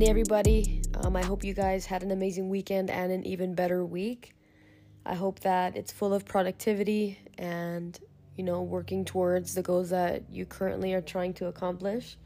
Monday, 0.00 0.08
everybody. 0.08 0.82
Um, 0.94 1.14
I 1.14 1.22
hope 1.22 1.44
you 1.44 1.52
guys 1.52 1.84
had 1.84 2.02
an 2.02 2.10
amazing 2.10 2.48
weekend 2.48 2.88
and 2.88 3.12
an 3.12 3.22
even 3.26 3.54
better 3.54 3.84
week. 3.84 4.34
I 5.04 5.12
hope 5.12 5.40
that 5.40 5.76
it's 5.76 5.92
full 5.92 6.14
of 6.14 6.24
productivity 6.24 7.18
and, 7.36 8.00
you 8.34 8.42
know, 8.42 8.62
working 8.62 9.04
towards 9.04 9.54
the 9.54 9.60
goals 9.60 9.90
that 9.90 10.22
you 10.30 10.46
currently 10.46 10.94
are 10.94 11.02
trying 11.02 11.34
to 11.34 11.48
accomplish. 11.48 12.16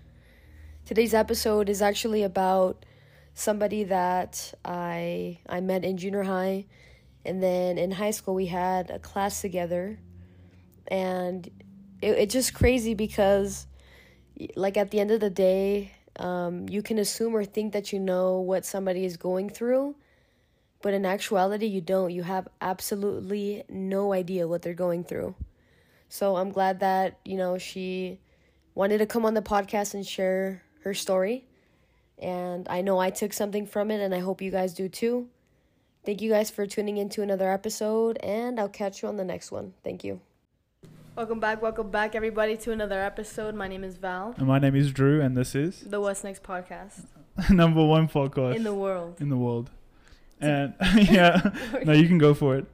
Today's 0.85 1.15
episode 1.15 1.69
is 1.69 1.83
actually 1.83 2.23
about 2.23 2.87
somebody 3.35 3.83
that 3.83 4.55
I 4.65 5.41
I 5.49 5.61
met 5.61 5.85
in 5.85 5.97
junior 5.97 6.23
high 6.23 6.67
and 7.25 7.43
then 7.43 7.77
in 7.77 7.91
high 7.91 8.13
school 8.13 8.37
we 8.37 8.47
had 8.47 8.89
a 8.91 9.01
class 9.01 9.41
together 9.41 9.99
and 10.87 11.49
it, 12.01 12.11
it's 12.19 12.35
just 12.35 12.55
crazy 12.55 12.95
because 12.95 13.67
like 14.55 14.77
at 14.77 14.93
the 14.93 15.01
end 15.01 15.11
of 15.11 15.19
the 15.19 15.29
day 15.29 15.91
um, 16.19 16.69
you 16.69 16.83
can 16.83 16.99
assume 16.99 17.35
or 17.35 17.45
think 17.45 17.73
that 17.73 17.93
you 17.93 17.99
know 17.99 18.41
what 18.41 18.65
somebody 18.65 19.05
is 19.05 19.17
going 19.17 19.51
through 19.51 19.95
but 20.85 20.93
in 20.93 21.07
actuality 21.07 21.65
you 21.65 21.81
don't. 21.81 22.11
You 22.11 22.23
have 22.25 22.47
absolutely 22.61 23.65
no 23.71 24.13
idea 24.13 24.47
what 24.47 24.61
they're 24.61 24.75
going 24.75 25.03
through. 25.03 25.35
So 26.11 26.37
i'm 26.37 26.53
glad 26.53 26.81
that 26.81 27.19
you 27.25 27.39
know 27.39 27.57
she 27.57 28.21
wanted 28.75 28.99
to 28.99 29.07
come 29.07 29.25
on 29.25 29.33
the 29.33 29.41
podcast 29.41 29.95
and 29.95 30.07
share 30.07 30.63
her 30.83 30.93
story. 30.93 31.47
And 32.19 32.69
i 32.69 32.83
know 32.83 32.99
i 32.99 33.09
took 33.09 33.33
something 33.33 33.67
from 33.67 33.91
it 33.91 34.03
and 34.03 34.15
i 34.15 34.19
hope 34.19 34.43
you 34.43 34.51
guys 34.51 34.75
do 34.75 34.91
too. 34.91 35.29
Thank 36.05 36.21
you 36.21 36.31
guys 36.31 36.51
for 36.51 36.67
tuning 36.67 36.99
into 36.99 37.23
another 37.23 37.51
episode 37.51 38.19
and 38.19 38.61
i'll 38.61 38.69
catch 38.69 39.03
you 39.03 39.09
on 39.09 39.17
the 39.17 39.25
next 39.25 39.51
one. 39.51 39.73
Thank 39.83 40.05
you 40.05 40.21
Welcome 41.17 41.39
back, 41.39 41.63
welcome 41.63 41.91
back, 41.91 42.17
everybody, 42.17 42.57
to 42.57 42.73
another 42.73 43.01
episode. 43.01 43.55
My 43.55 43.69
name 43.69 43.85
is 43.85 43.97
Val. 43.99 44.35
And 44.37 44.49
my 44.49 44.59
name 44.59 44.75
is 44.75 44.91
Drew, 44.91 45.21
and 45.21 45.37
this 45.37 45.55
is 45.55 45.83
the 45.83 46.01
What's 46.01 46.25
Next 46.25 46.43
podcast. 46.43 47.05
number 47.51 47.85
one 47.85 48.09
podcast 48.09 48.57
in 48.57 48.65
the 48.65 48.75
world. 48.75 49.21
In 49.21 49.29
the 49.29 49.37
world. 49.37 49.71
And 50.41 50.75
yeah, 50.97 51.53
no, 51.85 51.93
you 51.93 52.09
can 52.09 52.19
go 52.19 52.35
for 52.35 52.57
it. 52.57 52.67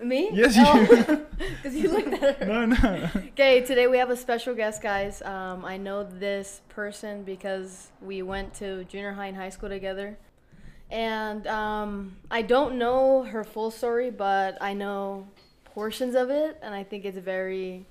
Me? 0.00 0.30
Yes, 0.32 0.56
you. 0.56 1.26
Because 1.56 1.74
you 1.76 1.90
looked 1.90 2.12
at 2.22 2.36
her. 2.36 2.46
No, 2.46 2.66
no. 2.66 3.10
Okay, 3.32 3.62
today 3.62 3.88
we 3.88 3.98
have 3.98 4.10
a 4.10 4.16
special 4.16 4.54
guest, 4.54 4.80
guys. 4.80 5.20
Um, 5.22 5.64
I 5.64 5.78
know 5.78 6.04
this 6.04 6.60
person 6.68 7.24
because 7.24 7.88
we 8.00 8.22
went 8.22 8.54
to 8.54 8.84
junior 8.84 9.14
high 9.14 9.26
and 9.26 9.36
high 9.36 9.48
school 9.48 9.68
together. 9.68 10.16
And 10.92 11.44
um, 11.48 12.18
I 12.30 12.42
don't 12.42 12.78
know 12.78 13.24
her 13.24 13.42
full 13.42 13.72
story, 13.72 14.12
but 14.12 14.58
I 14.60 14.74
know 14.74 15.26
portions 15.74 16.14
of 16.14 16.30
it, 16.30 16.58
and 16.62 16.74
I 16.74 16.82
think 16.82 17.04
it's 17.04 17.18
very, 17.18 17.86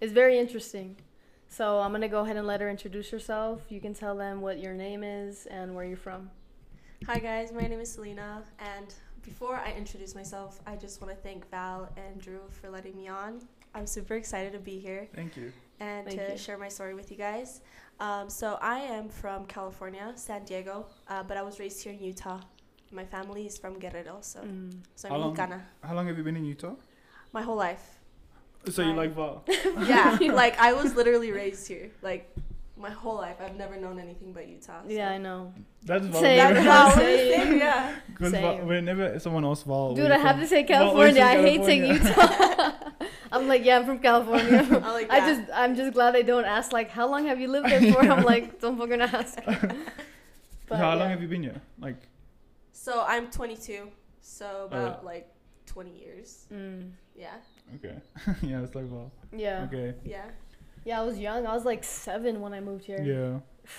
it's 0.00 0.12
very 0.12 0.38
interesting. 0.38 0.96
So 1.48 1.80
I'm 1.80 1.92
gonna 1.92 2.08
go 2.08 2.20
ahead 2.20 2.36
and 2.36 2.46
let 2.46 2.60
her 2.60 2.70
introduce 2.70 3.10
herself. 3.10 3.62
You 3.68 3.80
can 3.80 3.92
tell 3.94 4.16
them 4.16 4.40
what 4.40 4.58
your 4.60 4.72
name 4.72 5.02
is 5.02 5.46
and 5.46 5.74
where 5.74 5.84
you're 5.84 5.96
from. 5.96 6.30
Hi 7.06 7.18
guys, 7.18 7.52
my 7.52 7.62
name 7.66 7.80
is 7.80 7.96
Celena, 7.96 8.42
and 8.58 8.94
before 9.22 9.56
I 9.56 9.72
introduce 9.72 10.14
myself, 10.14 10.60
I 10.66 10.76
just 10.76 11.00
want 11.02 11.14
to 11.14 11.20
thank 11.22 11.50
Val 11.50 11.88
and 11.96 12.20
Drew 12.20 12.40
for 12.50 12.70
letting 12.70 12.96
me 12.96 13.08
on. 13.08 13.40
I'm 13.74 13.86
super 13.86 14.14
excited 14.14 14.52
to 14.52 14.58
be 14.58 14.78
here. 14.78 15.08
Thank 15.14 15.36
you. 15.36 15.52
And 15.80 16.06
thank 16.06 16.20
to 16.20 16.32
you. 16.32 16.38
share 16.38 16.58
my 16.58 16.68
story 16.68 16.94
with 16.94 17.10
you 17.10 17.16
guys. 17.16 17.60
Um, 18.00 18.28
so 18.28 18.58
I 18.60 18.78
am 18.80 19.08
from 19.08 19.46
California, 19.46 20.12
San 20.14 20.44
Diego, 20.44 20.86
uh, 21.08 21.22
but 21.22 21.36
I 21.36 21.42
was 21.42 21.58
raised 21.58 21.82
here 21.82 21.92
in 21.92 22.00
Utah. 22.02 22.40
My 22.92 23.04
family 23.04 23.46
is 23.46 23.56
from 23.56 23.78
Guerrero, 23.78 24.18
so 24.20 24.40
Mm. 24.40 24.72
so 24.96 25.08
I'm 25.08 25.12
How 25.14 25.18
long- 25.20 25.62
How 25.82 25.94
long 25.94 26.06
have 26.06 26.16
you 26.18 26.24
been 26.24 26.36
in 26.36 26.44
Utah? 26.44 26.74
My 27.32 27.42
whole 27.42 27.56
life. 27.56 27.98
So 28.68 28.82
you 28.82 28.92
like 28.92 29.14
Val? 29.14 29.44
yeah, 29.86 30.18
like 30.32 30.58
I 30.58 30.72
was 30.74 30.94
literally 30.94 31.32
raised 31.32 31.66
here. 31.66 31.90
Like 32.02 32.30
my 32.76 32.90
whole 32.90 33.16
life, 33.16 33.36
I've 33.40 33.56
never 33.56 33.76
known 33.76 33.98
anything 33.98 34.32
but 34.32 34.48
Utah. 34.48 34.80
so- 34.82 34.88
Yeah, 34.90 35.10
I 35.10 35.18
know. 35.18 35.52
That's 35.82 36.06
Val. 36.06 36.20
Same. 36.20 36.54
That's 36.54 36.94
Same. 36.94 37.32
Same. 37.48 37.58
yeah. 37.58 37.94
Because 38.08 38.32
Same. 38.32 38.66
whenever 38.66 39.18
someone 39.18 39.44
asks 39.44 39.64
Val, 39.64 39.94
Dude, 39.94 40.10
I 40.10 40.16
you 40.16 40.22
have 40.22 40.36
from? 40.36 40.40
to 40.42 40.46
say 40.46 40.62
Val 40.66 40.78
California. 40.92 41.22
I 41.22 41.36
hate 41.42 41.64
saying 41.64 41.84
Utah. 41.86 42.72
I'm 43.32 43.46
like, 43.48 43.64
yeah, 43.64 43.78
I'm 43.78 43.86
from 43.86 43.98
California. 44.00 44.66
I 44.82 44.92
like 44.92 45.10
I 45.10 45.20
just, 45.20 45.50
I'm 45.54 45.76
just 45.76 45.92
glad 45.94 46.14
they 46.14 46.22
don't 46.24 46.44
ask 46.44 46.72
like, 46.72 46.90
how 46.90 47.08
long 47.08 47.26
have 47.26 47.38
you 47.40 47.48
lived 47.48 47.68
there 47.68 47.92
for? 47.92 48.00
I'm 48.00 48.24
like, 48.24 48.60
don't 48.60 48.76
fucking 48.76 49.00
ask. 49.00 49.38
But, 50.68 50.78
How 50.78 50.90
yeah. 50.90 50.94
long 50.94 51.10
have 51.10 51.20
you 51.22 51.28
been 51.28 51.42
here? 51.42 51.60
Like, 51.80 51.96
So 52.72 53.04
I'm 53.06 53.30
22, 53.30 53.82
Oh, 53.84 53.88
so 54.20 54.66
about 54.70 55.04
like 55.04 55.28
20 55.66 55.90
years. 55.98 56.46
Mm, 56.52 56.90
Yeah, 57.16 57.34
okay. 57.76 57.96
yeah, 58.42 58.62
it's 58.62 58.74
like 58.74 58.86
well. 58.88 59.10
yeah. 59.32 59.66
Okay. 59.70 59.94
yeah. 60.04 60.24
Yeah, 60.84 61.02
I 61.02 61.04
was 61.04 61.18
young. 61.18 61.46
I 61.46 61.54
was 61.54 61.64
like 61.64 61.84
seven 61.84 62.40
when 62.40 62.54
I 62.54 62.60
moved 62.60 62.84
here. 62.84 63.02
Yeah. 63.02 63.40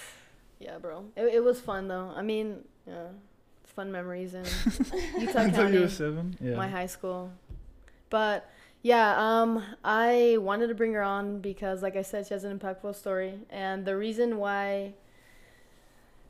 Yeah, 0.60 0.78
bro. 0.78 1.06
It, 1.16 1.24
it 1.34 1.44
was 1.44 1.60
fun 1.60 1.88
though. 1.88 2.14
I 2.16 2.22
mean, 2.22 2.60
yeah, 2.86 3.08
fun 3.64 3.92
memories 3.92 4.36
in 4.36 4.46
Utah 5.20 5.40
Until 5.40 5.74
you 5.74 5.80
were 5.82 5.90
seven. 5.90 6.38
Yeah. 6.40 6.56
my 6.56 6.68
high 6.68 6.86
school. 6.86 7.32
But 8.12 8.48
yeah, 8.84 9.16
um, 9.18 9.64
I 9.84 10.38
wanted 10.40 10.68
to 10.68 10.76
bring 10.76 10.94
her 10.94 11.02
on 11.02 11.40
because, 11.40 11.82
like 11.82 11.96
I 11.96 12.04
said, 12.04 12.28
she 12.28 12.36
has 12.36 12.44
an 12.44 12.58
impactful 12.58 12.96
story, 12.96 13.40
and 13.50 13.86
the 13.86 13.96
reason 13.98 14.38
why. 14.38 14.94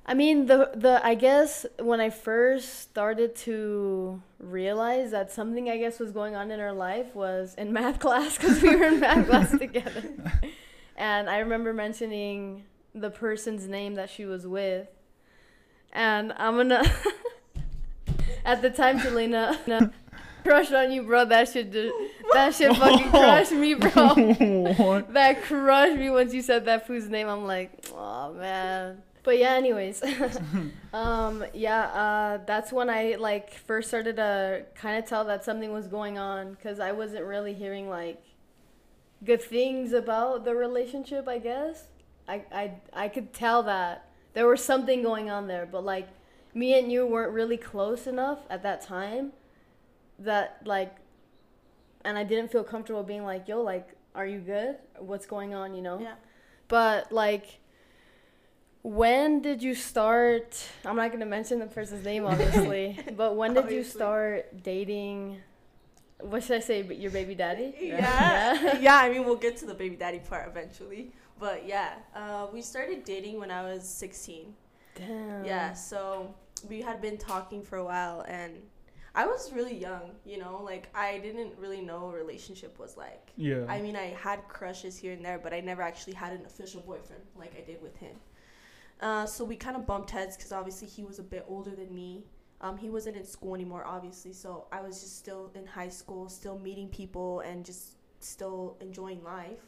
I 0.06 0.14
mean, 0.14 0.48
the 0.48 0.72
the 0.76 1.00
I 1.04 1.16
guess 1.16 1.66
when 1.80 2.02
I 2.02 2.10
first 2.10 2.80
started 2.80 3.36
to 3.48 4.22
realize 4.40 5.12
that 5.12 5.32
something 5.32 5.70
I 5.70 5.78
guess 5.78 6.00
was 6.00 6.12
going 6.12 6.36
on 6.36 6.50
in 6.52 6.60
her 6.60 6.74
life 6.74 7.14
was 7.16 7.54
in 7.56 7.72
math 7.80 8.00
class 8.00 8.38
because 8.38 8.62
we 8.62 8.76
were 8.76 8.86
in 8.86 9.00
math 9.00 9.28
class 9.28 9.52
together, 9.58 10.04
and 10.96 11.30
I 11.30 11.40
remember 11.40 11.74
mentioning 11.74 12.64
the 12.94 13.10
person's 13.10 13.68
name 13.68 13.96
that 13.96 14.10
she 14.10 14.26
was 14.26 14.48
with, 14.48 14.88
and 15.94 16.34
I'm 16.38 16.58
gonna. 16.58 16.84
At 18.44 18.64
the 18.64 18.72
time, 18.72 18.98
Celena 18.98 19.92
crush 20.44 20.72
on 20.72 20.92
you, 20.92 21.04
bro. 21.04 21.26
That 21.26 21.48
shit, 21.48 21.72
did, 21.72 21.94
that 22.34 22.56
shit 22.56 22.76
fucking 22.76 23.10
crushed 23.12 23.52
me, 23.52 23.76
bro. 23.76 25.04
That 25.10 25.44
crushed 25.44 25.98
me 25.98 26.10
once 26.10 26.34
you 26.34 26.42
said 26.42 26.66
that 26.66 26.88
food's 26.88 27.08
name. 27.08 27.28
I'm 27.28 27.46
like, 27.46 27.86
oh 27.94 28.34
man. 28.34 29.04
But 29.24 29.38
yeah, 29.38 29.54
anyways, 29.54 30.02
um, 30.94 31.46
yeah, 31.54 31.84
uh, 31.86 32.40
that's 32.46 32.72
when 32.72 32.90
I 32.90 33.16
like 33.20 33.54
first 33.54 33.88
started 33.90 34.16
to 34.18 34.66
kind 34.76 34.98
of 34.98 35.06
tell 35.06 35.26
that 35.26 35.44
something 35.46 35.72
was 35.72 35.88
going 35.88 36.18
on 36.18 36.54
because 36.54 36.80
I 36.80 36.92
wasn't 36.92 37.26
really 37.26 37.54
hearing 37.54 37.90
like 37.90 38.22
good 39.24 39.42
things 39.42 39.94
about 39.94 40.46
the 40.46 40.56
relationship. 40.56 41.28
I 41.28 41.38
guess 41.38 41.88
I 42.28 42.44
I 42.52 42.72
I 42.94 43.08
could 43.10 43.34
tell 43.34 43.64
that 43.64 44.08
there 44.34 44.48
was 44.48 44.64
something 44.64 45.04
going 45.04 45.30
on 45.30 45.48
there, 45.48 45.66
but 45.66 45.84
like 45.84 46.08
me 46.54 46.78
and 46.78 46.92
you 46.92 47.06
weren't 47.06 47.34
really 47.34 47.58
close 47.58 48.08
enough 48.08 48.40
at 48.50 48.64
that 48.64 48.82
time 48.82 49.34
that 50.20 50.62
like 50.66 50.96
and 52.04 52.18
I 52.18 52.24
didn't 52.24 52.52
feel 52.52 52.64
comfortable 52.64 53.04
being 53.04 53.24
like, 53.24 53.48
"Yo, 53.48 53.62
like, 53.62 53.90
are 54.16 54.26
you 54.26 54.40
good? 54.40 54.78
What's 54.98 55.26
going 55.26 55.54
on?" 55.54 55.76
You 55.76 55.82
know. 55.82 56.00
Yeah. 56.00 56.16
But 56.68 57.12
like, 57.12 57.60
when 58.84 59.42
did 59.42 59.62
you 59.62 59.76
start? 59.76 60.64
I'm 60.86 60.96
not 60.96 61.12
gonna 61.12 61.26
mention 61.26 61.60
the 61.60 61.68
person's 61.68 62.04
name, 62.04 62.26
obviously. 62.26 63.00
but 63.18 63.36
when 63.36 63.54
did 63.54 63.72
you 63.72 63.84
start 63.84 64.64
dating? 64.64 65.38
What 66.20 66.44
should 66.44 66.58
I 66.58 66.60
say? 66.60 66.84
Your 66.84 67.12
baby 67.12 67.36
daddy? 67.36 67.74
Yeah. 67.80 68.78
yeah, 68.80 68.98
I 68.98 69.10
mean, 69.10 69.26
we'll 69.26 69.36
get 69.36 69.58
to 69.58 69.66
the 69.66 69.74
baby 69.74 69.96
daddy 69.96 70.20
part 70.20 70.48
eventually. 70.48 71.12
But 71.40 71.68
yeah, 71.68 71.94
uh, 72.16 72.48
we 72.54 72.62
started 72.62 73.04
dating 73.04 73.40
when 73.40 73.50
I 73.50 73.64
was 73.64 73.88
16. 73.88 74.54
Damn. 74.96 75.46
Yeah, 75.46 75.74
so 75.74 76.36
we 76.70 76.82
had 76.82 77.02
been 77.02 77.18
talking 77.18 77.64
for 77.64 77.78
a 77.78 77.84
while 77.84 78.24
and 78.28 78.62
I 79.14 79.26
was 79.26 79.52
really 79.52 79.76
young, 79.76 80.12
you 80.26 80.38
know, 80.38 80.62
like 80.64 80.88
I 80.96 81.18
didn't 81.18 81.58
really 81.58 81.82
know 81.82 82.06
what 82.06 82.16
a 82.16 82.18
relationship 82.18 82.80
was 82.80 82.96
like. 82.96 83.32
Yeah. 83.36 83.66
I 83.68 83.82
mean, 83.82 83.96
I 83.96 84.16
had 84.22 84.48
crushes 84.48 84.98
here 84.98 85.14
and 85.14 85.26
there, 85.26 85.38
but 85.38 85.54
I 85.54 85.60
never 85.60 85.82
actually 85.82 86.14
had 86.14 86.32
an 86.32 86.46
official 86.46 86.82
boyfriend 86.82 87.24
like 87.36 87.54
I 87.58 87.62
did 87.66 87.82
with 87.82 87.98
him. 87.98 88.16
Uh, 89.02 89.26
so 89.26 89.44
we 89.44 89.56
kind 89.56 89.76
of 89.76 89.86
bumped 89.88 90.12
heads 90.12 90.38
because 90.38 90.52
obviously 90.52 90.88
he 90.88 91.04
was 91.04 91.18
a 91.20 91.24
bit 91.24 91.44
older 91.48 91.72
than 91.72 91.94
me. 91.94 92.24
Um, 92.62 92.78
he 92.78 92.90
wasn't 92.92 93.18
in 93.18 93.26
school 93.26 93.56
anymore, 93.56 93.84
obviously, 93.86 94.34
so 94.34 94.68
I 94.72 94.82
was 94.82 95.02
just 95.02 95.18
still 95.18 95.50
in 95.56 95.66
high 95.66 95.90
school, 95.90 96.30
still 96.30 96.60
meeting 96.60 96.88
people 96.90 97.40
and 97.40 97.66
just 97.66 97.96
still 98.20 98.78
enjoying 98.82 99.24
life. 99.24 99.64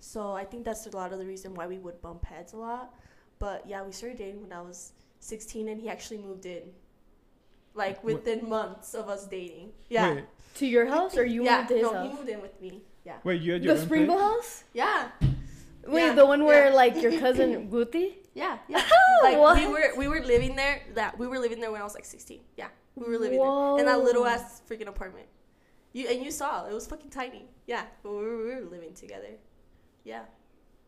So 0.00 0.32
I 0.32 0.44
think 0.44 0.64
that's 0.64 0.86
a 0.86 0.90
lot 0.96 1.12
of 1.12 1.20
the 1.20 1.26
reason 1.26 1.54
why 1.54 1.68
we 1.68 1.78
would 1.78 2.02
bump 2.02 2.24
heads 2.24 2.52
a 2.52 2.56
lot. 2.56 2.92
But 3.38 3.64
yeah, 3.68 3.84
we 3.84 3.92
started 3.92 4.18
dating 4.18 4.42
when 4.42 4.52
I 4.52 4.60
was 4.62 4.92
16 5.20 5.68
and 5.68 5.80
he 5.80 5.88
actually 5.88 6.18
moved 6.18 6.44
in. 6.44 6.62
Like 7.74 8.00
Wh- 8.00 8.04
within 8.06 8.48
months 8.48 8.94
of 8.94 9.08
us 9.08 9.26
dating. 9.26 9.70
Yeah. 9.88 10.14
Wait, 10.14 10.24
To 10.56 10.66
your 10.66 10.86
house 10.86 11.16
or 11.16 11.24
you 11.24 11.44
yeah, 11.44 11.58
moved 11.58 11.68
to 11.68 11.74
his 11.74 11.82
no, 11.84 11.92
house? 11.94 12.10
he 12.10 12.16
moved 12.16 12.28
in 12.28 12.42
with 12.42 12.60
me. 12.60 12.82
Yeah. 13.04 13.16
wait, 13.22 13.40
you 13.42 13.52
had 13.52 13.62
your 13.64 13.74
The 13.74 13.80
own 13.80 13.86
Springville 13.86 14.16
place? 14.16 14.30
house? 14.34 14.64
Yeah. 14.72 15.08
Wait, 15.86 16.06
Yeah, 16.06 16.14
the 16.14 16.26
one 16.26 16.44
where 16.44 16.68
yeah. 16.68 16.74
like 16.74 17.00
your 17.00 17.18
cousin 17.18 17.68
Guti? 17.72 18.14
Yeah, 18.34 18.58
yeah. 18.68 18.82
like 19.22 19.38
What? 19.38 19.56
we 19.56 19.66
were 19.66 19.92
we 19.96 20.08
were 20.08 20.20
living 20.20 20.56
there. 20.56 20.82
That 20.94 21.18
we 21.18 21.26
were 21.26 21.38
living 21.38 21.60
there 21.60 21.70
when 21.72 21.80
I 21.80 21.84
was 21.84 21.94
like 21.94 22.04
16. 22.04 22.40
Yeah, 22.56 22.68
we 22.96 23.06
were 23.06 23.18
living 23.18 23.38
there 23.38 23.78
in 23.78 23.86
that 23.86 24.02
little 24.02 24.26
ass 24.26 24.62
freaking 24.68 24.88
apartment. 24.88 25.28
You 25.92 26.08
and 26.08 26.22
you 26.24 26.30
saw 26.30 26.66
it 26.66 26.74
was 26.74 26.86
fucking 26.86 27.10
tiny. 27.10 27.46
Yeah, 27.66 27.84
but 28.02 28.10
we 28.10 28.16
were, 28.18 28.36
we 28.38 28.54
were 28.56 28.68
living 28.70 28.94
together. 28.94 29.34
Yeah. 30.04 30.22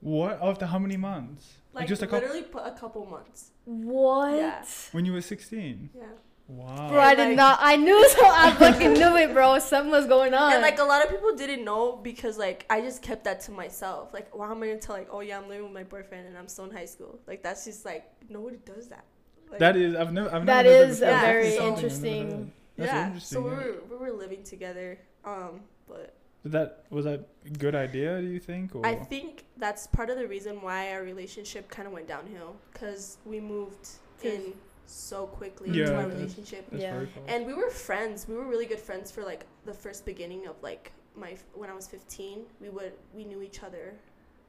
What? 0.00 0.38
After 0.42 0.66
how 0.66 0.78
many 0.78 0.96
months? 0.96 1.54
Like 1.72 1.86
just 1.88 2.02
a 2.02 2.06
couple. 2.06 2.20
literally 2.20 2.42
put 2.42 2.64
a 2.66 2.72
couple 2.72 3.06
months. 3.06 3.50
What? 3.64 4.36
Yeah. 4.36 4.64
When 4.92 5.04
you 5.04 5.12
were 5.12 5.20
16. 5.20 5.90
Yeah. 5.94 6.02
Wow. 6.48 6.88
Bro, 6.90 7.00
I 7.00 7.14
did 7.16 7.28
Like- 7.28 7.36
not. 7.36 7.58
I 7.60 7.76
knew 7.76 8.08
so. 8.16 8.24
I 8.24 8.52
fucking 8.52 8.92
knew 8.92 9.16
it, 9.16 9.32
bro. 9.32 9.58
Something 9.58 9.90
was 9.90 10.06
going 10.06 10.32
on. 10.32 10.52
And 10.52 10.62
like 10.62 10.78
a 10.78 10.84
lot 10.84 11.04
of 11.04 11.10
people 11.10 11.34
didn't 11.34 11.64
know 11.64 11.96
because 11.96 12.38
like 12.38 12.64
I 12.70 12.80
just 12.80 13.02
kept 13.02 13.24
that 13.24 13.40
to 13.42 13.50
myself. 13.50 14.14
Like, 14.14 14.34
why 14.34 14.50
am 14.50 14.62
I 14.62 14.66
gonna 14.68 14.78
tell 14.78 14.94
like, 14.96 15.08
oh 15.10 15.20
yeah, 15.20 15.38
I'm 15.38 15.48
living 15.48 15.64
with 15.64 15.72
my 15.74 15.82
boyfriend 15.84 16.28
and 16.28 16.38
I'm 16.38 16.46
still 16.48 16.66
in 16.66 16.70
high 16.70 16.84
school? 16.84 17.18
Like 17.26 17.42
that's 17.42 17.64
just 17.64 17.84
like 17.84 18.04
nobody 18.28 18.58
does 18.64 18.88
that. 18.88 19.04
Like, 19.50 19.58
That 19.60 19.76
is. 19.76 19.94
I've 19.96 20.12
never. 20.12 20.32
I've 20.34 20.44
never 20.44 20.68
heard 20.68 20.88
is 20.88 21.00
before. 21.00 21.14
a 21.16 21.20
very 21.20 21.50
something 21.50 21.62
I've 21.66 21.74
interesting- 21.74 22.52
That's 22.76 22.92
yeah. 22.92 23.06
interesting. 23.06 23.36
So 23.36 23.42
we 23.42 23.50
yeah. 23.50 23.56
were 23.56 23.74
we 23.90 23.96
were 23.96 24.12
living 24.12 24.42
together. 24.44 24.98
Um, 25.24 25.60
but 25.88 26.14
Did 26.44 26.52
that 26.52 26.84
was 26.90 27.04
that 27.06 27.26
a 27.44 27.50
good 27.50 27.74
idea? 27.74 28.20
Do 28.20 28.26
you 28.28 28.38
think? 28.40 28.74
Or 28.76 28.86
I 28.86 28.94
think 28.94 29.44
that's 29.56 29.86
part 29.88 30.10
of 30.10 30.16
the 30.16 30.28
reason 30.28 30.62
why 30.62 30.92
our 30.92 31.02
relationship 31.02 31.68
kind 31.68 31.86
of 31.88 31.92
went 31.92 32.06
downhill 32.06 32.54
because 32.72 33.18
we 33.24 33.40
moved 33.40 33.88
in 34.22 34.52
so 34.86 35.26
quickly 35.26 35.70
Yeah, 35.70 35.84
into 35.84 35.96
our 35.96 36.02
that's- 36.02 36.18
relationship. 36.20 36.66
that's 36.70 36.82
Yeah. 36.82 37.04
And 37.28 37.46
we 37.46 37.54
were 37.54 37.70
friends. 37.70 38.26
We 38.28 38.34
were 38.36 38.46
really 38.46 38.66
good 38.66 38.78
friends 38.80 39.10
for 39.10 39.22
like 39.24 39.44
the 39.64 39.74
first 39.74 40.04
beginning 40.04 40.46
of 40.46 40.56
like 40.62 40.92
my 41.14 41.36
when 41.54 41.70
I 41.70 41.74
was 41.74 41.86
15. 41.86 42.44
We 42.60 42.68
would 42.68 42.92
we 43.14 43.24
knew 43.24 43.42
each 43.42 43.62
other 43.62 43.94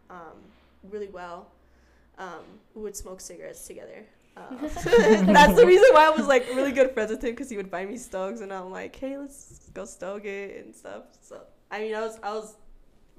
um, 0.10 0.38
really 0.90 1.08
well. 1.10 1.48
Um, 2.18 2.44
we 2.76 2.82
would 2.84 2.96
smoke 2.96 3.22
cigarettes 3.22 3.66
together. 3.68 4.06
Uh, 4.36 4.42
that's 4.62 5.56
the 5.56 5.66
reason 5.66 5.88
why 5.94 6.06
I 6.08 6.10
was 6.10 6.28
like 6.28 6.48
really 6.54 6.72
good 6.72 6.92
friends 6.92 7.12
with 7.12 7.24
him 7.24 7.32
because 7.32 7.50
he 7.50 7.58
would 7.58 7.72
buy 7.72 7.86
me 7.86 7.98
stogs 7.98 8.42
and 8.42 8.54
I'm 8.54 8.72
like, 8.72 8.96
hey, 8.96 9.18
let's 9.18 9.70
go 9.74 9.84
stog 9.84 10.26
it 10.26 10.64
and 10.64 10.76
stuff. 10.76 11.04
So 11.22 11.42
I 11.72 11.80
mean, 11.80 11.96
I 11.96 12.02
was 12.02 12.20
I 12.22 12.34
was 12.34 12.56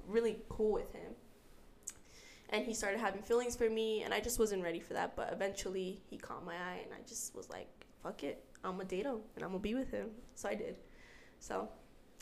really 0.07 0.37
cool 0.49 0.71
with 0.73 0.91
him. 0.93 1.11
And 2.51 2.65
he 2.65 2.73
started 2.73 2.99
having 2.99 3.21
feelings 3.21 3.55
for 3.55 3.69
me, 3.69 4.01
and 4.03 4.13
I 4.13 4.19
just 4.19 4.39
wasn't 4.39 4.63
ready 4.63 4.79
for 4.79 4.93
that. 4.93 5.15
But 5.15 5.31
eventually, 5.31 6.01
he 6.09 6.17
caught 6.17 6.43
my 6.45 6.55
eye, 6.55 6.79
and 6.83 6.91
I 6.93 6.97
just 7.07 7.35
was 7.35 7.47
like, 7.49 7.67
"Fuck 8.01 8.23
it, 8.23 8.43
I'm 8.63 8.71
gonna 8.71 8.85
date 8.85 9.05
him, 9.05 9.19
and 9.35 9.43
I'm 9.45 9.51
gonna 9.51 9.59
be 9.59 9.75
with 9.75 9.91
him." 9.91 10.09
So 10.33 10.49
I 10.49 10.55
did. 10.55 10.77
So, 11.39 11.69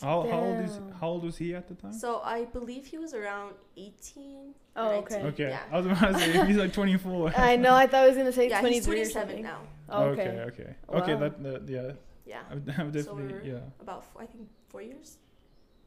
how, 0.01 0.21
how 0.29 0.39
old 0.39 0.59
is 0.65 0.79
how 0.99 1.07
old 1.07 1.23
was 1.23 1.37
he 1.37 1.55
at 1.55 1.67
the 1.69 1.75
time? 1.75 1.93
so 1.93 2.19
I 2.23 2.43
believe 2.45 2.85
he 2.85 2.97
was 2.97 3.13
around 3.13 3.55
18. 3.77 4.53
Oh, 4.75 4.89
okay. 4.97 5.21
Okay, 5.23 5.49
Yeah. 5.49 5.61
I 5.71 5.77
was 5.77 5.85
about 5.87 6.13
to 6.13 6.19
say 6.19 6.45
he's 6.45 6.57
like 6.57 6.73
24. 6.73 7.33
I 7.37 7.55
know. 7.55 7.73
I 7.73 7.87
thought 7.87 8.03
I 8.03 8.07
was 8.07 8.17
gonna 8.17 8.31
say 8.33 8.49
yeah, 8.49 8.59
twenty 8.59 8.75
he's 8.75 8.85
three 8.85 9.01
or 9.01 9.09
27 9.09 9.41
now. 9.41 9.61
Oh, 9.89 10.03
okay, 10.09 10.27
okay. 10.27 10.39
okay, 10.39 10.75
okay. 10.89 11.15
That, 11.15 11.41
that 11.43 11.69
yeah, 11.69 11.91
Yeah, 12.25 12.41
I've, 12.51 12.57
I've 12.79 12.91
definitely 12.91 13.33
we're- 13.33 13.47
yeah. 13.53 13.59
about 13.79 14.03
four, 14.11 14.21
I 14.21 14.25
think 14.25 14.49
four 14.67 14.81
years. 14.81 15.17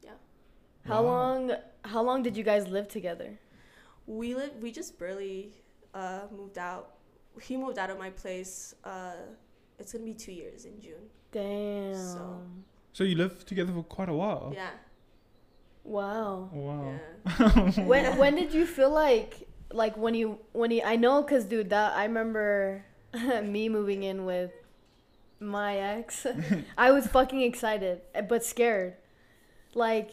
Yeah. 0.03 0.13
How 0.87 1.03
Wow. 1.03 1.11
long? 1.13 1.53
How 1.85 2.03
long 2.03 2.23
did 2.23 2.37
you 2.39 2.43
guys 2.43 2.67
live 2.69 2.89
together? 2.89 3.39
We 4.19 4.35
live. 4.35 4.53
We 4.61 4.73
just 4.73 4.99
barely 4.99 5.53
uh, 5.95 6.23
moved 6.37 6.59
out. 6.59 6.85
He 7.41 7.57
moved 7.57 7.79
out 7.79 7.91
of 7.95 7.99
my 7.99 8.11
place. 8.11 8.75
Uh, 8.83 9.15
it's 9.79 9.93
gonna 9.93 10.05
be 10.05 10.15
two 10.15 10.33
years 10.33 10.65
in 10.65 10.81
June. 10.81 11.07
Damn. 11.33 11.95
So- 11.95 12.43
So 12.93 13.05
you 13.05 13.15
lived 13.15 13.47
together 13.47 13.73
for 13.73 13.85
quite 13.97 14.09
a 14.09 14.19
while. 14.23 14.51
Yeah. 14.53 14.71
Wow. 15.85 16.51
Wow. 16.53 16.95
Yeah. 17.39 17.85
when 17.91 18.05
when 18.19 18.35
did 18.35 18.53
you 18.53 18.67
feel 18.67 18.91
like 18.91 19.47
like 19.73 19.95
when 19.97 20.15
you 20.21 20.39
when 20.53 20.71
you 20.75 20.83
I 20.85 20.97
know 20.97 21.23
cuz 21.23 21.45
dude 21.45 21.71
that 21.71 21.95
I 21.97 22.05
remember 22.11 22.85
me 23.55 23.69
moving 23.69 24.03
in 24.03 24.25
with 24.27 24.51
my 25.39 25.77
ex. 25.79 26.27
I 26.87 26.91
was 26.91 27.07
fucking 27.07 27.43
excited 27.43 28.01
but 28.29 28.43
scared. 28.45 28.95
Like 29.75 30.11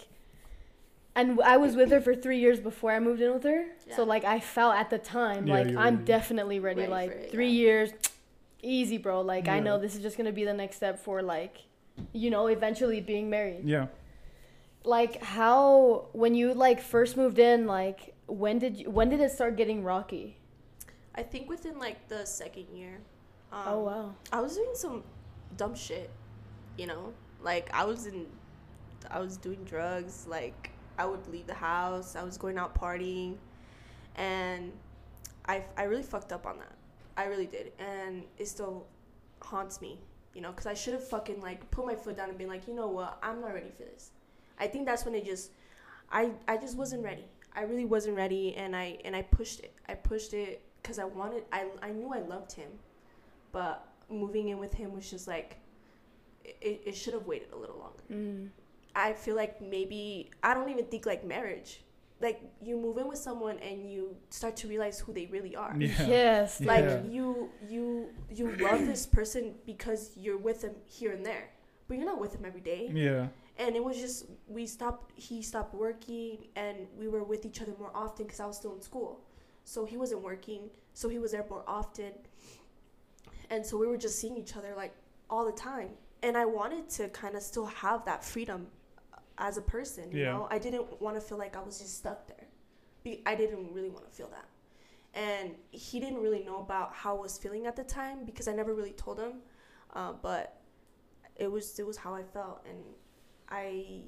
and 1.18 1.42
I 1.42 1.58
was 1.58 1.75
with 1.75 1.90
her 1.92 2.00
for 2.00 2.16
3 2.16 2.38
years 2.38 2.60
before 2.60 2.92
I 2.92 3.00
moved 3.00 3.22
in 3.22 3.34
with 3.34 3.44
her. 3.44 3.66
Yeah. 3.88 3.96
So 3.98 4.04
like 4.06 4.24
I 4.24 4.40
felt 4.40 4.75
at 4.75 4.90
the 4.90 5.00
time 5.00 5.48
Yeah, 5.48 5.54
like 5.56 5.68
I'm 5.75 5.96
ready. 5.96 6.06
definitely 6.06 6.60
ready, 6.60 6.81
Ready 6.81 6.92
like 6.92 7.12
it, 7.12 7.31
3 7.31 7.46
yeah. 7.48 7.52
years 7.52 7.90
easy 8.62 8.98
bro. 8.98 9.22
Like 9.22 9.48
I 9.48 9.60
know 9.60 9.78
this 9.80 9.96
is 9.96 10.02
just 10.02 10.16
going 10.18 10.28
to 10.34 10.38
be 10.42 10.46
the 10.46 10.54
next 10.54 10.75
step 10.78 11.00
for 11.04 11.22
like 11.22 11.58
you 12.14 12.30
know 12.30 12.48
eventually 12.48 13.02
being 13.02 13.28
married 13.30 13.62
Yeah. 13.66 13.88
like 14.84 15.14
how 15.38 16.06
when 16.14 16.36
you 16.36 16.54
like 16.54 16.80
first 16.80 17.18
moved 17.18 17.40
in 17.40 17.66
like 17.66 18.14
when 18.28 18.60
did 18.60 18.78
you 18.80 18.90
when 18.98 19.10
did 19.10 19.19
it 19.19 19.31
start 19.31 19.56
getting 19.58 19.84
rocky 19.84 20.38
I 21.16 21.24
think 21.24 21.50
within 21.50 21.80
like 21.80 22.08
the 22.08 22.25
second 22.25 22.68
year. 22.80 23.00
Um, 23.52 23.64
oh 23.72 23.80
wow 23.90 24.16
I 24.31 24.40
was 24.42 24.56
doing 24.56 24.75
some 24.75 25.04
dumb 25.62 25.74
shit, 25.74 26.10
you 26.78 26.86
know. 26.86 27.14
Like 27.42 27.69
I 27.74 27.84
was 27.86 28.06
in, 28.06 28.28
I 29.10 29.19
was 29.19 29.38
doing 29.38 29.64
drugs. 29.64 30.28
Like 30.28 30.69
I 30.98 31.06
would 31.06 31.28
leave 31.28 31.48
the 31.48 31.54
house. 31.54 32.16
I 32.16 32.24
was 32.24 32.38
going 32.38 32.58
out 32.58 32.76
partying, 32.76 33.36
and 34.16 34.72
I 35.48 35.64
I 35.78 35.84
really 35.84 36.04
fucked 36.04 36.32
up 36.32 36.46
on 36.46 36.58
that. 36.60 36.74
I 37.16 37.26
really 37.26 37.48
did, 37.48 37.72
and 37.80 38.24
it 38.38 38.48
still 38.48 38.86
haunts 39.42 39.82
me, 39.82 40.00
you 40.34 40.42
know, 40.42 40.52
because 40.52 40.68
I 40.68 40.74
should 40.74 40.94
have 40.94 41.08
fucking 41.08 41.42
like 41.42 41.70
put 41.72 41.86
my 41.86 41.96
foot 41.96 42.18
down 42.18 42.30
and 42.30 42.38
been 42.38 42.48
like, 42.48 42.68
you 42.68 42.74
know 42.76 42.88
what, 42.88 43.18
I'm 43.24 43.42
not 43.42 43.54
ready 43.54 43.70
for 43.76 43.84
this. 43.84 44.12
I 44.60 44.68
think 44.68 44.86
that's 44.86 45.06
when 45.06 45.16
it 45.16 45.26
just, 45.26 45.52
I 46.12 46.32
I 46.48 46.58
just 46.58 46.78
wasn't 46.78 47.04
ready. 47.04 47.26
I 47.56 47.62
really 47.64 47.86
wasn't 47.86 48.18
ready, 48.18 48.56
and 48.56 48.76
I 48.76 48.98
and 49.06 49.16
I 49.16 49.22
pushed 49.24 49.60
it. 49.62 49.74
I 49.90 49.96
pushed 49.96 50.34
it 50.34 50.62
because 50.82 51.00
I 51.00 51.06
wanted. 51.06 51.44
I 51.52 51.68
I 51.82 51.92
knew 51.92 52.14
I 52.14 52.20
loved 52.20 52.52
him, 52.54 52.70
but 53.52 53.88
moving 54.10 54.50
in 54.50 54.58
with 54.58 54.74
him 54.74 54.94
was 54.94 55.10
just 55.10 55.28
like, 55.28 55.58
it, 56.44 56.82
it 56.86 56.96
should 56.96 57.14
have 57.14 57.26
waited 57.28 57.50
a 57.54 57.58
little 57.58 57.78
longer. 57.78 58.04
mm. 58.12 58.50
I 58.98 59.14
feel 59.14 59.36
like 59.36 59.62
maybe 59.62 60.32
I 60.42 60.56
don't 60.56 60.70
even 60.70 60.86
think 60.86 61.06
like 61.06 61.24
marriage. 61.24 61.84
Like 62.20 62.42
you 62.60 62.76
move 62.78 62.98
in 62.98 63.08
with 63.08 63.20
someone 63.20 63.60
and 63.60 63.92
you 63.92 64.16
start 64.32 64.56
to 64.58 64.68
realize 64.68 65.00
who 65.00 65.14
they 65.14 65.28
really 65.28 65.56
are. 65.56 65.76
Yeah. 65.78 66.08
yes 66.08 66.60
Like 66.60 66.86
like 66.86 67.04
you 67.08 67.52
you 67.70 68.10
you 68.34 68.56
love 68.58 68.88
this 68.88 69.06
person 69.06 69.54
because 69.68 70.18
you're 70.18 70.40
with 70.40 70.62
them 70.62 70.74
here 70.86 71.12
and 71.12 71.24
there, 71.24 71.52
but 71.88 71.98
you're 71.98 72.08
not 72.08 72.20
with 72.20 72.32
them 72.32 72.44
every 72.44 72.62
day. 72.62 72.90
Yeah. 72.92 73.28
And 73.60 73.76
it 73.76 73.84
was 73.84 73.98
just 73.98 74.26
we 74.48 74.66
stopped. 74.66 75.12
He 75.16 75.44
stopped 75.44 75.76
working, 75.76 76.48
and 76.56 76.76
we 76.98 77.08
were 77.08 77.24
with 77.24 77.46
each 77.46 77.62
other 77.62 77.74
more 77.78 77.92
often 77.94 78.26
because 78.26 78.40
I 78.40 78.48
was 78.48 78.58
still 78.58 78.74
in 78.74 78.82
school. 78.82 79.22
So 79.64 79.86
he 79.86 79.98
wasn't 79.98 80.22
working, 80.22 80.70
so 80.94 81.10
he 81.10 81.20
was 81.20 81.32
there 81.34 81.46
more 81.50 81.64
often. 81.68 82.14
And 83.50 83.66
so 83.66 83.78
we 83.78 83.86
were 83.86 83.98
just 83.98 84.20
seeing 84.20 84.38
each 84.38 84.56
other 84.56 84.74
like 84.76 84.94
all 85.30 85.46
the 85.46 85.58
time. 85.70 85.90
And 86.24 86.36
I 86.36 86.46
wanted 86.46 86.90
to 86.98 87.10
kind 87.10 87.36
of 87.36 87.44
still 87.44 87.68
have 87.68 88.06
that 88.06 88.24
freedom 88.24 88.68
as 89.38 89.57
a 89.57 89.62
person. 89.62 90.12
You 90.12 90.24
Yeah. 90.24 90.31
know, 90.34 90.48
I 90.50 90.57
didn't 90.60 91.00
want 91.01 91.16
to 91.16 91.21
feel 91.21 91.38
like 91.38 91.56
I 91.56 91.62
was 91.62 91.80
just 91.80 91.97
stuck 91.97 92.28
there. 92.28 92.47
Be- 93.04 93.21
I 93.26 93.35
didn't 93.35 93.73
really 93.73 93.90
want 93.90 94.06
to 94.06 94.12
feel 94.12 94.30
that. 94.30 94.47
And 95.14 95.56
he 95.71 96.00
didn't 96.00 96.21
really 96.21 96.44
know 96.44 96.59
about 96.59 96.94
how 96.94 97.18
I 97.18 97.21
was 97.21 97.38
feeling 97.38 97.66
at 97.66 97.76
the 97.76 97.83
time 97.83 98.26
because 98.26 98.47
I 98.47 98.54
never 98.54 98.73
really 98.73 98.94
told 98.94 99.19
him. 99.19 99.42
Uh, 99.94 100.14
but 100.14 100.62
it 101.35 101.52
was 101.52 101.80
it 101.80 101.85
was 101.88 101.97
how 101.97 102.14
I 102.14 102.23
felt, 102.23 102.66
and 102.69 102.83
I 103.50 104.04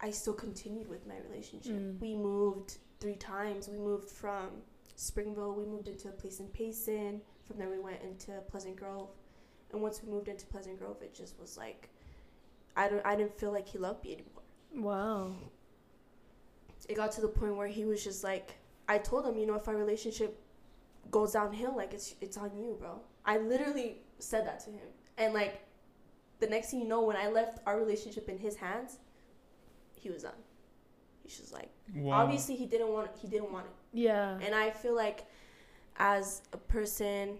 I 0.00 0.10
still 0.10 0.34
continued 0.34 0.88
with 0.88 1.06
my 1.06 1.16
relationship. 1.28 1.72
Mm. 1.74 1.98
We 2.00 2.14
moved 2.14 2.78
three 3.00 3.16
times. 3.16 3.68
We 3.68 3.78
moved 3.78 4.10
from 4.10 4.62
Springville. 4.94 5.54
We 5.54 5.64
moved 5.64 5.88
into 5.88 6.08
a 6.08 6.12
place 6.12 6.38
in 6.40 6.48
Payson. 6.48 7.20
From 7.44 7.58
there, 7.58 7.68
we 7.70 7.78
went 7.78 8.02
into 8.02 8.32
Pleasant 8.48 8.76
Grove. 8.76 9.10
And 9.72 9.82
once 9.82 10.02
we 10.02 10.10
moved 10.10 10.28
into 10.28 10.46
Pleasant 10.46 10.78
Grove, 10.78 11.02
it 11.02 11.14
just 11.14 11.38
was 11.40 11.56
like 11.56 11.88
I 12.76 12.88
don't 12.88 13.04
I 13.04 13.16
didn't 13.16 13.38
feel 13.38 13.52
like 13.52 13.68
he 13.68 13.78
loved 13.78 14.04
me 14.04 14.12
anymore. 14.12 14.42
wow 14.74 15.32
It 16.88 16.94
got 16.94 17.12
to 17.12 17.20
the 17.20 17.28
point 17.28 17.56
where 17.56 17.66
he 17.68 17.84
was 17.84 18.02
just 18.04 18.22
like 18.22 18.54
I 18.88 18.98
told 18.98 19.26
him, 19.26 19.36
you 19.36 19.46
know, 19.46 19.54
if 19.54 19.66
our 19.66 19.76
relationship 19.76 20.40
goes 21.10 21.32
downhill, 21.32 21.74
like 21.76 21.92
it's 21.94 22.14
it's 22.20 22.36
on 22.36 22.56
you, 22.56 22.76
bro. 22.78 23.00
I 23.24 23.38
literally 23.38 23.98
said 24.18 24.46
that 24.46 24.60
to 24.60 24.70
him. 24.70 24.88
And 25.18 25.34
like 25.34 25.62
the 26.38 26.46
next 26.46 26.70
thing 26.70 26.80
you 26.80 26.86
know, 26.88 27.02
when 27.02 27.16
I 27.16 27.28
left 27.28 27.58
our 27.66 27.78
relationship 27.78 28.28
in 28.28 28.38
his 28.38 28.56
hands, 28.56 28.98
he 29.96 30.10
was 30.10 30.22
done. 30.22 30.32
He's 31.22 31.36
just 31.38 31.52
like 31.52 31.70
Wow. 31.94 32.22
obviously 32.22 32.56
he 32.56 32.66
didn't 32.66 32.88
want 32.92 33.10
he 33.20 33.28
didn't 33.28 33.52
want 33.52 33.66
it. 33.66 33.72
yeah 33.98 34.38
And 34.44 34.54
I 34.54 34.70
feel 34.70 34.94
like 34.94 35.24
as 35.98 36.42
a 36.52 36.56
person 36.58 37.38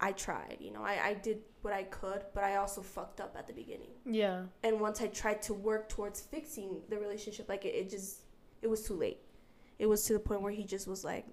I 0.00 0.12
tried, 0.12 0.58
you 0.60 0.72
know, 0.72 0.82
I, 0.82 1.08
I 1.08 1.14
did 1.14 1.40
what 1.62 1.72
I 1.72 1.82
could, 1.82 2.22
but 2.32 2.44
I 2.44 2.56
also 2.56 2.82
fucked 2.82 3.20
up 3.20 3.34
at 3.36 3.46
the 3.46 3.52
beginning. 3.52 3.90
yeah 4.04 4.44
And 4.62 4.80
once 4.80 5.00
I 5.00 5.08
tried 5.08 5.42
to 5.42 5.54
work 5.54 5.88
towards 5.88 6.20
fixing 6.20 6.82
the 6.88 6.98
relationship, 6.98 7.48
like 7.48 7.64
it, 7.64 7.74
it 7.74 7.90
just 7.90 8.20
it 8.62 8.68
was 8.68 8.86
too 8.86 8.94
late. 8.94 9.18
It 9.78 9.86
was 9.86 10.04
to 10.04 10.12
the 10.12 10.18
point 10.20 10.42
where 10.42 10.52
he 10.52 10.64
just 10.64 10.86
was 10.86 11.04
like 11.04 11.26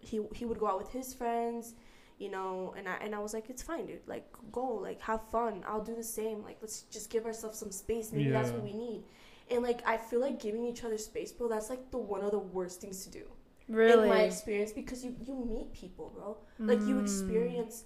he 0.00 0.20
he 0.34 0.44
would 0.44 0.58
go 0.58 0.66
out 0.68 0.78
with 0.78 0.90
his 0.90 1.14
friends, 1.14 1.74
you 2.18 2.30
know, 2.30 2.74
and 2.76 2.86
I 2.88 2.96
and 3.00 3.14
I 3.14 3.20
was 3.20 3.32
like, 3.32 3.48
It's 3.48 3.62
fine, 3.62 3.86
dude. 3.86 4.06
Like 4.06 4.26
go, 4.52 4.66
like 4.74 5.00
have 5.00 5.22
fun. 5.30 5.64
I'll 5.66 5.82
do 5.82 5.94
the 5.94 6.04
same. 6.04 6.42
Like 6.44 6.58
let's 6.60 6.82
just 6.82 7.08
give 7.10 7.24
ourselves 7.24 7.58
some 7.58 7.70
space. 7.72 8.12
Maybe 8.12 8.30
that's 8.30 8.50
what 8.50 8.62
we 8.62 8.74
need. 8.74 9.02
And 9.50 9.62
like 9.62 9.80
I 9.86 9.96
feel 9.96 10.20
like 10.20 10.40
giving 10.40 10.64
each 10.66 10.84
other 10.84 10.98
space, 10.98 11.32
bro, 11.32 11.48
that's 11.48 11.70
like 11.70 11.90
the 11.90 11.98
one 11.98 12.20
of 12.22 12.32
the 12.32 12.38
worst 12.38 12.80
things 12.82 13.02
to 13.04 13.10
do 13.10 13.24
really 13.68 14.04
in 14.04 14.08
my 14.08 14.22
experience 14.22 14.72
because 14.72 15.04
you 15.04 15.14
you 15.24 15.34
meet 15.34 15.72
people, 15.72 16.12
bro. 16.14 16.36
Like 16.58 16.80
you 16.80 16.94
Mm. 16.96 17.02
experience 17.02 17.84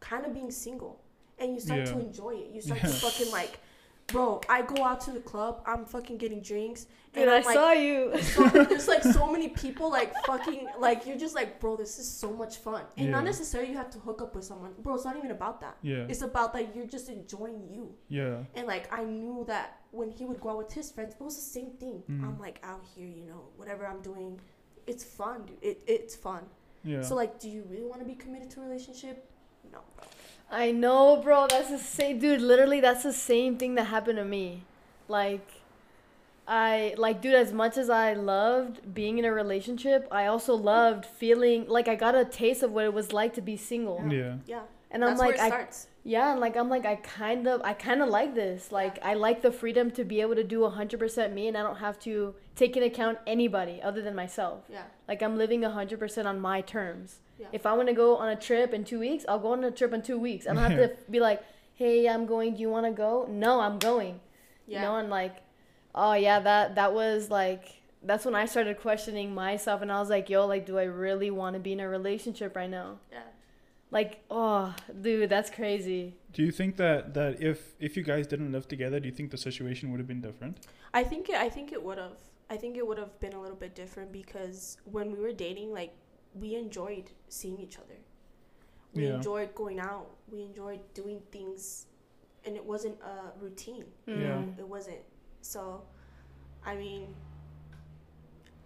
kind 0.00 0.24
of 0.26 0.32
being 0.34 0.50
single, 0.50 1.00
and 1.38 1.54
you 1.54 1.60
start 1.60 1.86
to 1.86 1.98
enjoy 1.98 2.34
it. 2.34 2.50
You 2.50 2.60
start 2.68 2.80
to 2.80 2.88
fucking 2.88 3.32
like 3.32 3.58
bro, 4.12 4.40
I 4.48 4.62
go 4.62 4.84
out 4.84 5.00
to 5.00 5.10
the 5.10 5.18
club, 5.18 5.62
I'm 5.66 5.84
fucking 5.84 6.18
getting 6.18 6.40
drinks, 6.40 6.86
Dude, 7.12 7.22
and 7.24 7.30
I 7.32 7.38
I'm 7.38 7.44
like, 7.44 7.54
saw 7.54 7.72
you. 7.72 8.16
so, 8.22 8.46
there's 8.70 8.86
like 8.86 9.02
so 9.02 9.26
many 9.32 9.48
people 9.48 9.90
like 9.90 10.14
fucking 10.26 10.68
like 10.78 11.06
you're 11.08 11.16
just 11.18 11.34
like 11.34 11.58
bro 11.58 11.74
this 11.76 11.98
is 11.98 12.08
so 12.08 12.32
much 12.32 12.58
fun 12.58 12.82
and 12.96 13.10
not 13.10 13.24
necessarily 13.24 13.68
you 13.72 13.76
have 13.76 13.90
to 13.90 13.98
hook 13.98 14.22
up 14.22 14.32
with 14.36 14.44
someone 14.44 14.72
bro 14.78 14.94
it's 14.94 15.04
not 15.04 15.16
even 15.16 15.32
about 15.32 15.60
that 15.60 15.76
Yeah. 15.82 16.06
it's 16.08 16.22
about 16.22 16.52
that 16.52 16.76
you're 16.76 16.86
just 16.86 17.08
enjoying 17.08 17.66
you 17.68 17.94
Yeah. 18.08 18.44
and 18.54 18.68
like 18.68 18.86
i 18.92 19.02
knew 19.02 19.42
that 19.48 19.80
when 19.90 20.10
he 20.12 20.24
would 20.24 20.40
go 20.40 20.50
out 20.50 20.58
with 20.58 20.72
his 20.72 20.88
friends 20.92 21.14
it 21.18 21.24
was 21.24 21.34
the 21.34 21.42
same 21.58 21.70
thing 21.82 22.04
Mhm. 22.08 22.22
i'm 22.22 22.38
like 22.38 22.60
out 22.62 22.82
here 22.94 23.08
you 23.08 23.24
know 23.24 23.42
whatever 23.56 23.86
i'm 23.88 24.02
doing 24.02 24.38
it's 24.86 25.04
fun 25.04 25.44
dude 25.46 25.56
it, 25.62 25.80
it's 25.86 26.14
fun 26.14 26.42
Yeah. 26.84 27.02
so 27.02 27.14
like 27.14 27.38
do 27.38 27.48
you 27.48 27.64
really 27.70 27.84
want 27.84 28.00
to 28.00 28.06
be 28.06 28.14
committed 28.14 28.50
to 28.50 28.60
a 28.60 28.64
relationship 28.64 29.28
no 29.72 29.80
bro 29.96 30.04
I 30.48 30.70
know, 30.70 31.16
bro. 31.16 31.48
That's 31.48 31.70
the 31.70 31.78
same, 31.78 32.20
dude. 32.20 32.40
Literally, 32.40 32.80
that's 32.80 33.02
the 33.02 33.12
same 33.12 33.58
thing 33.58 33.74
that 33.74 33.84
happened 33.84 34.18
to 34.18 34.24
me. 34.24 34.62
Like, 35.08 35.44
I 36.46 36.94
like, 36.96 37.20
dude. 37.20 37.34
As 37.34 37.52
much 37.52 37.76
as 37.76 37.90
I 37.90 38.12
loved 38.14 38.94
being 38.94 39.18
in 39.18 39.24
a 39.24 39.32
relationship, 39.32 40.06
I 40.12 40.26
also 40.26 40.54
loved 40.54 41.04
feeling 41.04 41.66
like 41.66 41.88
I 41.88 41.96
got 41.96 42.14
a 42.14 42.24
taste 42.24 42.62
of 42.62 42.70
what 42.70 42.84
it 42.84 42.94
was 42.94 43.12
like 43.12 43.34
to 43.34 43.40
be 43.40 43.56
single. 43.56 44.00
yeah. 44.08 44.36
yeah 44.46 44.60
And 44.92 45.02
that's 45.02 45.12
I'm 45.12 45.18
like, 45.18 45.26
where 45.26 45.34
it 45.34 45.40
I 45.40 45.48
starts 45.48 45.88
yeah, 46.04 46.30
and 46.30 46.40
like 46.40 46.56
I'm 46.56 46.68
like 46.68 46.86
I 46.86 46.94
kind 46.96 47.48
of 47.48 47.60
I 47.62 47.72
kind 47.72 48.00
of 48.00 48.08
like 48.08 48.36
this. 48.36 48.70
Like 48.70 49.00
I 49.02 49.14
like 49.14 49.42
the 49.42 49.50
freedom 49.50 49.90
to 49.92 50.04
be 50.04 50.20
able 50.20 50.36
to 50.36 50.44
do 50.44 50.60
100% 50.60 51.32
me 51.32 51.48
and 51.48 51.56
I 51.58 51.64
don't 51.64 51.78
have 51.78 51.98
to 52.00 52.32
take 52.56 52.76
into 52.76 52.88
account 52.88 53.18
anybody 53.26 53.80
other 53.82 54.02
than 54.02 54.14
myself. 54.14 54.58
yeah 54.68 54.84
Like 55.08 55.22
I'm 55.22 55.36
living 55.36 55.60
100% 55.60 56.26
on 56.26 56.40
my 56.40 56.60
terms. 56.62 57.20
Yeah. 57.38 57.46
If 57.52 57.66
I 57.66 57.72
want 57.78 57.88
to 57.88 57.94
go 57.94 58.16
on 58.16 58.28
a 58.36 58.36
trip 58.48 58.72
in 58.72 58.82
2 58.84 58.98
weeks, 58.98 59.24
I'll 59.28 59.38
go 59.46 59.52
on 59.52 59.62
a 59.64 59.70
trip 59.70 59.92
in 59.92 60.02
2 60.02 60.18
weeks. 60.18 60.46
I 60.46 60.54
don't 60.54 60.70
have 60.70 60.78
to 60.84 60.96
be 61.16 61.20
like, 61.20 61.40
"Hey, 61.74 62.08
I'm 62.12 62.24
going. 62.34 62.54
Do 62.54 62.60
you 62.66 62.70
want 62.76 62.86
to 62.86 62.92
go?" 63.06 63.12
No, 63.46 63.60
I'm 63.66 63.78
going. 63.78 64.14
yeah 64.66 64.74
You 64.74 64.80
know, 64.86 64.94
and 65.00 65.10
like 65.20 65.36
oh 65.94 66.14
yeah, 66.26 66.38
that 66.48 66.74
that 66.78 66.90
was 67.00 67.30
like 67.40 67.64
that's 68.08 68.24
when 68.28 68.34
I 68.42 68.46
started 68.46 68.74
questioning 68.86 69.28
myself 69.34 69.78
and 69.82 69.90
I 69.96 69.98
was 70.02 70.10
like, 70.16 70.26
"Yo, 70.34 70.40
like 70.54 70.64
do 70.70 70.74
I 70.84 70.86
really 71.04 71.30
want 71.40 71.52
to 71.56 71.60
be 71.68 71.72
in 71.76 71.80
a 71.80 71.88
relationship 71.98 72.50
right 72.60 72.72
now?" 72.80 72.88
yeah 73.16 73.28
Like, 73.98 74.12
oh, 74.30 74.74
dude, 75.02 75.30
that's 75.34 75.50
crazy. 75.60 76.02
Do 76.36 76.40
you 76.46 76.52
think 76.60 76.76
that 76.82 77.00
that 77.18 77.32
if 77.50 77.58
if 77.86 77.92
you 77.96 78.04
guys 78.12 78.24
didn't 78.32 78.50
live 78.56 78.66
together, 78.74 78.96
do 79.02 79.06
you 79.10 79.14
think 79.18 79.30
the 79.36 79.42
situation 79.48 79.84
would 79.90 80.00
have 80.02 80.10
been 80.14 80.24
different? 80.28 80.54
I 81.00 81.02
think 81.10 81.22
it, 81.32 81.38
I 81.46 81.48
think 81.56 81.66
it 81.76 81.82
would 81.86 81.98
have. 81.98 82.18
I 82.48 82.56
think 82.56 82.76
it 82.76 82.86
would 82.86 82.98
have 82.98 83.18
been 83.20 83.32
a 83.34 83.40
little 83.40 83.56
bit 83.56 83.74
different 83.74 84.12
because 84.12 84.76
when 84.84 85.10
we 85.12 85.18
were 85.18 85.32
dating, 85.32 85.72
like 85.72 85.92
we 86.34 86.54
enjoyed 86.54 87.10
seeing 87.28 87.58
each 87.58 87.78
other. 87.78 87.98
We 88.94 89.06
Yeah. 89.06 89.16
enjoyed 89.16 89.54
going 89.54 89.78
out. 89.80 90.06
We 90.30 90.42
enjoyed 90.42 90.80
doing 90.94 91.20
things, 91.32 91.86
and 92.44 92.56
it 92.56 92.64
wasn't 92.64 93.00
a 93.02 93.32
routine. 93.40 93.84
Yeah. 94.06 94.14
Mm. 94.40 94.58
It 94.58 94.68
wasn't. 94.68 95.02
So, 95.42 95.82
I 96.64 96.76
mean, 96.76 97.14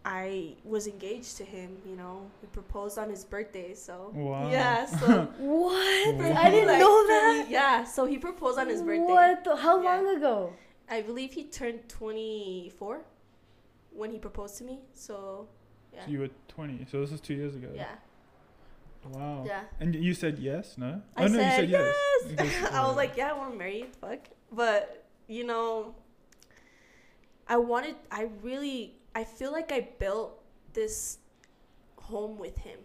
I 0.05 0.57
was 0.65 0.87
engaged 0.87 1.37
to 1.39 1.45
him. 1.45 1.77
You 1.87 1.97
know, 1.97 2.31
we 2.41 2.49
proposed 2.49 2.99
on 2.99 3.11
his 3.11 3.25
birthday. 3.25 3.75
So 3.75 4.13
Wow. 4.15 4.51
yeah. 4.51 4.87
So 4.87 5.07
What? 5.39 6.15
Wow. 6.17 6.35
I 6.37 6.51
didn't 6.51 6.69
like, 6.69 6.79
know 6.81 7.07
that. 7.07 7.45
me- 7.47 7.53
yeah. 7.53 7.85
So 7.85 8.07
he 8.07 8.19
proposed 8.19 8.59
on 8.59 8.69
his 8.69 8.83
birthday. 8.83 9.05
What? 9.05 9.45
The, 9.45 9.57
how 9.57 9.81
Yeah. 9.83 9.97
long 10.01 10.17
ago? 10.17 10.53
I 10.89 11.03
believe 11.03 11.33
he 11.35 11.45
turned 11.45 11.89
24 11.89 13.03
when 13.93 14.11
he 14.11 14.19
proposed 14.19 14.57
to 14.59 14.65
me. 14.65 14.81
So, 14.95 15.49
yeah. 15.93 16.05
So 16.05 16.11
you 16.11 16.21
were 16.21 16.31
20. 16.49 16.87
So 16.91 17.01
this 17.01 17.13
is 17.13 17.21
2 17.21 17.35
years 17.35 17.55
ago. 17.55 17.69
yeah. 17.75 17.87
Wow. 19.13 19.45
Yeah. 19.47 19.63
And 19.81 19.95
you 19.95 20.13
said 20.13 20.39
yes, 20.39 20.77
no? 20.77 21.01
I 21.17 21.25
oh 21.25 21.27
no, 21.29 21.39
said 21.39 21.45
you 21.45 21.57
said 21.57 21.71
yes. 21.71 21.97
yes. 22.23 22.31
Because- 22.33 22.73
I 22.73 22.87
was 22.87 22.97
like, 22.97 23.17
yeah, 23.17 23.31
I 23.31 23.33
want 23.33 23.53
to 23.53 23.59
marry 23.59 23.79
you. 23.81 23.87
Fuck. 24.01 24.29
But, 24.53 25.07
you 25.27 25.45
know, 25.45 25.95
I 27.49 27.57
wanted, 27.57 27.95
I 28.11 28.29
really, 28.43 28.99
I 29.15 29.25
feel 29.25 29.53
like 29.53 29.73
I 29.73 29.89
built 29.99 30.41
this 30.75 31.19
home 31.97 32.39
with 32.39 32.59
him. 32.59 32.79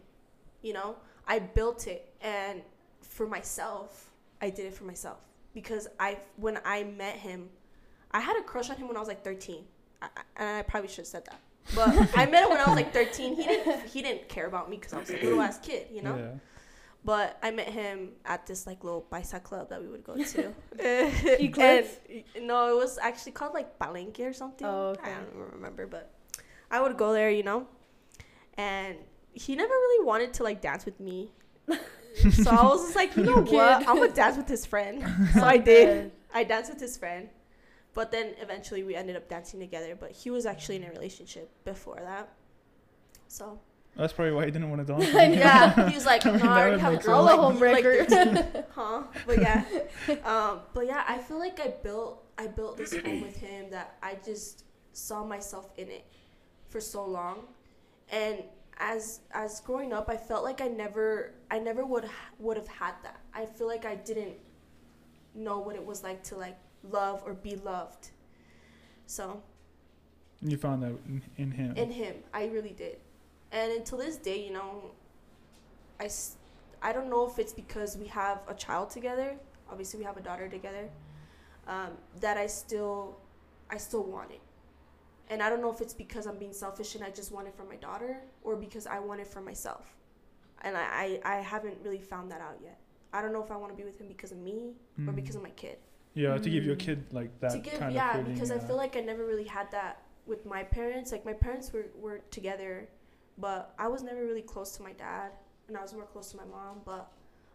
You 0.62 0.74
know, 0.74 0.96
I 1.28 1.40
built 1.40 1.88
it 1.88 2.14
and 2.22 2.62
for 3.02 3.28
myself, 3.28 4.12
I 4.42 4.50
did 4.50 4.66
it 4.68 4.74
for 4.74 4.86
myself 4.86 5.18
because 5.54 5.88
I, 6.00 6.20
when 6.38 6.60
I 6.66 6.84
met 6.84 7.16
him, 7.18 7.50
I 8.12 8.20
had 8.22 8.38
a 8.38 8.44
crush 8.44 8.70
on 8.70 8.78
him 8.78 8.88
when 8.88 8.96
I 8.98 9.00
was 9.00 9.10
like 9.10 9.24
13. 9.24 9.64
I, 10.06 10.10
I- 10.18 10.44
and 10.44 10.58
I 10.58 10.62
probably 10.64 10.90
should 10.90 11.00
have 11.00 11.08
said 11.08 11.26
that. 11.26 11.40
But 11.74 11.90
I 12.18 12.26
met 12.28 12.44
him 12.44 12.50
when 12.50 12.60
I 12.60 12.66
was 12.68 12.76
like 12.76 12.94
13. 12.94 13.36
He 13.36 13.44
didn't, 13.44 13.86
he 13.90 14.02
didn't 14.02 14.30
care 14.30 14.46
about 14.46 14.70
me 14.70 14.78
because 14.78 14.94
I 14.94 15.00
was 15.00 15.10
a 15.10 15.14
little 15.14 15.42
ass 15.42 15.58
kid, 15.60 15.88
you 15.92 16.02
know? 16.04 16.16
Yeah. 16.16 16.32
But 17.04 17.38
I 17.44 17.52
met 17.52 17.70
him 17.70 18.10
at 18.26 18.46
this 18.48 18.66
like 18.68 18.84
little 18.84 19.06
paisa 19.12 19.42
club 19.42 19.70
that 19.70 19.82
we 19.82 19.88
would 19.88 20.04
go 20.04 20.16
to. 20.16 20.54
Eclipse? 21.44 22.00
And, 22.36 22.48
no, 22.48 22.70
it 22.70 22.76
was 22.76 22.98
actually 23.00 23.32
called 23.34 23.54
like 23.54 23.78
Palenque 23.80 24.20
or 24.22 24.34
something. 24.34 24.66
Oh, 24.68 24.90
okay. 24.98 25.12
I 25.12 25.16
don't 25.16 25.54
remember, 25.54 25.86
but 25.88 26.12
I 26.72 26.82
would 26.82 26.98
go 26.98 27.14
there, 27.14 27.30
you 27.30 27.44
know. 27.44 27.68
And 28.58 28.98
he 29.34 29.56
never 29.56 29.74
really 29.74 30.06
wanted 30.06 30.34
to 30.36 30.44
like 30.44 30.62
dance 30.62 30.86
with 30.86 31.00
me. 31.00 31.32
so 31.70 32.50
I 32.52 32.64
was 32.64 32.82
just 32.86 32.96
like, 32.96 33.16
you 33.16 33.24
know 33.24 33.42
what? 33.42 33.88
I'm 33.88 33.98
gonna 33.98 34.10
dance 34.10 34.38
with 34.38 34.48
his 34.48 34.66
friend. 34.66 35.04
So 35.34 35.44
I 35.44 35.58
did. 35.58 36.12
I 36.34 36.44
danced 36.44 36.72
with 36.72 36.80
his 36.82 36.96
friend. 36.98 37.30
But 37.96 38.12
then 38.12 38.36
eventually 38.40 38.84
we 38.84 38.94
ended 38.94 39.16
up 39.16 39.28
dancing 39.28 39.60
together. 39.60 39.96
But 40.00 40.12
he 40.12 40.30
was 40.30 40.46
actually 40.46 40.76
in 40.76 40.84
a 40.84 40.92
relationship 40.92 41.50
before 41.64 42.00
that. 42.04 42.30
So 43.28 43.60
That's 43.96 44.14
probably 44.14 44.34
why 44.34 44.46
he 44.46 44.52
didn't 44.52 44.70
want 44.70 44.86
to 44.86 44.94
dance. 44.94 45.06
with 45.12 45.16
I 45.16 45.24
you. 45.24 45.36
know. 45.38 45.42
yeah, 45.42 45.90
he 45.90 45.96
was 45.96 46.06
like, 46.06 46.24
no, 46.26 46.32
I 46.44 46.60
already 46.60 46.72
would 46.74 46.82
have 46.82 46.94
a 46.94 46.98
girl 46.98 47.28
sense. 47.28 47.40
like, 47.40 47.40
All 47.40 47.50
the 47.50 47.66
you, 47.66 47.72
like 47.74 47.84
homebreaker. 47.86 48.66
huh? 48.72 49.04
But 49.26 49.42
yeah, 49.42 49.64
um, 50.26 50.60
but 50.74 50.86
yeah, 50.86 51.04
I 51.08 51.18
feel 51.18 51.40
like 51.40 51.60
I 51.60 51.74
built, 51.82 52.24
I 52.38 52.48
built 52.48 52.78
this 52.78 52.94
home 52.94 53.22
with 53.22 53.38
him 53.38 53.72
that 53.72 53.98
I 54.04 54.18
just 54.24 54.66
saw 54.94 55.24
myself 55.26 55.72
in 55.78 55.90
it 55.90 56.06
for 56.70 56.80
so 56.82 57.06
long, 57.06 57.46
and 58.12 58.44
as 58.78 59.22
as 59.32 59.62
growing 59.62 59.94
up, 59.94 60.10
I 60.10 60.18
felt 60.18 60.44
like 60.44 60.60
I 60.60 60.68
never, 60.68 61.34
I 61.50 61.60
never 61.60 61.86
would 61.86 62.10
would 62.40 62.58
have 62.58 62.68
had 62.68 62.94
that. 63.04 63.22
I 63.34 63.46
feel 63.46 63.68
like 63.68 63.86
I 63.86 63.96
didn't 63.96 64.36
know 65.34 65.60
what 65.60 65.76
it 65.76 65.86
was 65.86 66.04
like 66.04 66.24
to 66.26 66.36
like 66.36 66.58
love 66.92 67.24
or 67.26 67.34
be 67.34 67.56
loved. 67.56 68.10
So 69.06 69.42
you 70.42 70.58
found 70.58 70.84
that 70.84 70.90
in, 71.08 71.22
in 71.38 71.52
him. 71.52 71.76
in 71.78 71.92
him. 71.92 72.16
I 72.34 72.46
really 72.48 72.72
did. 72.72 72.98
And 73.52 73.72
until 73.72 73.98
this 74.00 74.18
day, 74.18 74.46
you 74.46 74.54
know, 74.54 74.92
I, 76.00 76.10
I 76.82 76.92
don't 76.92 77.10
know 77.10 77.26
if 77.28 77.40
it's 77.40 77.54
because 77.54 77.98
we 77.98 78.08
have 78.08 78.40
a 78.48 78.54
child 78.54 78.90
together. 78.90 79.36
Obviously, 79.70 80.00
we 80.00 80.06
have 80.06 80.18
a 80.18 80.22
daughter 80.22 80.48
together. 80.50 80.90
Um, 81.68 81.92
that 82.20 82.38
I 82.38 82.48
still, 82.48 83.18
I 83.70 83.78
still 83.78 84.04
want 84.04 84.32
it. 84.32 84.42
And 85.30 85.42
I 85.42 85.50
don't 85.50 85.62
know 85.62 85.72
if 85.72 85.82
it's 85.82 85.94
because 85.94 86.28
I'm 86.28 86.38
being 86.38 86.54
selfish 86.54 86.94
and 86.96 87.04
I 87.04 87.10
just 87.10 87.32
want 87.32 87.48
it 87.48 87.56
for 87.56 87.64
my 87.64 87.78
daughter, 87.78 88.18
or 88.44 88.56
because 88.56 88.86
I 88.86 89.00
want 89.00 89.22
it 89.22 89.28
for 89.28 89.42
myself. 89.42 89.96
And 90.62 90.78
I, 90.78 91.20
I, 91.26 91.38
I 91.38 91.42
haven't 91.42 91.78
really 91.84 92.00
found 92.02 92.30
that 92.32 92.42
out 92.42 92.58
yet. 92.62 92.80
I 93.12 93.22
don't 93.22 93.34
know 93.34 93.42
if 93.44 93.50
I 93.50 93.56
want 93.56 93.72
to 93.72 93.78
be 93.78 93.84
with 93.84 94.00
him 94.00 94.08
because 94.08 94.32
of 94.32 94.38
me 94.38 94.74
or 95.00 95.14
Mm. 95.14 95.16
because 95.16 95.36
of 95.36 95.42
my 95.42 95.50
kid 95.52 95.78
yeah, 96.16 96.38
to 96.38 96.50
give 96.50 96.64
your 96.66 96.76
Mm. 96.76 96.86
kid 96.88 97.00
like 97.20 97.32
that 97.42 97.52
to 97.52 97.60
give 97.60 97.78
kind 97.80 97.94
yeah 97.94 98.10
of 98.12 98.16
feeling. 98.22 98.34
because 98.34 98.52
i 98.52 98.58
feel 98.68 98.78
like 98.84 98.96
i 98.98 99.02
never 99.12 99.24
really 99.32 99.44
had 99.58 99.70
that 99.72 100.02
with 100.26 100.46
my 100.46 100.64
parents 100.64 101.12
like 101.12 101.24
my 101.32 101.34
parents 101.34 101.72
were, 101.74 101.86
were 102.04 102.20
together 102.32 102.88
but 103.38 103.74
i 103.78 103.88
was 103.88 104.02
never 104.02 104.22
really 104.26 104.42
close 104.54 104.72
to 104.78 104.82
my 104.82 104.94
dad 104.94 105.30
and 105.68 105.78
i 105.78 105.82
was 105.82 105.94
more 105.94 106.06
close 106.14 106.32
to 106.32 106.38
my 106.38 106.46
mom 106.46 106.76
but 106.86 107.12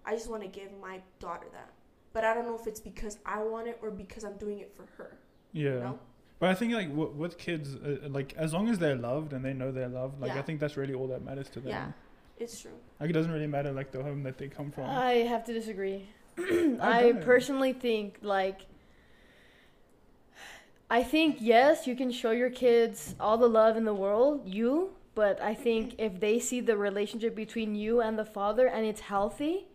i 0.06 0.12
just 0.18 0.28
want 0.30 0.42
to 0.42 0.48
give 0.60 0.70
my 0.88 1.00
daughter 1.18 1.46
that 1.52 1.70
but 2.12 2.22
i 2.24 2.30
don't 2.34 2.46
know 2.46 2.58
if 2.62 2.66
it's 2.70 2.80
because 2.90 3.18
i 3.26 3.38
want 3.42 3.66
it 3.66 3.76
or 3.82 3.90
because 3.90 4.22
i'm 4.24 4.36
doing 4.44 4.58
it 4.60 4.70
for 4.76 4.86
her 4.96 5.10
Yeah. 5.52 5.62
you 5.74 5.80
know 5.80 5.98
But 6.40 6.48
I 6.52 6.54
think 6.60 6.72
like 6.80 6.88
w- 6.88 7.12
with 7.22 7.34
kids, 7.46 7.66
uh, 7.76 8.08
like 8.18 8.30
as 8.44 8.50
long 8.56 8.66
as 8.72 8.76
they're 8.82 8.96
loved 9.10 9.30
and 9.34 9.40
they 9.46 9.52
know 9.60 9.68
they're 9.78 9.94
loved, 10.00 10.14
like 10.22 10.32
I 10.40 10.42
think 10.46 10.56
that's 10.62 10.76
really 10.82 10.94
all 10.98 11.08
that 11.14 11.22
matters 11.22 11.48
to 11.54 11.60
them. 11.60 11.68
yeah 11.76 11.88
it's 12.44 12.56
true 12.62 12.78
Like 12.98 13.10
it 13.12 13.16
doesn't 13.18 13.34
really 13.36 13.50
matter 13.56 13.70
like 13.80 13.90
the 13.96 14.02
home 14.08 14.20
that 14.28 14.36
they 14.40 14.48
come 14.48 14.70
from. 14.76 14.84
I 14.88 15.12
have 15.32 15.42
to 15.48 15.52
disagree. 15.60 15.98
I 16.80 17.08
I 17.08 17.12
personally 17.12 17.72
think 17.72 18.18
like 18.22 18.62
I 20.90 21.04
think 21.04 21.36
yes, 21.40 21.86
you 21.86 21.94
can 21.94 22.10
show 22.10 22.32
your 22.32 22.50
kids 22.50 23.14
all 23.20 23.38
the 23.38 23.48
love 23.48 23.76
in 23.76 23.84
the 23.84 23.94
world, 23.94 24.42
you, 24.44 24.90
but 25.14 25.40
I 25.40 25.54
think 25.54 25.94
if 25.98 26.18
they 26.18 26.40
see 26.40 26.60
the 26.60 26.76
relationship 26.76 27.36
between 27.36 27.76
you 27.76 28.00
and 28.00 28.18
the 28.18 28.24
father 28.24 28.66
and 28.66 28.84
it's 28.84 29.00
healthy 29.00 29.66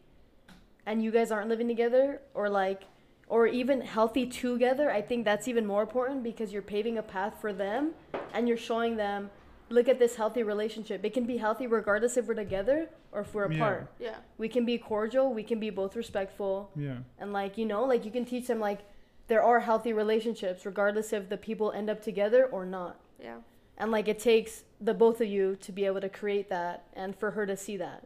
and 0.86 1.02
you 1.02 1.12
guys 1.12 1.32
aren't 1.32 1.48
living 1.48 1.70
together 1.70 2.22
or 2.34 2.50
like 2.50 2.84
or 3.28 3.48
even 3.48 3.82
healthy 3.82 4.28
together, 4.28 4.92
I 4.92 5.02
think 5.02 5.26
that's 5.26 5.48
even 5.48 5.66
more 5.66 5.82
important 5.82 6.22
because 6.22 6.52
you're 6.52 6.62
paving 6.62 6.98
a 6.98 7.04
path 7.04 7.40
for 7.42 7.54
them 7.54 7.94
and 8.34 8.48
you're 8.48 8.58
showing 8.58 8.98
them 8.98 9.30
look 9.70 9.88
at 9.90 9.98
this 10.00 10.16
healthy 10.16 10.44
relationship. 10.44 11.04
It 11.04 11.14
can 11.14 11.26
be 11.26 11.38
healthy 11.38 11.66
regardless 11.68 12.18
if 12.18 12.28
we're 12.28 12.36
together 12.36 12.90
or 13.12 13.22
if 13.22 13.34
we're 13.34 13.52
Yeah. 13.52 13.58
apart. 13.58 13.88
yeah 14.00 14.16
We 14.38 14.48
can 14.50 14.66
be 14.66 14.78
cordial, 14.78 15.34
we 15.34 15.44
can 15.44 15.60
be 15.60 15.70
both 15.72 15.96
respectful, 15.96 16.70
Yeah. 16.76 16.98
and 17.20 17.34
like 17.34 17.58
you 17.58 17.66
know 17.66 17.84
like 17.84 18.06
you 18.06 18.12
can 18.12 18.26
teach 18.26 18.48
them 18.48 18.60
like 18.60 18.80
there 19.28 19.42
are 19.44 19.62
healthy 19.62 19.92
relationships 19.94 20.66
regardless 20.66 21.12
if 21.14 21.30
the 21.30 21.38
people 21.38 21.72
end 21.72 21.90
up 21.90 22.02
together 22.02 22.46
or 22.46 22.64
not 22.66 23.00
yeah 23.20 23.38
and 23.78 23.92
like 23.92 24.08
it 24.08 24.20
takes 24.20 24.64
the 24.80 24.94
both 24.94 25.20
of 25.20 25.28
you 25.28 25.56
to 25.56 25.72
be 25.72 25.86
able 25.86 26.00
to 26.02 26.10
create 26.10 26.48
that 26.50 26.84
and 26.94 27.16
for 27.16 27.32
her 27.32 27.46
to 27.48 27.58
see 27.58 27.76
that 27.78 28.06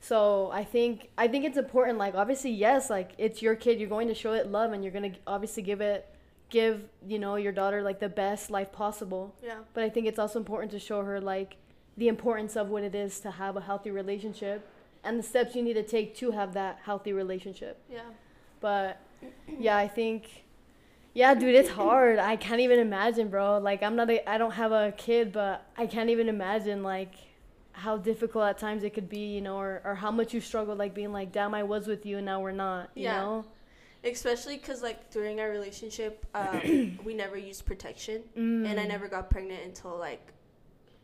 so 0.00 0.48
i 0.52 0.62
think 0.62 1.10
i 1.18 1.26
think 1.26 1.44
it's 1.44 1.56
important 1.58 1.98
like 1.98 2.14
obviously 2.14 2.50
yes 2.50 2.88
like 2.88 3.10
it's 3.18 3.42
your 3.42 3.56
kid 3.56 3.80
you're 3.80 3.88
going 3.88 4.06
to 4.08 4.14
show 4.14 4.32
it 4.32 4.46
love 4.46 4.72
and 4.72 4.84
you're 4.84 4.92
going 4.92 5.12
to 5.12 5.18
obviously 5.26 5.62
give 5.62 5.80
it 5.80 6.08
give 6.50 6.84
you 7.06 7.18
know 7.18 7.36
your 7.36 7.52
daughter 7.52 7.82
like 7.82 8.00
the 8.00 8.08
best 8.08 8.50
life 8.50 8.72
possible 8.72 9.34
Yeah. 9.42 9.58
but 9.74 9.84
i 9.84 9.88
think 9.90 10.06
it's 10.06 10.18
also 10.18 10.38
important 10.38 10.70
to 10.72 10.78
show 10.78 11.02
her 11.02 11.20
like 11.20 11.56
the 11.96 12.08
importance 12.08 12.56
of 12.56 12.68
what 12.70 12.82
it 12.82 12.94
is 12.94 13.20
to 13.20 13.30
have 13.32 13.56
a 13.56 13.60
healthy 13.60 13.90
relationship 13.90 14.66
and 15.04 15.18
the 15.18 15.22
steps 15.22 15.54
you 15.54 15.62
need 15.62 15.74
to 15.74 15.82
take 15.82 16.16
to 16.16 16.30
have 16.32 16.54
that 16.54 16.78
healthy 16.84 17.12
relationship 17.12 17.78
Yeah. 17.90 18.00
but 18.60 18.98
yeah 19.58 19.76
i 19.76 19.88
think 19.88 20.44
yeah 21.14 21.34
dude 21.34 21.54
it's 21.54 21.70
hard 21.70 22.18
i 22.18 22.36
can't 22.36 22.60
even 22.60 22.78
imagine 22.78 23.28
bro 23.28 23.58
like 23.58 23.82
i'm 23.82 23.96
not 23.96 24.08
a, 24.10 24.28
i 24.30 24.38
don't 24.38 24.52
have 24.52 24.72
a 24.72 24.92
kid 24.96 25.32
but 25.32 25.66
i 25.76 25.86
can't 25.86 26.08
even 26.10 26.28
imagine 26.28 26.82
like 26.82 27.14
how 27.72 27.96
difficult 27.96 28.44
at 28.44 28.58
times 28.58 28.82
it 28.84 28.92
could 28.94 29.08
be 29.08 29.34
you 29.34 29.40
know 29.40 29.56
or, 29.58 29.80
or 29.84 29.94
how 29.94 30.10
much 30.10 30.32
you 30.34 30.40
struggle 30.40 30.74
like 30.74 30.94
being 30.94 31.12
like 31.12 31.30
damn 31.32 31.54
i 31.54 31.62
was 31.62 31.86
with 31.86 32.04
you 32.06 32.16
and 32.18 32.26
now 32.26 32.40
we're 32.40 32.52
not 32.52 32.90
you 32.94 33.04
Yeah. 33.04 33.20
know 33.20 33.44
Especially 34.04 34.56
because 34.56 34.82
like 34.82 35.10
during 35.10 35.40
our 35.40 35.50
relationship, 35.50 36.24
um, 36.34 36.98
we 37.04 37.14
never 37.14 37.36
used 37.36 37.66
protection, 37.66 38.22
and 38.36 38.66
I 38.80 38.84
Mm. 38.84 38.88
never 38.88 39.08
got 39.08 39.28
pregnant 39.30 39.64
until 39.64 39.96
like 39.98 40.32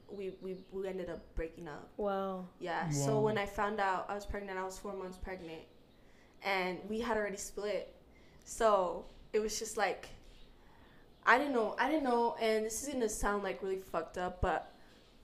we 0.08 0.32
we 0.40 0.56
we 0.70 0.86
ended 0.86 1.10
up 1.10 1.22
breaking 1.34 1.66
up. 1.66 1.88
wow 1.96 2.46
Yeah. 2.60 2.88
So 2.90 3.20
when 3.20 3.36
I 3.36 3.46
found 3.46 3.80
out 3.80 4.06
I 4.08 4.14
was 4.14 4.26
pregnant, 4.26 4.58
I 4.58 4.64
was 4.64 4.78
four 4.78 4.94
months 4.94 5.16
pregnant, 5.18 5.62
and 6.42 6.78
we 6.88 7.00
had 7.00 7.16
already 7.16 7.36
split. 7.36 7.94
So 8.44 9.06
it 9.32 9.40
was 9.40 9.58
just 9.58 9.76
like 9.76 10.08
I 11.26 11.38
didn't 11.38 11.54
know. 11.54 11.74
I 11.78 11.88
didn't 11.90 12.04
know, 12.04 12.36
and 12.40 12.64
this 12.64 12.82
is 12.86 12.92
gonna 12.92 13.08
sound 13.08 13.42
like 13.42 13.62
really 13.62 13.78
fucked 13.80 14.18
up, 14.18 14.40
but 14.40 14.72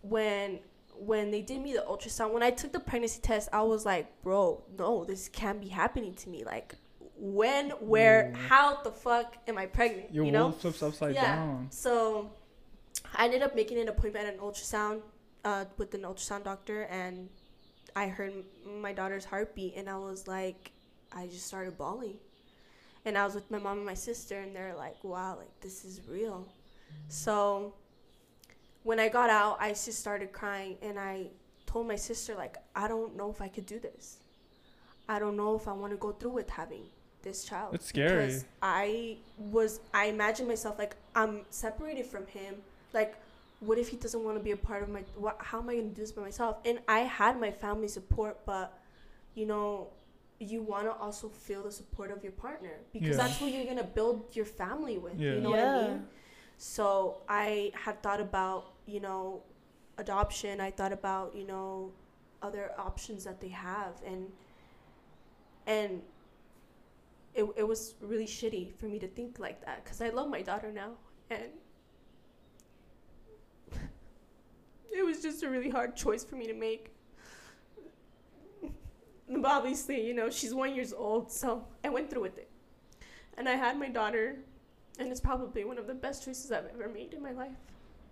when 0.02 0.58
when 0.98 1.30
they 1.30 1.40
did 1.42 1.60
me 1.60 1.72
the 1.72 1.84
ultrasound, 1.88 2.32
when 2.32 2.42
I 2.42 2.50
took 2.50 2.72
the 2.72 2.80
pregnancy 2.80 3.20
test, 3.22 3.48
I 3.52 3.62
was 3.62 3.86
like, 3.86 4.22
bro, 4.22 4.64
no, 4.78 5.04
this 5.04 5.28
can't 5.28 5.60
be 5.60 5.68
happening 5.68 6.14
to 6.14 6.28
me. 6.28 6.42
Like, 6.44 6.74
when, 7.20 7.70
where, 7.70 8.30
Ooh. 8.30 8.38
how 8.48 8.82
the 8.82 8.90
fuck 8.90 9.36
am 9.46 9.58
I 9.58 9.66
pregnant? 9.66 10.12
Your 10.12 10.24
you 10.24 10.32
know? 10.32 10.44
world 10.46 10.60
flips 10.60 10.82
upside 10.82 11.14
Yeah. 11.14 11.36
down. 11.36 11.66
So 11.70 12.30
I 13.14 13.26
ended 13.26 13.42
up 13.42 13.54
making 13.54 13.78
an 13.78 13.88
appointment 13.88 14.26
at 14.26 14.34
an 14.34 14.40
ultrasound 14.40 15.02
uh, 15.44 15.66
with 15.76 15.94
an 15.94 16.02
ultrasound 16.02 16.44
doctor, 16.44 16.82
and 16.84 17.28
I 17.94 18.08
heard 18.08 18.32
my 18.66 18.92
daughter's 18.92 19.24
heartbeat, 19.24 19.74
and 19.76 19.88
I 19.88 19.96
was 19.96 20.26
like, 20.26 20.72
I 21.12 21.26
just 21.26 21.46
started 21.46 21.76
bawling. 21.76 22.16
And 23.04 23.16
I 23.16 23.24
was 23.24 23.34
with 23.34 23.50
my 23.50 23.58
mom 23.58 23.78
and 23.78 23.86
my 23.86 23.94
sister, 23.94 24.38
and 24.40 24.54
they're 24.54 24.74
like, 24.74 25.02
wow, 25.02 25.36
like 25.38 25.60
this 25.60 25.84
is 25.84 26.00
real. 26.08 26.46
So 27.08 27.74
when 28.82 29.00
I 29.00 29.08
got 29.08 29.30
out, 29.30 29.58
I 29.60 29.70
just 29.70 29.98
started 29.98 30.32
crying, 30.32 30.76
and 30.82 30.98
I 30.98 31.28
told 31.66 31.86
my 31.86 31.96
sister, 31.96 32.34
like, 32.34 32.56
I 32.74 32.88
don't 32.88 33.16
know 33.16 33.30
if 33.30 33.40
I 33.40 33.48
could 33.48 33.66
do 33.66 33.78
this. 33.78 34.18
I 35.08 35.18
don't 35.18 35.36
know 35.36 35.56
if 35.56 35.66
I 35.66 35.72
want 35.72 35.92
to 35.92 35.96
go 35.96 36.12
through 36.12 36.30
with 36.32 36.50
having 36.50 36.84
this 37.22 37.44
child. 37.44 37.74
It's 37.74 37.86
scary. 37.86 38.26
Because 38.26 38.44
I 38.62 39.16
was, 39.38 39.80
I 39.92 40.06
imagine 40.06 40.46
myself 40.48 40.78
like 40.78 40.96
I'm 41.14 41.42
separated 41.50 42.06
from 42.06 42.26
him. 42.26 42.56
Like, 42.92 43.14
what 43.60 43.78
if 43.78 43.88
he 43.88 43.96
doesn't 43.96 44.22
want 44.24 44.36
to 44.38 44.42
be 44.42 44.52
a 44.52 44.56
part 44.56 44.82
of 44.82 44.88
my? 44.88 45.02
What? 45.16 45.36
How 45.38 45.58
am 45.60 45.68
I 45.68 45.76
gonna 45.76 45.88
do 45.88 46.00
this 46.00 46.12
by 46.12 46.22
myself? 46.22 46.56
And 46.64 46.80
I 46.88 47.00
had 47.00 47.38
my 47.40 47.50
family 47.50 47.88
support, 47.88 48.44
but 48.46 48.76
you 49.34 49.46
know, 49.46 49.88
you 50.38 50.62
want 50.62 50.86
to 50.86 50.92
also 50.94 51.28
feel 51.28 51.62
the 51.62 51.70
support 51.72 52.10
of 52.10 52.22
your 52.22 52.32
partner 52.32 52.78
because 52.92 53.10
Yeah. 53.10 53.16
that's 53.16 53.38
who 53.38 53.46
you're 53.46 53.66
gonna 53.66 53.84
build 53.84 54.34
your 54.34 54.46
family 54.46 54.96
with. 54.98 55.18
Yeah. 55.20 55.34
You 55.34 55.40
know 55.42 55.50
what 55.50 55.58
I 55.60 55.88
mean? 55.88 56.06
So 56.56 57.18
I 57.28 57.72
had 57.74 58.02
thought 58.02 58.20
about, 58.20 58.72
you 58.86 59.00
know, 59.00 59.42
adoption. 59.98 60.60
I 60.60 60.70
thought 60.70 60.92
about, 60.92 61.34
you 61.34 61.46
know, 61.46 61.92
other 62.42 62.72
options 62.78 63.24
that 63.24 63.40
they 63.40 63.48
have, 63.48 63.94
and 64.04 64.32
and 65.66 66.02
it 67.34 67.44
it 67.56 67.66
was 67.66 67.94
really 68.00 68.26
shitty 68.26 68.74
for 68.76 68.86
me 68.86 68.98
to 68.98 69.08
think 69.08 69.38
like 69.38 69.64
that 69.64 69.84
because 69.84 70.00
I 70.00 70.08
love 70.10 70.28
my 70.28 70.42
daughter 70.42 70.72
now, 70.72 70.92
and 71.30 71.44
it 74.92 75.04
was 75.04 75.22
just 75.22 75.42
a 75.42 75.48
really 75.48 75.70
hard 75.70 75.96
choice 75.96 76.24
for 76.24 76.36
me 76.36 76.46
to 76.46 76.54
make. 76.54 76.90
But 79.28 79.44
obviously, 79.50 80.04
you 80.06 80.14
know, 80.14 80.30
she's 80.30 80.54
one 80.54 80.74
years 80.74 80.92
old, 80.92 81.30
so 81.30 81.64
I 81.84 81.88
went 81.88 82.10
through 82.10 82.22
with 82.22 82.38
it, 82.38 82.50
and 83.38 83.48
I 83.48 83.52
had 83.54 83.78
my 83.78 83.88
daughter, 83.88 84.36
and 84.98 85.08
it's 85.10 85.20
probably 85.20 85.64
one 85.64 85.78
of 85.78 85.86
the 85.86 85.94
best 85.94 86.24
choices 86.24 86.50
I've 86.50 86.66
ever 86.74 86.88
made 86.88 87.14
in 87.14 87.22
my 87.22 87.32
life. 87.32 87.52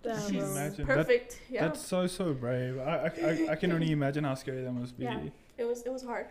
Damn, 0.02 0.20
She's 0.30 0.42
bro. 0.42 0.52
Imagine. 0.52 0.86
That- 0.86 0.96
perfect. 0.96 1.40
yeah, 1.50 1.66
That's 1.66 1.80
so 1.80 2.06
so 2.06 2.32
brave. 2.32 2.78
I, 2.78 2.82
I, 2.82 3.10
I, 3.26 3.48
I 3.50 3.56
can 3.56 3.72
only 3.72 3.90
imagine 3.90 4.22
how 4.22 4.34
scary 4.34 4.62
that 4.62 4.72
must 4.72 4.96
be. 4.96 5.04
Yeah. 5.04 5.20
it 5.56 5.64
was 5.64 5.82
it 5.82 5.92
was 5.92 6.04
hard. 6.04 6.28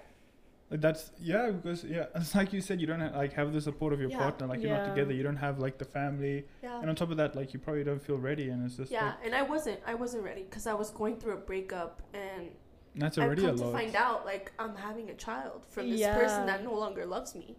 Like 0.70 0.82
that's 0.82 1.12
yeah 1.18 1.50
because 1.52 1.84
yeah 1.86 2.08
it's 2.16 2.36
like 2.36 2.52
you 2.52 2.60
said 2.60 2.82
you 2.82 2.88
don't 2.88 3.00
have, 3.00 3.16
like 3.16 3.32
have 3.34 3.54
the 3.54 3.62
support 3.62 3.94
of 3.94 4.02
your 4.02 4.10
Yeah. 4.10 4.18
partner 4.18 4.48
like 4.48 4.62
you're 4.64 4.74
not 4.78 4.84
together 4.84 5.14
you 5.14 5.24
don't 5.24 5.38
have 5.38 5.60
like 5.60 5.78
the 5.78 5.86
family 5.86 6.46
Yeah. 6.62 6.80
and 6.82 6.90
on 6.90 6.96
top 6.96 7.10
of 7.10 7.16
that 7.18 7.38
like 7.38 7.54
you 7.54 7.60
probably 7.60 7.86
don't 7.86 8.02
feel 8.02 8.18
ready 8.18 8.50
and 8.50 8.66
it's 8.66 8.76
just 8.76 8.92
Yeah, 8.92 9.06
like 9.06 9.26
and 9.26 9.34
I 9.34 9.44
wasn't. 9.44 9.80
I 9.88 9.94
wasn't 9.96 10.24
ready 10.24 10.44
because 10.44 10.68
I 10.68 10.74
was 10.74 10.90
going 10.92 11.16
through 11.20 11.34
a 11.36 11.44
breakup, 11.52 12.02
and 12.14 12.50
that's 12.96 13.18
I've 13.18 13.28
already 13.28 13.44
a 13.44 13.50
come 13.50 13.58
to 13.60 13.72
find 13.72 13.96
out 13.96 14.26
like 14.26 14.52
I'm 14.60 14.76
having 14.76 15.10
a 15.10 15.14
child 15.14 15.66
from 15.70 15.90
this 15.90 16.02
Yeah. 16.02 16.16
person 16.16 16.46
that 16.48 16.64
no 16.66 16.74
longer 16.74 17.06
loves 17.06 17.34
me. 17.34 17.56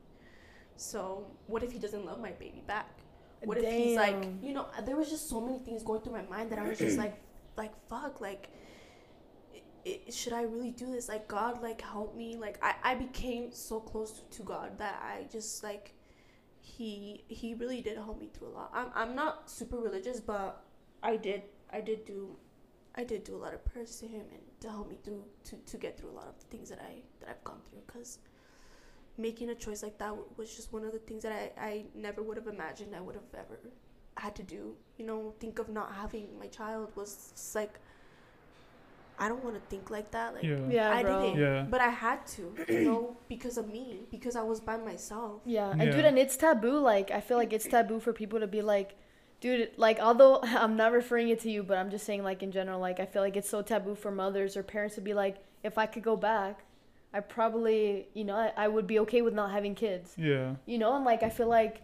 So 0.76 1.26
what 1.46 1.62
if 1.62 1.72
he 1.72 1.78
doesn't 1.78 2.04
love 2.04 2.20
my 2.20 2.32
baby 2.32 2.62
back? 2.66 2.90
What 3.44 3.56
if 3.58 3.64
he's 3.72 3.96
like, 3.96 4.26
you 4.42 4.52
know, 4.52 4.66
there 4.84 4.96
was 4.96 5.08
just 5.08 5.28
so 5.30 5.40
many 5.40 5.58
things 5.60 5.82
going 5.82 6.00
through 6.02 6.12
my 6.12 6.22
mind 6.22 6.50
that 6.50 6.58
I 6.58 6.68
was 6.68 6.78
just 6.78 6.98
like, 6.98 7.16
like 7.56 7.72
fuck, 7.88 8.20
like, 8.20 8.50
i 9.88 10.00
i 10.06 10.10
should 10.10 10.32
I 10.32 10.42
really 10.42 10.70
do 10.70 10.86
this? 10.90 11.08
Like 11.08 11.28
God, 11.28 11.62
like 11.62 11.80
help 11.80 12.16
me. 12.16 12.36
Like 12.36 12.58
I, 12.62 12.74
I 12.82 12.94
became 12.94 13.52
so 13.52 13.80
close 13.80 14.22
to 14.30 14.42
God 14.42 14.78
that 14.78 15.02
I 15.02 15.26
just 15.30 15.62
like, 15.62 15.94
he 16.60 17.24
he 17.28 17.54
really 17.54 17.80
did 17.80 17.96
help 17.96 18.20
me 18.20 18.28
through 18.32 18.48
a 18.48 18.54
lot. 18.58 18.70
I'm 18.74 18.90
I'm 18.94 19.14
not 19.14 19.50
super 19.50 19.78
religious, 19.78 20.20
but 20.20 20.62
I 21.02 21.16
did 21.16 21.42
I 21.72 21.80
did 21.80 22.04
do, 22.04 22.36
I 22.94 23.04
did 23.04 23.24
do 23.24 23.36
a 23.36 23.40
lot 23.44 23.54
of 23.54 23.64
prayers 23.64 23.98
to 24.00 24.06
him 24.06 24.22
and 24.32 24.42
to 24.60 24.70
help 24.70 24.88
me 24.90 24.96
through 25.04 25.24
to 25.44 25.56
to 25.56 25.76
get 25.76 25.98
through 25.98 26.10
a 26.10 26.16
lot 26.20 26.28
of 26.28 26.38
the 26.38 26.46
things 26.46 26.68
that 26.70 26.80
I 26.80 27.02
that 27.20 27.28
I've 27.30 27.44
gone 27.44 27.60
through 27.68 27.82
because 27.86 28.18
making 29.16 29.50
a 29.50 29.54
choice 29.54 29.82
like 29.82 29.98
that 29.98 30.14
was 30.36 30.54
just 30.54 30.72
one 30.72 30.84
of 30.84 30.92
the 30.92 30.98
things 31.00 31.22
that 31.24 31.32
I, 31.32 31.66
I 31.70 31.84
never 31.94 32.22
would 32.22 32.36
have 32.36 32.46
imagined 32.46 32.94
I 32.94 33.00
would 33.00 33.16
have 33.16 33.32
ever 33.34 33.58
had 34.16 34.34
to 34.36 34.42
do. 34.42 34.76
You 34.96 35.06
know, 35.06 35.34
think 35.40 35.58
of 35.58 35.68
not 35.68 35.92
having 35.94 36.38
my 36.38 36.46
child 36.46 36.94
was 36.96 37.32
like 37.54 37.80
I 39.20 39.28
don't 39.28 39.42
want 39.44 39.56
to 39.56 39.62
think 39.68 39.90
like 39.90 40.10
that. 40.12 40.34
Like 40.34 40.44
yeah 40.44 40.68
Yeah, 40.68 40.90
I 40.98 41.02
bro. 41.02 41.22
didn't. 41.22 41.40
Yeah. 41.40 41.66
but 41.68 41.80
I 41.80 41.88
had 41.88 42.26
to, 42.36 42.54
you 42.68 42.80
know, 42.88 43.16
because 43.28 43.58
of 43.58 43.68
me, 43.68 44.00
because 44.10 44.36
I 44.36 44.42
was 44.42 44.60
by 44.60 44.76
myself. 44.76 45.42
Yeah, 45.44 45.70
and 45.70 45.82
Yeah. 45.82 45.90
dude, 45.90 46.04
and 46.04 46.18
it's 46.18 46.36
taboo. 46.36 46.78
Like, 46.78 47.10
I 47.10 47.20
feel 47.20 47.36
like 47.36 47.52
it's 47.52 47.66
taboo 47.66 48.00
for 48.00 48.12
people 48.12 48.38
to 48.40 48.46
be 48.46 48.62
like, 48.62 48.96
dude, 49.40 49.70
like, 49.76 49.98
although 50.00 50.40
I'm 50.62 50.76
not 50.76 50.92
referring 50.92 51.28
it 51.30 51.40
to 51.40 51.50
you, 51.50 51.62
but 51.62 51.78
I'm 51.78 51.90
just 51.90 52.04
saying, 52.06 52.22
like, 52.22 52.42
in 52.42 52.52
general, 52.52 52.80
like, 52.80 53.00
I 53.00 53.06
feel 53.06 53.22
like 53.22 53.36
it's 53.36 53.48
so 53.48 53.62
taboo 53.62 53.94
for 53.94 54.10
mothers 54.10 54.56
or 54.56 54.62
parents 54.62 54.94
to 54.96 55.00
be 55.00 55.14
like, 55.14 55.36
if 55.64 55.78
I 55.78 55.86
could 55.86 56.02
go 56.04 56.16
back, 56.16 56.64
I 57.12 57.20
probably, 57.20 58.08
you 58.14 58.24
know, 58.24 58.36
I, 58.36 58.52
I 58.56 58.68
would 58.68 58.86
be 58.86 58.98
okay 59.00 59.22
with 59.22 59.34
not 59.34 59.50
having 59.50 59.74
kids. 59.74 60.14
yeah 60.18 60.54
You 60.66 60.78
know, 60.78 60.94
and 60.94 61.04
like, 61.04 61.22
I 61.22 61.30
feel 61.30 61.48
like 61.48 61.82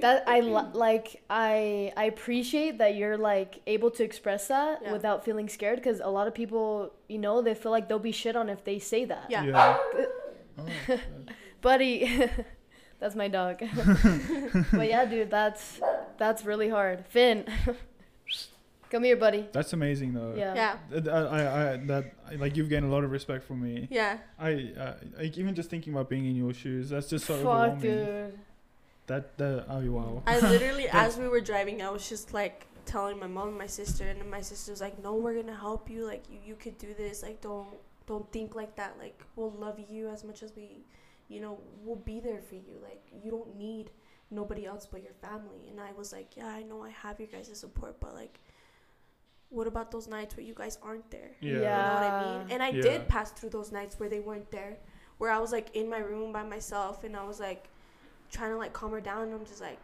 that 0.00 0.28
I 0.28 0.40
li- 0.40 0.70
like 0.74 1.22
I 1.30 1.92
I 1.96 2.04
appreciate 2.04 2.78
that 2.78 2.94
you're 2.96 3.16
like 3.16 3.60
able 3.66 3.90
to 3.92 4.04
express 4.04 4.48
that 4.48 4.80
Yeah. 4.82 4.92
without 4.92 5.24
feeling 5.24 5.48
scared 5.48 5.76
because 5.78 6.00
a 6.00 6.08
lot 6.10 6.26
of 6.26 6.34
people, 6.34 6.92
you 7.08 7.18
know, 7.18 7.40
they 7.42 7.54
feel 7.54 7.72
like 7.72 7.88
they'll 7.88 7.98
be 7.98 8.12
shit 8.12 8.36
on 8.36 8.48
if 8.48 8.64
they 8.64 8.78
say 8.78 9.04
that. 9.06 9.26
Yeah. 9.30 9.44
yeah 9.44 9.76
oh, 10.58 10.66
buddy 11.60 12.28
that's 13.00 13.14
my 13.14 13.28
dog 13.28 13.60
but 14.72 14.88
yeah 14.88 15.04
dude 15.04 15.30
that's 15.30 15.80
that's 16.18 16.44
really 16.46 16.68
hard 16.68 17.04
finn 17.06 17.44
come 18.90 19.02
here 19.02 19.16
buddy 19.16 19.46
that's 19.52 19.72
amazing 19.72 20.14
though 20.14 20.32
yeah 20.36 20.54
Yeah. 20.54 20.76
I, 21.12 21.18
I, 21.18 21.72
I, 21.72 21.76
that 21.88 22.12
I- 22.30 22.34
like 22.36 22.56
you've 22.56 22.68
gained 22.68 22.86
a 22.86 22.88
lot 22.88 23.04
of 23.04 23.10
respect 23.10 23.44
from 23.44 23.62
me. 23.62 23.88
Yeah. 23.90 24.18
I 24.38 24.72
uh, 24.78 24.94
like 25.18 25.36
even 25.38 25.54
just 25.54 25.68
thinking 25.70 25.92
about 25.92 26.08
being 26.08 26.26
in 26.26 26.34
your 26.36 26.52
shoes. 26.52 26.90
That's 26.90 27.08
just 27.08 27.26
so 27.26 27.34
fuck 27.34 27.44
overwhelming. 27.46 27.80
dude 27.80 28.38
That 29.06 29.36
that 29.38 29.66
oh 29.68 29.80
wow. 29.90 30.22
I 30.26 30.40
literally, 30.40 30.88
as 30.92 31.16
we 31.16 31.28
were 31.28 31.40
driving, 31.40 31.80
I 31.82 31.90
was 31.90 32.08
just 32.08 32.34
like 32.34 32.66
telling 32.86 33.18
my 33.18 33.26
mom 33.26 33.48
and 33.48 33.58
my 33.58 33.66
sister, 33.66 34.04
and 34.04 34.20
then 34.20 34.30
my 34.30 34.40
sister 34.40 34.72
was 34.72 34.80
like, 34.80 35.00
"No, 35.02 35.14
we're 35.14 35.34
gonna 35.40 35.56
help 35.56 35.88
you. 35.88 36.04
Like, 36.06 36.24
you, 36.30 36.38
you 36.44 36.54
could 36.56 36.76
do 36.78 36.92
this. 36.94 37.22
Like, 37.22 37.40
don't 37.40 37.68
don't 38.06 38.30
think 38.32 38.54
like 38.54 38.74
that. 38.76 38.96
Like, 38.98 39.22
we'll 39.36 39.52
love 39.52 39.78
you 39.88 40.08
as 40.08 40.24
much 40.24 40.42
as 40.42 40.54
we, 40.56 40.84
you 41.28 41.40
know, 41.40 41.58
we'll 41.84 41.96
be 42.12 42.18
there 42.20 42.40
for 42.40 42.54
you. 42.56 42.78
Like, 42.82 43.02
you 43.24 43.30
don't 43.30 43.56
need 43.56 43.90
nobody 44.30 44.66
else 44.66 44.86
but 44.90 45.02
your 45.02 45.14
family." 45.14 45.68
And 45.70 45.80
I 45.80 45.92
was 45.96 46.12
like, 46.12 46.36
"Yeah, 46.36 46.46
I 46.48 46.62
know 46.64 46.82
I 46.82 46.90
have 46.90 47.20
your 47.20 47.28
guys' 47.28 47.56
support, 47.58 48.00
but 48.00 48.12
like, 48.14 48.40
what 49.50 49.68
about 49.68 49.92
those 49.92 50.08
nights 50.08 50.36
where 50.36 50.44
you 50.44 50.54
guys 50.54 50.78
aren't 50.82 51.08
there? 51.12 51.30
Yeah. 51.40 51.52
You 51.52 51.60
know 51.60 51.94
what 51.94 52.02
I 52.02 52.24
mean? 52.24 52.50
And 52.50 52.60
I 52.62 52.70
Yeah. 52.70 52.82
did 52.82 53.08
pass 53.08 53.30
through 53.30 53.50
those 53.50 53.70
nights 53.70 54.00
where 54.00 54.08
they 54.08 54.18
weren't 54.20 54.50
there, 54.50 54.78
where 55.18 55.30
I 55.30 55.38
was 55.38 55.52
like 55.52 55.74
in 55.76 55.88
my 55.88 55.98
room 55.98 56.32
by 56.32 56.42
myself, 56.42 57.04
and 57.04 57.16
I 57.16 57.22
was 57.22 57.38
like." 57.38 57.68
Trying 58.30 58.50
to 58.50 58.56
like 58.56 58.72
calm 58.72 58.90
her 58.92 59.00
down 59.00 59.22
and 59.22 59.34
I'm 59.34 59.44
just 59.46 59.60
like 59.60 59.78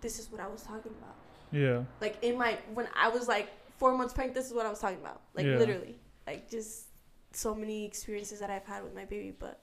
this 0.00 0.18
is 0.18 0.30
what 0.30 0.40
I 0.40 0.46
was 0.48 0.62
talking 0.62 0.92
about. 0.98 1.14
Yeah. 1.52 1.82
Like 2.00 2.16
in 2.22 2.38
my 2.38 2.58
when 2.74 2.88
I 2.96 3.08
was 3.08 3.28
like 3.28 3.50
4 3.78 3.96
months 3.96 4.12
pregnant 4.14 4.34
this 4.34 4.46
is 4.46 4.54
what 4.54 4.66
I 4.66 4.70
was 4.70 4.78
talking 4.78 4.98
about. 4.98 5.20
Like 5.34 5.46
Yeah. 5.46 5.56
literally. 5.58 5.96
Like 6.26 6.50
just 6.50 6.86
so 7.32 7.54
many 7.54 7.84
experiences 7.84 8.40
that 8.40 8.50
I've 8.50 8.64
had 8.64 8.82
with 8.84 8.94
my 8.94 9.04
baby 9.04 9.34
but 9.38 9.60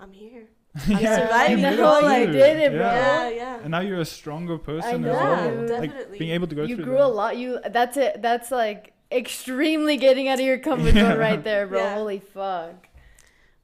I'm 0.00 0.12
here. 0.12 0.44
I'm 0.88 0.98
Yeah, 0.98 1.16
surviving, 1.18 1.58
you 1.60 1.66
I 1.66 1.70
did 1.70 1.76
bro, 1.78 1.98
it 1.98 2.02
like- 2.04 2.26
too. 2.26 2.32
did 2.32 2.56
it, 2.58 2.70
bro. 2.72 2.80
Yeah, 2.80 3.28
yeah. 3.28 3.58
And 3.60 3.70
now 3.70 3.80
you're 3.80 4.00
a 4.00 4.04
stronger 4.04 4.58
person 4.58 4.94
I 4.94 4.96
know, 4.96 5.10
as 5.10 5.16
well. 5.16 5.50
dude. 5.60 5.70
Like 5.70 5.90
Definitely. 5.90 6.18
being 6.18 6.30
able 6.32 6.46
to 6.48 6.54
go 6.56 6.62
you 6.64 6.74
through 6.76 6.84
You 6.84 6.90
grew 6.90 6.98
that. 6.98 7.04
a 7.04 7.08
lot. 7.08 7.36
You 7.36 7.60
that's 7.70 7.96
it. 7.96 8.20
That's 8.20 8.50
like 8.50 8.92
extremely 9.12 9.96
getting 9.96 10.26
out 10.28 10.40
of 10.40 10.44
your 10.44 10.58
comfort 10.58 10.94
Yeah. 10.94 11.10
zone 11.10 11.18
right 11.18 11.42
there, 11.44 11.66
bro. 11.68 11.78
Yeah. 11.78 11.94
Holy 11.94 12.18
fuck. 12.18 12.88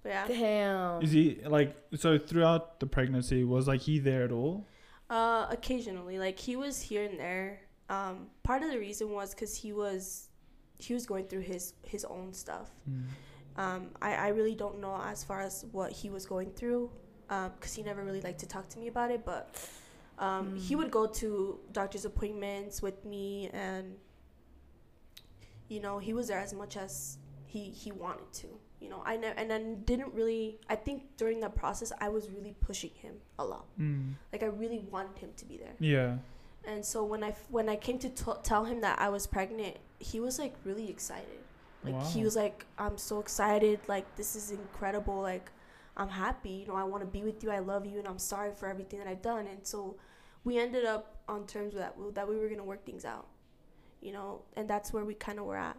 But 0.02 0.08
yeah. 0.10 0.26
Damn. 0.28 1.02
Is 1.02 1.12
he 1.12 1.40
like 1.46 1.76
so 1.96 2.18
throughout 2.18 2.80
the 2.80 2.86
pregnancy? 2.86 3.44
Was 3.44 3.68
like 3.68 3.80
he 3.82 3.98
there 3.98 4.24
at 4.24 4.32
all? 4.32 4.66
Uh, 5.10 5.46
occasionally, 5.50 6.18
like 6.18 6.38
he 6.38 6.56
was 6.56 6.80
here 6.80 7.04
and 7.04 7.18
there. 7.18 7.60
Um, 7.88 8.28
part 8.44 8.62
of 8.62 8.70
the 8.70 8.78
reason 8.78 9.10
was 9.10 9.34
because 9.34 9.56
he 9.56 9.72
was, 9.72 10.28
he 10.78 10.94
was 10.94 11.04
going 11.06 11.26
through 11.26 11.40
his 11.40 11.74
his 11.84 12.04
own 12.04 12.32
stuff. 12.32 12.70
Um, 13.56 13.88
I 14.00 14.14
I 14.14 14.28
really 14.28 14.54
don't 14.54 14.80
know 14.80 14.94
as 15.04 15.24
far 15.24 15.40
as 15.40 15.66
what 15.72 15.90
he 15.92 16.08
was 16.08 16.24
going 16.24 16.50
through, 16.52 16.90
um, 17.28 17.50
because 17.58 17.74
he 17.74 17.82
never 17.82 18.02
really 18.04 18.20
liked 18.20 18.38
to 18.40 18.46
talk 18.46 18.68
to 18.70 18.78
me 18.78 18.86
about 18.86 19.10
it. 19.10 19.24
But, 19.24 19.58
um, 20.18 20.54
he 20.56 20.74
Mm. 20.74 20.78
would 20.78 20.90
go 20.92 21.06
to 21.08 21.58
doctor's 21.72 22.04
appointments 22.04 22.80
with 22.80 23.04
me, 23.04 23.50
and, 23.52 23.96
you 25.68 25.80
know, 25.80 25.98
he 25.98 26.12
was 26.12 26.28
there 26.28 26.38
as 26.38 26.54
much 26.54 26.76
as 26.76 27.18
he 27.44 27.64
he 27.70 27.90
wanted 27.90 28.32
to. 28.34 28.59
You 28.80 28.88
know, 28.88 29.02
I 29.04 29.16
ne- 29.16 29.34
and 29.36 29.50
then 29.50 29.82
didn't 29.84 30.12
really. 30.14 30.58
I 30.68 30.76
think 30.76 31.16
during 31.16 31.40
that 31.40 31.54
process, 31.54 31.92
I 32.00 32.08
was 32.08 32.30
really 32.30 32.54
pushing 32.60 32.90
him 32.94 33.14
a 33.38 33.44
lot. 33.44 33.66
Mm. 33.78 34.14
Like 34.32 34.42
I 34.42 34.46
really 34.46 34.78
wanted 34.90 35.18
him 35.18 35.30
to 35.36 35.44
be 35.44 35.58
there. 35.58 35.74
Yeah. 35.78 36.16
And 36.64 36.84
so 36.84 37.04
when 37.04 37.22
I 37.22 37.30
f- 37.30 37.46
when 37.50 37.68
I 37.68 37.76
came 37.76 37.98
to 37.98 38.08
t- 38.08 38.40
tell 38.42 38.64
him 38.64 38.80
that 38.80 38.98
I 38.98 39.08
was 39.10 39.26
pregnant, 39.26 39.76
he 39.98 40.18
was 40.20 40.38
like 40.38 40.54
really 40.64 40.88
excited. 40.88 41.40
Like 41.82 42.06
he 42.08 42.22
was 42.22 42.36
like, 42.36 42.66
"I'm 42.78 42.98
so 42.98 43.20
excited! 43.20 43.80
Like 43.88 44.14
this 44.16 44.36
is 44.36 44.50
incredible! 44.50 45.20
Like 45.20 45.50
I'm 45.96 46.08
happy. 46.08 46.50
You 46.50 46.66
know, 46.68 46.74
I 46.74 46.84
want 46.84 47.02
to 47.02 47.06
be 47.06 47.22
with 47.22 47.42
you. 47.42 47.50
I 47.50 47.60
love 47.60 47.86
you, 47.86 47.98
and 47.98 48.06
I'm 48.06 48.18
sorry 48.18 48.52
for 48.54 48.68
everything 48.68 48.98
that 48.98 49.08
I've 49.08 49.22
done." 49.22 49.46
And 49.46 49.66
so 49.66 49.96
we 50.44 50.58
ended 50.58 50.84
up 50.84 51.22
on 51.28 51.46
terms 51.46 51.74
that 51.74 51.96
that 52.14 52.28
we 52.28 52.36
were 52.36 52.48
gonna 52.48 52.64
work 52.64 52.84
things 52.84 53.04
out. 53.06 53.28
You 54.02 54.12
know, 54.12 54.42
and 54.56 54.68
that's 54.68 54.92
where 54.92 55.04
we 55.04 55.14
kind 55.14 55.38
of 55.38 55.46
were 55.46 55.56
at. 55.56 55.76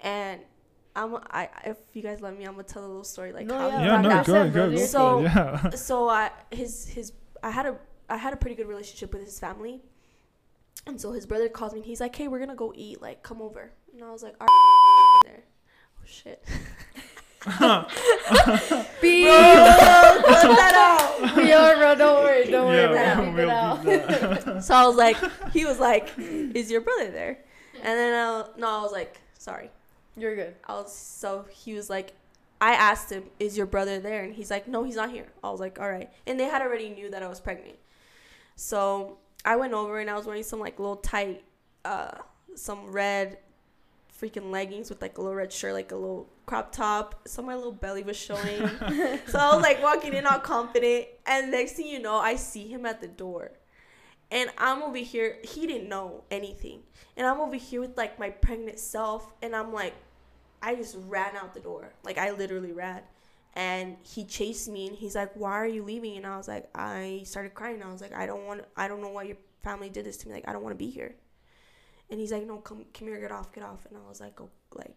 And 0.00 0.40
I'm 0.94 1.16
I 1.30 1.48
if 1.64 1.76
you 1.94 2.02
guys 2.02 2.20
let 2.20 2.36
me, 2.38 2.44
I'm 2.44 2.52
gonna 2.52 2.64
tell 2.64 2.84
a 2.84 2.86
little 2.86 3.04
story 3.04 3.32
like 3.32 3.46
No, 3.46 3.56
how 3.58 3.68
yeah. 3.68 3.78
we 3.80 3.84
Yeah. 3.86 3.92
found 3.92 4.08
No. 4.08 4.10
out. 4.10 4.26
Go. 4.26 4.50
Go. 4.50 4.70
Go. 4.70 4.76
So- 4.76 5.20
yeah. 5.22 5.70
so 5.88 6.08
I 6.08 6.30
his 6.50 6.86
his 6.86 7.12
I 7.42 7.50
had 7.50 7.66
a 7.66 7.76
I 8.10 8.16
had 8.16 8.32
a 8.32 8.36
pretty 8.36 8.56
good 8.56 8.68
relationship 8.68 9.12
with 9.14 9.24
his 9.24 9.38
family, 9.40 9.80
and 10.86 11.00
so 11.00 11.12
his 11.12 11.24
brother 11.26 11.48
calls 11.48 11.72
me 11.72 11.78
and 11.78 11.86
he's 11.86 12.00
like, 12.00 12.14
"Hey, 12.14 12.28
we're 12.28 12.38
gonna 12.40 12.54
go 12.54 12.72
eat. 12.76 13.00
Like, 13.00 13.22
come 13.22 13.40
over." 13.40 13.72
And 13.94 14.04
I 14.04 14.10
was 14.10 14.22
like, 14.22 14.34
"All 14.40 14.46
right." 14.46 15.20
There. 15.24 15.42
Oh 15.98 16.04
shit. 16.04 16.44
Beep. 19.00 19.26
Cut 19.26 20.42
that 20.56 20.74
out. 21.22 21.36
we 21.36 21.52
are, 21.52 21.76
bro. 21.76 21.94
Don't 21.96 22.22
worry. 22.22 22.50
Don't 22.50 22.66
worry. 22.66 22.94
Yeah, 22.94 23.18
about 23.18 23.28
it. 23.28 23.32
We'll 23.34 23.98
it 23.98 24.10
out. 24.22 24.44
that. 24.44 24.64
So 24.64 24.74
I 24.74 24.86
was 24.86 24.96
like, 24.96 25.16
he 25.52 25.64
was 25.64 25.80
like, 25.80 26.10
"Is 26.18 26.70
your 26.70 26.82
brother 26.82 27.10
there?" 27.10 27.38
And 27.76 27.84
then 27.98 28.14
I, 28.14 28.44
no, 28.58 28.68
I 28.68 28.82
was 28.82 28.92
like, 28.92 29.18
"Sorry." 29.38 29.70
You're 30.16 30.36
good. 30.36 30.54
I 30.66 30.74
was 30.74 30.94
so 30.94 31.46
he 31.50 31.74
was 31.74 31.88
like, 31.88 32.12
I 32.60 32.74
asked 32.74 33.10
him, 33.10 33.24
"Is 33.38 33.56
your 33.56 33.66
brother 33.66 33.98
there?" 33.98 34.22
And 34.22 34.34
he's 34.34 34.50
like, 34.50 34.68
"No, 34.68 34.84
he's 34.84 34.96
not 34.96 35.10
here." 35.10 35.26
I 35.42 35.50
was 35.50 35.60
like, 35.60 35.80
"All 35.80 35.90
right." 35.90 36.10
And 36.26 36.38
they 36.38 36.44
had 36.44 36.62
already 36.62 36.90
knew 36.90 37.10
that 37.10 37.22
I 37.22 37.28
was 37.28 37.40
pregnant, 37.40 37.76
so 38.56 39.18
I 39.44 39.56
went 39.56 39.72
over 39.72 39.98
and 39.98 40.10
I 40.10 40.16
was 40.16 40.26
wearing 40.26 40.42
some 40.42 40.60
like 40.60 40.78
little 40.78 40.96
tight, 40.96 41.42
uh, 41.84 42.12
some 42.54 42.92
red, 42.92 43.38
freaking 44.20 44.50
leggings 44.50 44.90
with 44.90 45.00
like 45.02 45.18
a 45.18 45.20
little 45.20 45.34
red 45.34 45.52
shirt, 45.52 45.72
like 45.72 45.92
a 45.92 45.96
little 45.96 46.28
crop 46.46 46.72
top. 46.72 47.26
So 47.26 47.42
my 47.42 47.54
little 47.56 47.72
belly 47.72 48.02
was 48.02 48.16
showing. 48.16 48.68
so 49.26 49.38
I 49.38 49.54
was 49.54 49.62
like 49.62 49.82
walking 49.82 50.12
in 50.14 50.26
all 50.26 50.38
confident, 50.38 51.06
and 51.26 51.50
next 51.50 51.72
thing 51.72 51.86
you 51.86 52.00
know, 52.00 52.16
I 52.16 52.36
see 52.36 52.68
him 52.68 52.86
at 52.86 53.00
the 53.00 53.08
door. 53.08 53.52
And 54.32 54.50
I'm 54.56 54.82
over 54.82 54.96
here, 54.96 55.36
he 55.44 55.66
didn't 55.66 55.90
know 55.90 56.24
anything. 56.30 56.80
And 57.18 57.26
I'm 57.26 57.38
over 57.38 57.54
here 57.54 57.82
with 57.82 57.98
like 57.98 58.18
my 58.18 58.30
pregnant 58.30 58.78
self, 58.80 59.30
and 59.42 59.54
I'm 59.54 59.74
like, 59.74 59.92
I 60.62 60.74
just 60.74 60.96
ran 61.06 61.36
out 61.36 61.52
the 61.52 61.60
door. 61.60 61.92
Like 62.02 62.16
I 62.16 62.30
literally 62.30 62.72
ran. 62.72 63.02
And 63.54 63.96
he 64.02 64.24
chased 64.24 64.70
me 64.70 64.86
and 64.86 64.96
he's 64.96 65.14
like, 65.14 65.32
Why 65.34 65.52
are 65.52 65.66
you 65.66 65.82
leaving? 65.82 66.16
And 66.16 66.26
I 66.26 66.38
was 66.38 66.48
like, 66.48 66.70
I 66.74 67.22
started 67.26 67.52
crying. 67.52 67.82
I 67.82 67.92
was 67.92 68.00
like, 68.00 68.14
I 68.14 68.24
don't 68.24 68.46
want 68.46 68.62
I 68.76 68.88
don't 68.88 69.02
know 69.02 69.10
why 69.10 69.24
your 69.24 69.36
family 69.62 69.90
did 69.90 70.06
this 70.06 70.16
to 70.18 70.28
me. 70.28 70.34
Like 70.34 70.48
I 70.48 70.52
don't 70.52 70.62
want 70.62 70.72
to 70.72 70.82
be 70.82 70.88
here. 70.88 71.14
And 72.08 72.18
he's 72.18 72.32
like, 72.32 72.46
No, 72.46 72.56
come 72.58 72.86
come 72.94 73.08
here, 73.08 73.20
get 73.20 73.32
off, 73.32 73.52
get 73.52 73.64
off. 73.64 73.84
And 73.90 73.98
I 73.98 74.08
was 74.08 74.20
like, 74.20 74.40
Oh 74.40 74.48
like, 74.74 74.96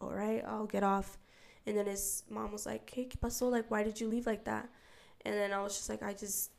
all 0.00 0.12
right, 0.12 0.42
I'll 0.44 0.66
get 0.66 0.82
off. 0.82 1.18
And 1.66 1.76
then 1.76 1.86
his 1.86 2.24
mom 2.28 2.50
was 2.50 2.66
like, 2.66 2.90
Hey, 2.92 3.04
¿qué 3.04 3.18
pasó? 3.20 3.52
Like, 3.52 3.70
why 3.70 3.84
did 3.84 4.00
you 4.00 4.08
leave 4.08 4.26
like 4.26 4.44
that? 4.44 4.68
And 5.24 5.34
then 5.34 5.52
I 5.52 5.62
was 5.62 5.76
just 5.76 5.88
like, 5.88 6.02
I 6.02 6.14
just 6.14 6.50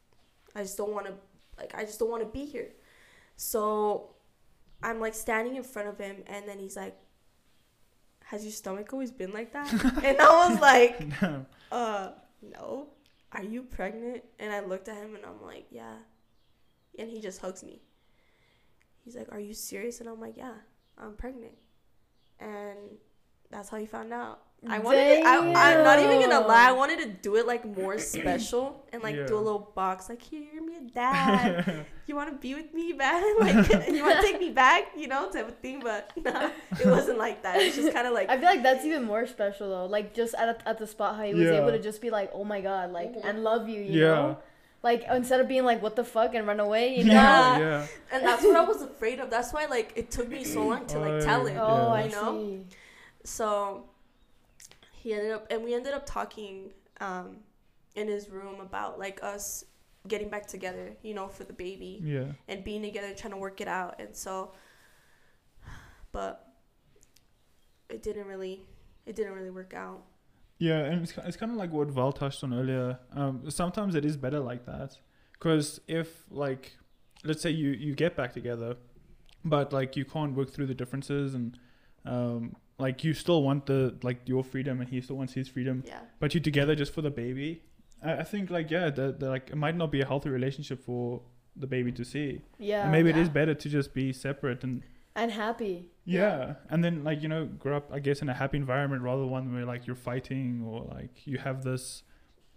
I 0.56 0.62
just 0.62 0.78
don't 0.78 0.94
wanna 0.94 1.16
like 1.58 1.74
I 1.76 1.84
just 1.84 2.00
don't 2.00 2.10
wanna 2.10 2.26
be 2.26 2.46
here. 2.46 2.70
So 3.38 4.12
I'm 4.82 5.00
like 5.00 5.14
standing 5.14 5.56
in 5.56 5.64
front 5.64 5.88
of 5.88 5.98
him 5.98 6.24
and 6.28 6.48
then 6.48 6.60
he's 6.60 6.76
like, 6.76 6.96
Has 8.26 8.44
your 8.44 8.52
stomach 8.52 8.92
always 8.94 9.12
been 9.12 9.34
like 9.34 9.54
that? 9.54 9.72
and 10.04 10.20
I 10.20 10.50
was 10.50 10.60
like, 10.60 11.02
uh, 11.72 12.10
no. 12.42 12.88
Are 13.32 13.44
you 13.44 13.64
pregnant? 13.64 14.24
And 14.40 14.54
I 14.54 14.62
looked 14.62 14.88
at 14.88 14.96
him 14.96 15.16
and 15.16 15.26
I'm 15.26 15.42
like, 15.44 15.66
yeah. 15.70 15.96
And 16.98 17.10
he 17.10 17.20
just 17.20 17.42
hugs 17.42 17.64
me. 17.64 17.82
He's 19.04 19.16
like, 19.16 19.30
are 19.32 19.40
you 19.40 19.54
serious? 19.54 20.00
And 20.00 20.08
I'm 20.08 20.22
like, 20.22 20.38
yeah, 20.38 20.54
I'm 20.98 21.16
pregnant. 21.16 21.54
And 22.40 22.78
that's 23.52 23.70
how 23.70 23.78
he 23.78 23.86
found 23.86 24.14
out. 24.14 24.42
I 24.68 24.80
wanted 24.80 25.22
to, 25.22 25.28
I, 25.28 25.38
I'm 25.38 25.84
not 25.84 26.00
even 26.00 26.22
gonna 26.22 26.46
lie. 26.48 26.70
I 26.70 26.72
wanted 26.72 26.98
to 27.00 27.06
do 27.08 27.36
it 27.36 27.46
like 27.46 27.66
more 27.78 28.00
special 28.00 28.84
and 28.92 29.04
like 29.04 29.28
do 29.28 29.36
a 29.36 29.38
little 29.38 29.72
box 29.76 30.10
like 30.10 30.22
here, 30.24 30.42
you're 30.54 30.66
my 30.66 30.80
dad. 30.92 31.86
you 32.08 32.16
want 32.16 32.32
to 32.32 32.36
be 32.36 32.56
with 32.56 32.74
me, 32.74 32.92
man? 32.94 33.22
Like 33.40 33.70
you 33.90 34.04
want 34.04 34.18
to 34.18 34.22
take 34.24 34.40
me 34.40 34.50
back, 34.50 34.86
you 34.98 35.08
know, 35.08 35.30
type 35.30 35.48
of 35.50 35.58
thing. 35.60 35.82
But 35.84 36.12
no, 36.24 36.52
it 36.80 36.88
wasn't 36.88 37.20
like 37.20 37.44
that. 37.44 37.62
It's 37.62 37.76
just 37.76 37.94
kind 37.94 38.08
of 38.08 38.14
like 38.14 38.30
I 38.30 38.38
feel 38.38 38.50
like 38.50 38.64
that's 38.64 38.84
even 38.86 39.04
more 39.04 39.28
special 39.28 39.70
though. 39.70 39.86
Like 39.86 40.16
just 40.16 40.34
at 40.34 40.62
at 40.66 40.80
the 40.80 40.88
spot 40.88 41.16
how 41.18 41.24
he 41.24 41.36
was 41.36 41.44
Yeah. 41.48 41.62
able 41.62 41.70
to 41.72 41.80
just 41.80 42.02
be 42.02 42.10
like, 42.10 42.32
"Oh 42.34 42.44
my 42.44 42.62
god," 42.62 42.92
like 42.92 43.14
Mhm. 43.14 43.22
and 43.24 43.44
love 43.44 43.70
you, 43.70 43.82
you 43.82 44.02
Yeah. 44.02 44.08
know. 44.16 44.38
Like 44.82 45.04
instead 45.12 45.42
of 45.42 45.48
being 45.48 45.64
like, 45.66 45.84
"What 45.84 45.96
the 45.96 46.04
fuck" 46.04 46.34
and 46.34 46.48
run 46.48 46.60
away, 46.60 46.96
you 46.98 47.04
know. 47.06 47.14
yeah. 47.14 47.58
Yeah. 47.58 47.60
Yeah. 47.60 47.88
And 48.12 48.26
that's 48.26 48.44
what 48.44 48.56
I 48.56 48.64
was 48.66 48.82
afraid 48.82 49.20
of. 49.20 49.30
That's 49.30 49.54
why 49.54 49.66
like 49.66 49.94
it 49.96 50.10
took 50.10 50.28
me 50.28 50.44
so 50.44 50.66
long 50.66 50.88
to 50.88 50.98
like 50.98 51.24
tell 51.24 51.46
him. 51.46 51.58
Oh, 51.60 51.94
Yeah. 51.94 52.02
I 52.02 52.04
You 52.06 52.12
know? 52.12 52.32
see. 52.34 52.66
So 53.24 53.86
he 55.06 55.14
ended 55.14 55.32
up 55.32 55.46
and 55.52 55.64
we 55.64 55.72
ended 55.76 55.94
up 55.94 56.04
talking 56.06 56.72
um 57.00 57.38
in 57.96 58.08
his 58.08 58.28
room 58.30 58.60
about 58.60 58.98
like 59.06 59.20
us 59.24 59.64
getting 60.08 60.30
back 60.30 60.46
together, 60.48 60.88
you 61.04 61.14
know, 61.14 61.28
for 61.28 61.44
the 61.46 61.54
baby 61.54 61.94
Yeah. 62.04 62.30
and 62.48 62.64
being 62.64 62.82
together 62.82 63.14
trying 63.14 63.32
to 63.34 63.38
work 63.38 63.62
it 63.62 63.68
out. 63.68 63.94
And 64.02 64.16
so 64.16 64.54
but 66.12 66.34
it 67.90 68.02
didn't 68.02 68.28
really 68.28 68.56
it 69.06 69.16
didn't 69.16 69.34
really 69.34 69.52
work 69.52 69.74
out. 69.74 70.02
Yeah, 70.58 70.80
and 70.80 71.04
it's, 71.04 71.14
it's 71.30 71.38
kind 71.38 71.52
of 71.52 71.58
like 71.58 71.72
what 71.72 71.90
Val 71.90 72.12
touched 72.12 72.44
on 72.44 72.54
earlier. 72.54 72.98
Um, 73.14 73.50
sometimes 73.52 73.94
it 73.94 74.06
is 74.06 74.16
better 74.18 74.40
like 74.40 74.66
that, 74.66 74.98
because 75.34 75.82
if 75.88 76.24
like, 76.32 76.78
let's 77.24 77.42
say 77.42 77.52
you 77.52 77.70
you 77.72 77.94
get 77.94 78.16
back 78.16 78.32
together, 78.34 78.78
but 79.44 79.74
like 79.74 79.96
you 80.00 80.06
can't 80.06 80.34
work 80.34 80.50
through 80.54 80.68
the 80.68 80.74
differences 80.74 81.36
and, 81.36 81.60
um, 82.06 82.56
like 82.78 83.04
you 83.04 83.14
still 83.14 83.42
want 83.44 83.66
the 83.68 83.96
like 84.04 84.28
your 84.28 84.44
freedom 84.44 84.82
and 84.82 84.90
he 84.90 85.00
still 85.02 85.16
wants 85.18 85.34
his 85.34 85.48
freedom, 85.48 85.84
Yeah. 85.88 86.00
but 86.20 86.34
you're 86.34 86.44
together 86.44 86.76
just 86.76 86.94
for 86.94 87.02
the 87.02 87.10
baby. 87.12 87.62
I, 88.04 88.18
I 88.18 88.24
think 88.24 88.50
like 88.50 88.70
yeah, 88.72 88.90
the, 88.90 89.12
the 89.18 89.30
like 89.30 89.50
it 89.50 89.56
might 89.56 89.76
not 89.76 89.92
be 89.92 90.02
a 90.02 90.06
healthy 90.06 90.30
relationship 90.30 90.84
for 90.84 91.22
the 91.56 91.68
baby 91.68 91.92
to 91.94 92.04
see, 92.04 92.42
Yeah. 92.60 92.84
and 92.84 92.92
maybe 92.92 93.10
it 93.10 93.18
is 93.18 93.30
better 93.30 93.54
to 93.54 93.70
just 93.70 93.94
be 93.94 94.12
separate 94.12 94.64
and 94.64 94.84
and 95.16 95.32
happy. 95.32 95.90
yeah. 96.04 96.22
Yeah. 96.38 96.54
and 96.70 96.84
then 96.84 97.04
like 97.06 97.22
you 97.22 97.30
know, 97.30 97.46
grow 97.46 97.78
up 97.78 97.90
I 97.94 98.00
guess 98.00 98.22
in 98.22 98.28
a 98.30 98.34
happy 98.34 98.58
environment 98.58 99.02
rather 99.04 99.22
than 99.22 99.30
one 99.30 99.54
where 99.54 99.66
like 99.66 99.88
you're 99.88 99.96
fighting 99.96 100.62
or 100.68 100.84
like 100.94 101.26
you 101.26 101.38
have 101.38 101.64
this, 101.64 102.04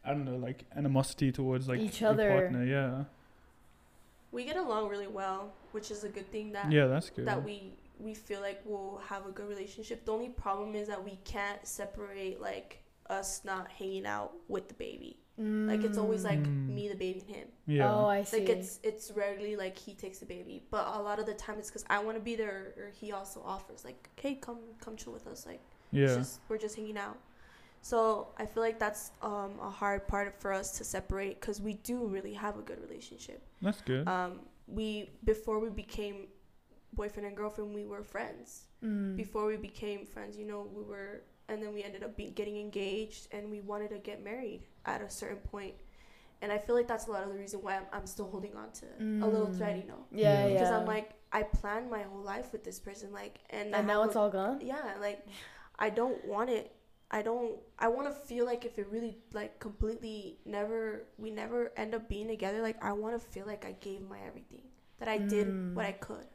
I 0.05 0.09
don't 0.11 0.25
know, 0.25 0.37
like 0.37 0.65
animosity 0.77 1.31
towards 1.31 1.69
like 1.69 1.79
Each 1.81 2.01
your 2.01 2.11
other. 2.11 2.29
partner. 2.29 2.65
Yeah, 2.65 3.05
We 4.33 4.45
get 4.45 4.57
along 4.57 4.89
really 4.89 5.07
well, 5.07 5.53
which 5.71 5.91
is 5.93 6.03
a 6.03 6.09
good 6.09 6.31
thing 6.33 6.51
that 6.53 6.73
yeah, 6.73 6.87
that's 6.89 7.09
good. 7.11 7.27
that 7.27 7.45
we 7.45 7.75
we 7.99 8.15
feel 8.15 8.41
like 8.41 8.61
we'll 8.65 9.01
have 9.09 9.27
a 9.27 9.31
good 9.31 9.49
relationship. 9.49 10.05
The 10.05 10.13
only 10.13 10.29
problem 10.31 10.75
is 10.75 10.89
that 10.89 11.03
we 11.05 11.19
can't 11.25 11.67
separate 11.67 12.41
like 12.41 12.83
us 13.11 13.43
not 13.45 13.69
hanging 13.71 14.07
out 14.07 14.33
with 14.49 14.69
the 14.69 14.75
baby. 14.75 15.19
Like 15.41 15.85
it's 15.85 15.99
always 15.99 16.25
like 16.25 16.43
Mm. 16.45 16.69
me, 16.75 16.89
the 16.89 16.97
baby, 16.97 17.21
and 17.21 17.37
him. 17.37 17.49
yeah, 17.67 17.89
Oh, 17.95 18.07
I 18.07 18.25
see. 18.25 18.39
Like 18.41 18.49
it's 18.49 18.81
it's 18.83 19.13
rarely 19.13 19.55
like 19.55 19.79
he 19.79 19.95
takes 19.95 20.19
the 20.19 20.27
baby, 20.27 20.65
but 20.71 20.85
a 20.97 21.01
lot 21.01 21.21
of 21.21 21.27
the 21.27 21.35
time 21.35 21.59
it's 21.61 21.69
because 21.71 21.85
I 21.89 22.01
want 22.03 22.17
to 22.17 22.21
be 22.23 22.35
there, 22.35 22.75
or 22.77 22.91
he 23.01 23.13
also 23.13 23.41
offers 23.45 23.85
like, 23.85 24.09
hey, 24.17 24.35
come 24.35 24.59
come 24.81 24.97
chill 24.97 25.13
with 25.13 25.27
us. 25.29 25.47
Like 25.47 25.61
it's 25.93 26.13
yeah, 26.13 26.17
just, 26.19 26.41
we're 26.49 26.59
just 26.59 26.75
hanging 26.75 26.99
out. 26.99 27.19
So 27.83 28.29
I 28.37 28.47
feel 28.47 28.65
like 28.65 28.81
that's 28.81 29.13
um, 29.23 29.53
a 29.63 29.71
hard 29.71 30.09
part 30.09 30.35
for 30.41 30.53
us 30.53 30.77
to 30.79 30.85
separate 30.85 31.41
because 31.41 31.61
we 31.61 31.75
do 31.75 32.05
really 32.07 32.35
have 32.35 32.59
a 32.59 32.63
good 32.63 32.81
relationship. 32.81 33.41
that's 33.63 33.81
good. 33.83 34.09
Um, 34.09 34.41
we 34.67 35.11
before 35.25 35.61
we 35.61 35.71
became 35.71 36.27
boyfriend 36.93 37.27
and 37.27 37.37
girlfriend, 37.37 37.75
we 37.75 37.85
were 37.85 38.03
friends. 38.03 38.65
Mm. 38.85 39.17
Before 39.17 39.47
we 39.47 39.57
became 39.57 40.07
friends, 40.07 40.37
you 40.37 40.47
know, 40.47 40.69
we 40.73 40.83
were, 40.83 41.23
and 41.49 41.63
then 41.63 41.73
we 41.75 41.83
ended 41.83 42.03
up 42.05 42.17
be, 42.17 42.31
getting 42.31 42.57
engaged, 42.59 43.29
and 43.33 43.51
we 43.51 43.61
wanted 43.61 43.91
to 43.91 43.99
get 43.99 44.23
married 44.23 44.63
at 44.87 45.01
a 45.03 45.11
certain 45.11 45.39
point. 45.39 45.75
and 46.41 46.53
I 46.53 46.59
feel 46.59 46.77
like 46.77 46.87
that's 46.87 47.09
a 47.09 47.11
lot 47.11 47.25
of 47.25 47.31
the 47.33 47.39
reason 47.39 47.61
why 47.63 47.75
I'm, 47.77 47.87
I'm 47.93 48.07
still 48.07 48.29
holding 48.31 48.55
on 48.57 48.71
to 48.81 48.87
a 49.25 49.27
little 49.27 49.53
thread, 49.53 49.77
you 49.83 49.89
know. 49.89 50.05
Yeah, 50.13 50.21
Yeah. 50.23 50.47
yeah. 50.47 50.53
Because 50.53 50.71
I'm 50.71 50.87
like, 50.87 51.11
I 51.33 51.43
planned 51.43 51.91
my 51.91 52.03
whole 52.03 52.23
life 52.23 52.53
with 52.53 52.63
this 52.63 52.79
person, 52.79 53.13
like, 53.13 53.41
and, 53.51 53.75
and 53.75 53.87
now 53.89 54.05
it's 54.05 54.15
a- 54.15 54.21
all 54.21 54.31
gone. 54.31 54.61
yeah, 54.63 54.95
like, 55.01 55.27
I 55.79 55.91
don't 55.91 56.25
want 56.25 56.49
it. 56.51 56.71
I 57.11 57.23
don't. 57.23 57.57
I 57.79 57.89
want 57.89 58.07
to 58.07 58.13
feel 58.15 58.45
like 58.45 58.65
if 58.67 58.79
it 58.79 58.87
really 58.91 59.17
like 59.33 59.59
completely 59.61 60.39
never 60.45 61.05
we 61.17 61.31
never 61.31 61.73
end 61.77 61.95
up 61.95 62.07
being 62.07 62.29
together. 62.29 62.61
Like 62.61 62.77
I 62.85 62.93
want 62.93 63.15
to 63.19 63.23
feel 63.35 63.47
like 63.47 63.65
I 63.65 63.73
gave 63.81 64.01
my 64.03 64.21
everything, 64.27 64.63
that 64.99 65.09
I 65.09 65.17
did 65.17 65.47
Mm. 65.49 65.73
what 65.75 65.87
I 65.87 65.93
could. 65.93 66.27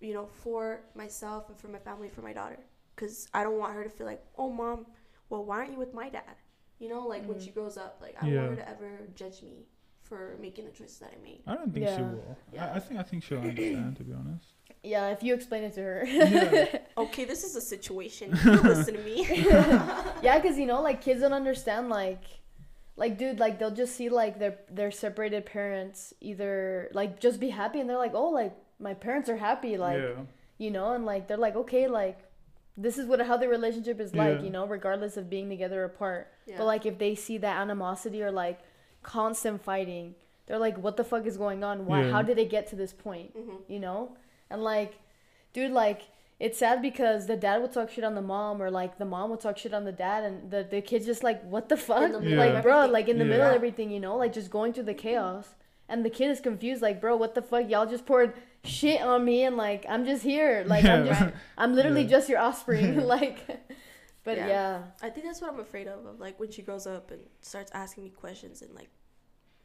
You 0.00 0.14
know, 0.14 0.26
for 0.26 0.80
myself 0.94 1.48
and 1.48 1.58
for 1.58 1.68
my 1.68 1.78
family, 1.78 2.08
for 2.08 2.20
my 2.22 2.32
daughter, 2.32 2.58
because 2.94 3.28
I 3.32 3.42
don't 3.42 3.58
want 3.58 3.74
her 3.74 3.84
to 3.84 3.90
feel 3.90 4.06
like, 4.06 4.22
oh, 4.36 4.50
mom, 4.50 4.86
well, 5.30 5.44
why 5.44 5.56
aren't 5.58 5.72
you 5.72 5.78
with 5.78 5.94
my 5.94 6.08
dad? 6.10 6.36
You 6.78 6.88
know, 6.88 7.06
like 7.06 7.26
when 7.26 7.38
Mm. 7.38 7.44
she 7.44 7.50
grows 7.50 7.76
up, 7.76 7.98
like 8.02 8.16
I 8.20 8.26
don't 8.26 8.36
want 8.36 8.50
her 8.50 8.56
to 8.64 8.68
ever 8.68 8.90
judge 9.14 9.42
me 9.42 9.66
for 10.02 10.36
making 10.40 10.66
the 10.66 10.70
choices 10.72 10.98
that 10.98 11.12
I 11.18 11.22
made. 11.22 11.40
I 11.46 11.54
don't 11.54 11.72
think 11.72 11.88
she 11.88 12.02
will. 12.02 12.36
Yeah. 12.52 12.72
I, 12.72 12.76
I 12.76 12.80
think 12.80 13.00
I 13.00 13.02
think 13.02 13.22
she'll 13.24 13.38
understand. 13.38 13.96
To 13.96 14.04
be 14.04 14.12
honest. 14.12 14.46
Yeah, 14.82 15.08
if 15.10 15.22
you 15.22 15.32
explain 15.32 15.64
it 15.64 15.74
to 15.76 15.80
her. 15.82 16.04
Yeah. 16.06 16.78
Okay, 16.98 17.24
this 17.24 17.42
is 17.42 17.56
a 17.56 17.60
situation. 17.60 18.38
You 18.44 18.52
listen 18.60 18.94
to 18.94 19.02
me. 19.02 19.26
yeah, 20.22 20.38
cause 20.42 20.58
you 20.58 20.66
know, 20.66 20.82
like 20.82 21.00
kids 21.00 21.20
don't 21.22 21.32
understand, 21.32 21.88
like, 21.88 22.22
like 22.96 23.16
dude, 23.18 23.38
like 23.40 23.58
they'll 23.58 23.70
just 23.82 23.96
see 23.96 24.08
like 24.10 24.38
their 24.38 24.58
their 24.70 24.90
separated 24.90 25.46
parents 25.46 26.12
either 26.20 26.90
like 26.92 27.18
just 27.18 27.40
be 27.40 27.48
happy, 27.48 27.80
and 27.80 27.88
they're 27.88 27.98
like, 27.98 28.14
oh, 28.14 28.28
like 28.30 28.54
my 28.78 28.94
parents 28.94 29.28
are 29.28 29.36
happy, 29.36 29.76
like 29.76 29.98
yeah. 29.98 30.22
you 30.58 30.70
know, 30.70 30.92
and 30.94 31.04
like 31.04 31.28
they're 31.28 31.36
like, 31.36 31.56
okay, 31.56 31.88
like 31.88 32.18
this 32.76 32.98
is 32.98 33.06
what 33.06 33.20
how 33.20 33.36
the 33.36 33.48
relationship 33.48 34.00
is 34.00 34.14
like, 34.14 34.38
Yeah. 34.38 34.44
you 34.44 34.50
know, 34.50 34.66
regardless 34.66 35.16
of 35.16 35.30
being 35.30 35.48
together 35.48 35.82
or 35.82 35.84
apart. 35.84 36.32
Yeah. 36.46 36.56
But 36.58 36.66
like 36.66 36.86
if 36.86 36.98
they 36.98 37.14
see 37.14 37.38
that 37.38 37.56
animosity 37.58 38.22
or 38.22 38.30
like 38.32 38.60
constant 39.02 39.62
fighting, 39.62 40.14
they're 40.46 40.58
like, 40.58 40.76
what 40.78 40.96
the 40.96 41.04
fuck 41.04 41.26
is 41.26 41.36
going 41.36 41.62
on? 41.64 41.86
Why? 41.86 42.02
Yeah. 42.02 42.10
How 42.10 42.22
did 42.22 42.38
it 42.38 42.50
get 42.50 42.66
to 42.68 42.76
this 42.76 42.92
point? 42.92 43.30
hmm 43.32 43.56
you 43.68 43.78
know? 43.78 44.16
And 44.50 44.62
like, 44.62 44.98
dude, 45.52 45.70
like, 45.70 46.02
it's 46.40 46.58
sad 46.58 46.82
because 46.82 47.26
the 47.26 47.36
dad 47.36 47.62
would 47.62 47.72
talk 47.72 47.90
shit 47.90 48.04
on 48.04 48.14
the 48.14 48.22
mom, 48.22 48.60
or 48.60 48.70
like 48.70 48.98
the 48.98 49.04
mom 49.04 49.30
would 49.30 49.40
talk 49.40 49.56
shit 49.56 49.72
on 49.72 49.84
the 49.84 49.92
dad, 49.92 50.24
and 50.24 50.50
the, 50.50 50.66
the 50.68 50.80
kid's 50.82 51.06
just 51.06 51.22
like, 51.22 51.42
what 51.44 51.68
the 51.68 51.76
fuck? 51.76 52.12
the 52.12 52.20
middle 52.20 52.38
Like, 52.38 52.62
bro, 52.62 52.86
like 52.86 53.08
in 53.08 53.18
the 53.18 53.24
middle 53.24 53.46
of 53.46 53.54
everything, 53.54 53.90
you 53.90 54.00
know? 54.00 54.16
Like, 54.16 54.32
just 54.32 54.50
going 54.50 54.72
through 54.72 54.84
the 54.84 54.94
chaos. 54.94 55.54
And 55.88 56.04
the 56.04 56.10
kid 56.10 56.30
is 56.30 56.40
confused, 56.40 56.82
like, 56.82 57.00
bro, 57.00 57.16
what 57.16 57.34
the 57.34 57.42
fuck? 57.42 57.70
Y'all 57.70 57.86
just 57.86 58.04
poured 58.04 58.34
shit 58.64 59.00
on 59.02 59.24
me, 59.24 59.44
and 59.44 59.56
like, 59.56 59.86
I'm 59.88 60.04
just 60.04 60.22
here. 60.22 60.64
Like, 60.68 60.84
I'm 60.84 61.06
just, 61.06 61.22
I'm 61.58 61.74
literally 61.74 62.02
Yeah. 62.02 62.08
just 62.08 62.28
your 62.28 62.38
offspring. 62.40 63.00
like, 63.16 63.46
but 64.24 64.36
Yeah. 64.38 64.46
yeah. 64.48 64.82
I 65.02 65.10
think 65.10 65.26
that's 65.26 65.40
what 65.40 65.52
I'm 65.52 65.60
afraid 65.60 65.86
of. 65.86 66.04
Of 66.06 66.20
like 66.20 66.38
when 66.40 66.50
she 66.50 66.62
grows 66.62 66.86
up 66.86 67.10
and 67.10 67.20
starts 67.42 67.70
asking 67.74 68.04
me 68.04 68.10
questions 68.10 68.62
and 68.62 68.74
like, 68.74 68.88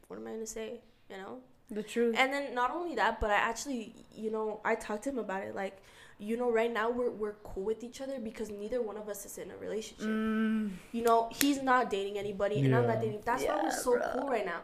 what 0.08 0.18
am 0.18 0.26
I 0.26 0.30
gonna 0.32 0.46
say? 0.46 0.80
You 1.08 1.16
know. 1.16 1.38
the 1.70 1.82
truth. 1.82 2.14
And 2.18 2.32
then 2.32 2.54
not 2.54 2.70
only 2.72 2.94
that, 2.96 3.20
but 3.20 3.30
I 3.30 3.34
actually, 3.36 3.94
you 4.12 4.30
know, 4.30 4.60
I 4.64 4.74
talked 4.74 5.04
to 5.04 5.10
him 5.10 5.18
about 5.18 5.42
it. 5.44 5.54
Like, 5.54 5.78
you 6.20 6.36
know, 6.36 6.50
right 6.52 6.72
now 6.72 6.90
we're 6.90 7.10
we're 7.10 7.36
cool 7.42 7.64
with 7.64 7.82
each 7.82 8.00
other 8.00 8.18
because 8.20 8.50
neither 8.50 8.80
one 8.82 8.96
of 8.96 9.08
us 9.08 9.24
is 9.24 9.38
in 9.38 9.50
a 9.50 9.56
relationship. 9.56 10.06
Mm, 10.06 10.70
You 10.92 11.02
know, 11.02 11.30
he's 11.40 11.62
not 11.62 11.88
dating 11.90 12.18
anybody, 12.18 12.60
and 12.60 12.74
I'm 12.76 12.86
not 12.86 13.00
dating. 13.00 13.22
That's 13.24 13.42
why 13.44 13.58
we're 13.62 13.70
so 13.70 13.92
bruh. 13.96 14.12
cool 14.12 14.28
right 14.28 14.44
now. 14.44 14.60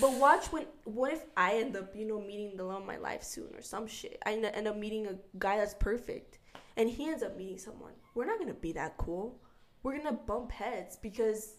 But 0.00 0.12
watch 0.14 0.46
when, 0.52 0.66
what 0.84 1.12
if 1.12 1.22
I 1.36 1.54
end 1.58 1.76
up, 1.76 1.94
you 1.96 2.06
know, 2.06 2.20
meeting 2.20 2.56
the 2.56 2.64
love 2.64 2.82
of 2.82 2.86
my 2.86 2.96
life 2.96 3.22
soon 3.22 3.48
or 3.54 3.62
some 3.62 3.86
shit? 3.86 4.22
I 4.24 4.32
end 4.34 4.44
end 4.44 4.68
up 4.68 4.76
meeting 4.76 5.06
a 5.08 5.16
guy 5.38 5.56
that's 5.58 5.74
perfect, 5.74 6.38
and 6.76 6.88
he 6.88 7.08
ends 7.08 7.22
up 7.22 7.36
meeting 7.36 7.58
someone. 7.58 7.92
We're 8.14 8.26
not 8.26 8.38
gonna 8.38 8.54
be 8.54 8.72
that 8.74 8.96
cool. 8.96 9.40
We're 9.82 9.96
gonna 9.98 10.12
bump 10.30 10.52
heads 10.52 10.96
because 10.96 11.54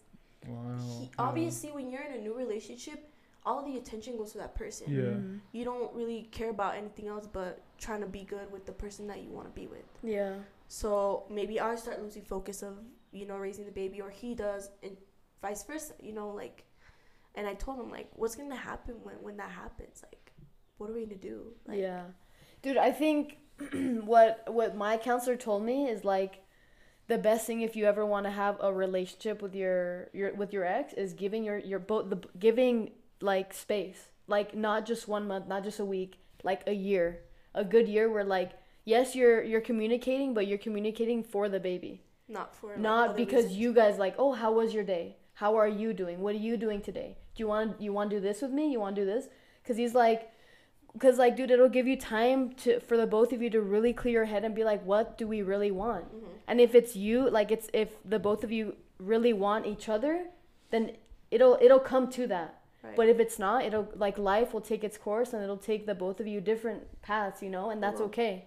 Wow. 0.48 0.76
he, 0.80 1.04
yeah. 1.04 1.08
obviously 1.18 1.70
when 1.70 1.90
you're 1.90 2.02
in 2.02 2.14
a 2.14 2.22
new 2.22 2.34
relationship, 2.34 3.11
all 3.44 3.64
the 3.64 3.76
attention 3.76 4.16
goes 4.16 4.32
to 4.32 4.38
that 4.38 4.54
person. 4.54 4.86
Yeah. 4.90 5.00
mm, 5.18 5.40
You 5.52 5.64
don't 5.64 5.92
really 5.94 6.28
care 6.30 6.50
about 6.50 6.76
anything 6.76 7.08
else 7.08 7.26
but 7.26 7.60
trying 7.78 8.00
to 8.00 8.06
be 8.06 8.22
good 8.24 8.50
with 8.52 8.66
the 8.66 8.72
person 8.72 9.06
that 9.08 9.20
you 9.22 9.30
want 9.30 9.46
to 9.48 9.60
be 9.60 9.66
with. 9.66 9.84
yeah. 10.02 10.34
So 10.68 11.24
maybe 11.28 11.60
I 11.60 11.74
start 11.76 12.02
losing 12.02 12.22
focus 12.22 12.62
of 12.62 12.78
you 13.12 13.26
know 13.26 13.36
raising 13.36 13.66
the 13.66 13.72
baby, 13.72 14.00
or 14.00 14.08
he 14.10 14.34
does, 14.34 14.70
and 14.82 14.96
vice 15.42 15.62
versa. 15.64 15.92
You 16.00 16.12
know, 16.14 16.28
like, 16.30 16.64
and 17.34 17.46
I 17.46 17.54
told 17.54 17.78
him 17.78 17.90
like, 17.90 18.08
what's 18.14 18.36
gonna 18.36 18.56
happen 18.56 18.94
when 19.02 19.16
when 19.16 19.36
that 19.36 19.50
happens? 19.50 20.02
Like, 20.02 20.32
what 20.78 20.88
are 20.88 20.94
we 20.94 21.02
gonna 21.04 21.16
do? 21.16 21.52
Like, 21.66 21.78
yeah, 21.78 22.04
dude. 22.62 22.78
I 22.78 22.90
think 22.90 23.36
what 24.04 24.44
what 24.48 24.74
my 24.76 24.96
counselor 24.96 25.36
told 25.36 25.62
me 25.62 25.88
is 25.88 26.04
like 26.04 26.42
the 27.08 27.18
best 27.18 27.46
thing 27.46 27.60
if 27.60 27.76
you 27.76 27.84
ever 27.84 28.06
want 28.06 28.24
to 28.24 28.30
have 28.30 28.56
a 28.60 28.72
relationship 28.72 29.42
with 29.42 29.54
your 29.54 30.08
your 30.14 30.32
with 30.34 30.52
your 30.54 30.64
ex 30.64 30.94
is 30.94 31.12
giving 31.12 31.44
your 31.44 31.58
your 31.58 31.80
both 31.80 32.08
the 32.08 32.16
giving 32.38 32.92
like 33.22 33.54
space, 33.54 34.08
like 34.26 34.54
not 34.54 34.86
just 34.86 35.08
one 35.08 35.26
month, 35.26 35.48
not 35.48 35.62
just 35.64 35.78
a 35.80 35.84
week, 35.84 36.18
like 36.42 36.62
a 36.66 36.72
year, 36.72 37.20
a 37.54 37.64
good 37.64 37.88
year 37.88 38.10
where 38.10 38.24
like 38.24 38.52
yes 38.84 39.14
you're 39.14 39.42
you're 39.42 39.60
communicating, 39.60 40.34
but 40.34 40.46
you're 40.46 40.58
communicating 40.58 41.22
for 41.22 41.48
the 41.48 41.60
baby. 41.60 42.02
Not 42.28 42.54
for 42.54 42.70
like, 42.70 42.78
not 42.78 43.16
because 43.16 43.44
reasons. 43.44 43.56
you 43.62 43.72
guys 43.72 43.98
like 43.98 44.14
oh 44.18 44.32
how 44.32 44.52
was 44.52 44.74
your 44.74 44.84
day? 44.84 45.16
How 45.34 45.56
are 45.56 45.68
you 45.68 45.92
doing? 45.92 46.20
What 46.20 46.34
are 46.34 46.38
you 46.38 46.56
doing 46.56 46.80
today? 46.82 47.16
Do 47.34 47.42
you 47.42 47.48
want 47.48 47.80
you 47.80 47.92
want 47.92 48.10
to 48.10 48.16
do 48.16 48.20
this 48.20 48.42
with 48.42 48.50
me? 48.50 48.70
You 48.72 48.80
want 48.80 48.96
to 48.96 49.02
do 49.02 49.06
this? 49.06 49.28
Because 49.62 49.76
he's 49.76 49.94
like 49.94 50.30
because 50.92 51.18
like 51.18 51.36
dude 51.36 51.50
it'll 51.50 51.68
give 51.68 51.86
you 51.86 51.96
time 51.96 52.52
to 52.54 52.78
for 52.80 52.96
the 52.96 53.06
both 53.06 53.32
of 53.32 53.40
you 53.42 53.48
to 53.50 53.60
really 53.60 53.92
clear 53.92 54.12
your 54.12 54.24
head 54.26 54.44
and 54.44 54.54
be 54.54 54.64
like 54.64 54.84
what 54.84 55.16
do 55.16 55.26
we 55.26 55.40
really 55.42 55.70
want? 55.70 56.04
Mhm. 56.14 56.28
and 56.48 56.60
if 56.60 56.74
it's 56.74 56.94
you 56.96 57.30
like 57.30 57.50
it's 57.50 57.68
if 57.72 57.90
the 58.04 58.18
both 58.18 58.44
of 58.44 58.52
you 58.52 58.76
really 58.98 59.32
want 59.32 59.66
each 59.66 59.88
other 59.88 60.26
then 60.70 60.92
it'll 61.30 61.58
it'll 61.62 61.80
come 61.80 62.08
to 62.10 62.26
that 62.26 62.60
Right. 62.84 62.96
but 62.96 63.08
if 63.08 63.20
it's 63.20 63.38
not 63.38 63.64
it'll 63.64 63.88
like 63.94 64.18
life 64.18 64.52
will 64.52 64.60
take 64.60 64.82
its 64.82 64.98
course 64.98 65.32
and 65.32 65.42
it'll 65.42 65.56
take 65.56 65.86
the 65.86 65.94
both 65.94 66.18
of 66.20 66.26
you 66.26 66.40
different 66.40 66.82
paths 67.02 67.40
you 67.42 67.48
know 67.50 67.70
and 67.70 67.80
that's 67.82 68.00
okay 68.08 68.46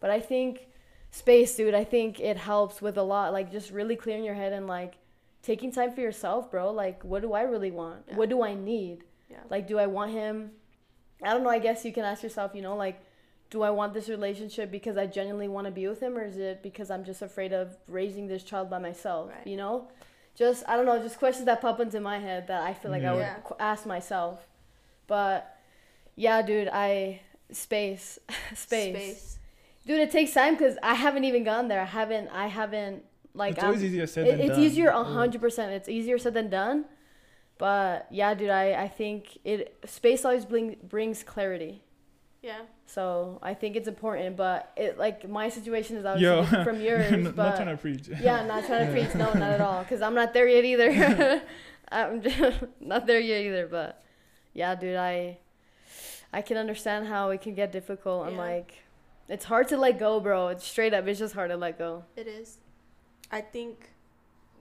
but 0.00 0.10
i 0.10 0.20
think 0.20 0.68
space 1.10 1.54
dude 1.56 1.74
i 1.74 1.84
think 1.84 2.20
it 2.20 2.36
helps 2.36 2.82
with 2.82 2.96
a 2.98 3.02
lot 3.02 3.32
like 3.32 3.50
just 3.50 3.70
really 3.70 3.96
clearing 3.96 4.24
your 4.24 4.34
head 4.34 4.52
and 4.52 4.66
like 4.66 4.94
taking 5.42 5.72
time 5.72 5.90
for 5.92 6.00
yourself 6.02 6.50
bro 6.50 6.70
like 6.70 7.02
what 7.02 7.22
do 7.22 7.32
i 7.32 7.42
really 7.42 7.70
want 7.70 8.00
Yeah. 8.08 8.16
what 8.16 8.28
do 8.28 8.42
i 8.42 8.54
need 8.54 9.04
yeah. 9.30 9.38
like 9.50 9.66
do 9.66 9.78
i 9.78 9.86
want 9.86 10.10
him 10.12 10.50
i 11.22 11.30
don't 11.32 11.42
know 11.42 11.50
i 11.50 11.58
guess 11.58 11.84
you 11.84 11.92
can 11.92 12.04
ask 12.04 12.22
yourself 12.22 12.52
you 12.54 12.62
know 12.62 12.76
like 12.76 13.00
do 13.50 13.62
i 13.62 13.70
want 13.70 13.92
this 13.94 14.08
relationship 14.08 14.70
because 14.70 14.96
i 14.98 15.06
genuinely 15.06 15.48
want 15.48 15.66
to 15.66 15.70
be 15.70 15.86
with 15.88 16.00
him 16.00 16.16
or 16.18 16.24
is 16.24 16.36
it 16.36 16.62
because 16.62 16.90
i'm 16.90 17.04
just 17.04 17.22
afraid 17.22 17.52
of 17.52 17.76
raising 17.88 18.26
this 18.28 18.42
child 18.42 18.68
by 18.70 18.78
myself 18.78 19.30
Right. 19.30 19.46
you 19.46 19.56
know 19.56 19.88
just 20.34 20.64
i 20.68 20.76
don't 20.76 20.86
know 20.86 20.98
just 21.02 21.18
questions 21.18 21.46
that 21.46 21.60
pop 21.60 21.78
into 21.80 22.00
my 22.00 22.18
head 22.18 22.46
that 22.46 22.62
i 22.62 22.72
feel 22.74 22.90
like 22.90 23.04
i 23.04 23.12
would 23.14 23.26
qu- 23.44 23.54
ask 23.60 23.86
myself 23.86 24.40
but 25.06 25.56
yeah 26.16 26.40
dude 26.42 26.68
i 26.72 27.20
space 27.50 28.18
space, 28.54 29.38
dude 29.86 30.00
it 30.00 30.10
takes 30.10 30.32
time 30.32 30.54
because 30.54 30.76
i 30.82 30.94
haven't 30.94 31.24
even 31.24 31.44
gone 31.44 31.68
there 31.68 31.80
i 31.80 31.84
haven't 31.84 32.28
i 32.30 32.46
haven't 32.46 33.02
like 33.34 33.54
it's 33.54 33.62
always 33.64 33.80
I'm- 33.80 33.86
easier 33.88 34.06
said 34.06 34.26
it- 34.26 34.30
than 34.32 34.40
it's 34.40 34.48
done. 34.56 34.60
easier 34.60 34.88
a 34.90 34.98
Yeah. 34.98 35.04
hundred 35.14 35.40
percent. 35.40 35.72
It's 35.72 35.88
easier 35.88 36.18
said 36.18 36.34
than 36.34 36.50
done. 36.50 36.84
But 37.58 38.06
yeah, 38.10 38.34
dude, 38.34 38.50
I, 38.50 38.74
I 38.84 38.88
think 38.88 39.38
it 39.44 39.78
space 39.86 40.24
always 40.26 40.44
bring, 40.44 40.76
brings 40.82 41.22
clarity. 41.22 41.82
Yeah. 42.42 42.62
So 42.86 43.38
I 43.42 43.54
think 43.54 43.76
it's 43.76 43.88
important. 43.88 44.36
But 44.36 44.72
it 44.76 44.98
like 44.98 45.28
my 45.28 45.48
situation 45.48 45.96
is 45.96 46.04
obviously 46.04 46.34
Yo, 46.36 46.42
different 46.42 46.64
from 46.64 46.80
yours. 46.88 47.10
not, 47.12 47.36
not 47.36 47.56
trying 47.56 47.68
to 47.68 47.76
preach. 47.76 48.08
yeah, 48.20 48.44
not 48.44 48.64
trying 48.66 48.86
to 48.86 48.92
Yeah. 48.98 49.04
preach. 49.06 49.14
No, 49.14 49.32
not 49.32 49.50
at 49.52 49.60
all. 49.60 49.84
Cause 49.84 50.02
I'm 50.02 50.14
not 50.14 50.34
there 50.34 50.48
yet 50.48 50.64
either. 50.64 51.42
I'm 51.92 52.22
just 52.22 52.64
not 52.80 53.06
there 53.06 53.20
yet 53.20 53.42
either. 53.42 53.66
But 53.68 54.02
yeah, 54.54 54.74
dude, 54.74 54.96
I 54.96 55.38
I 56.32 56.42
can 56.42 56.56
understand 56.56 57.06
how 57.06 57.30
it 57.30 57.40
can 57.42 57.54
get 57.54 57.70
difficult 57.72 58.26
and 58.26 58.36
Yeah. 58.36 58.42
like 58.42 58.74
it's 59.28 59.44
hard 59.44 59.68
to 59.68 59.76
let 59.76 59.98
go, 60.00 60.18
bro. 60.20 60.48
It's 60.48 60.66
straight 60.66 60.92
up. 60.92 61.06
It's 61.06 61.18
just 61.20 61.34
hard 61.34 61.50
to 61.50 61.56
let 61.56 61.78
go. 61.78 62.04
It 62.16 62.26
is. 62.26 62.58
I 63.30 63.40
think 63.40 63.90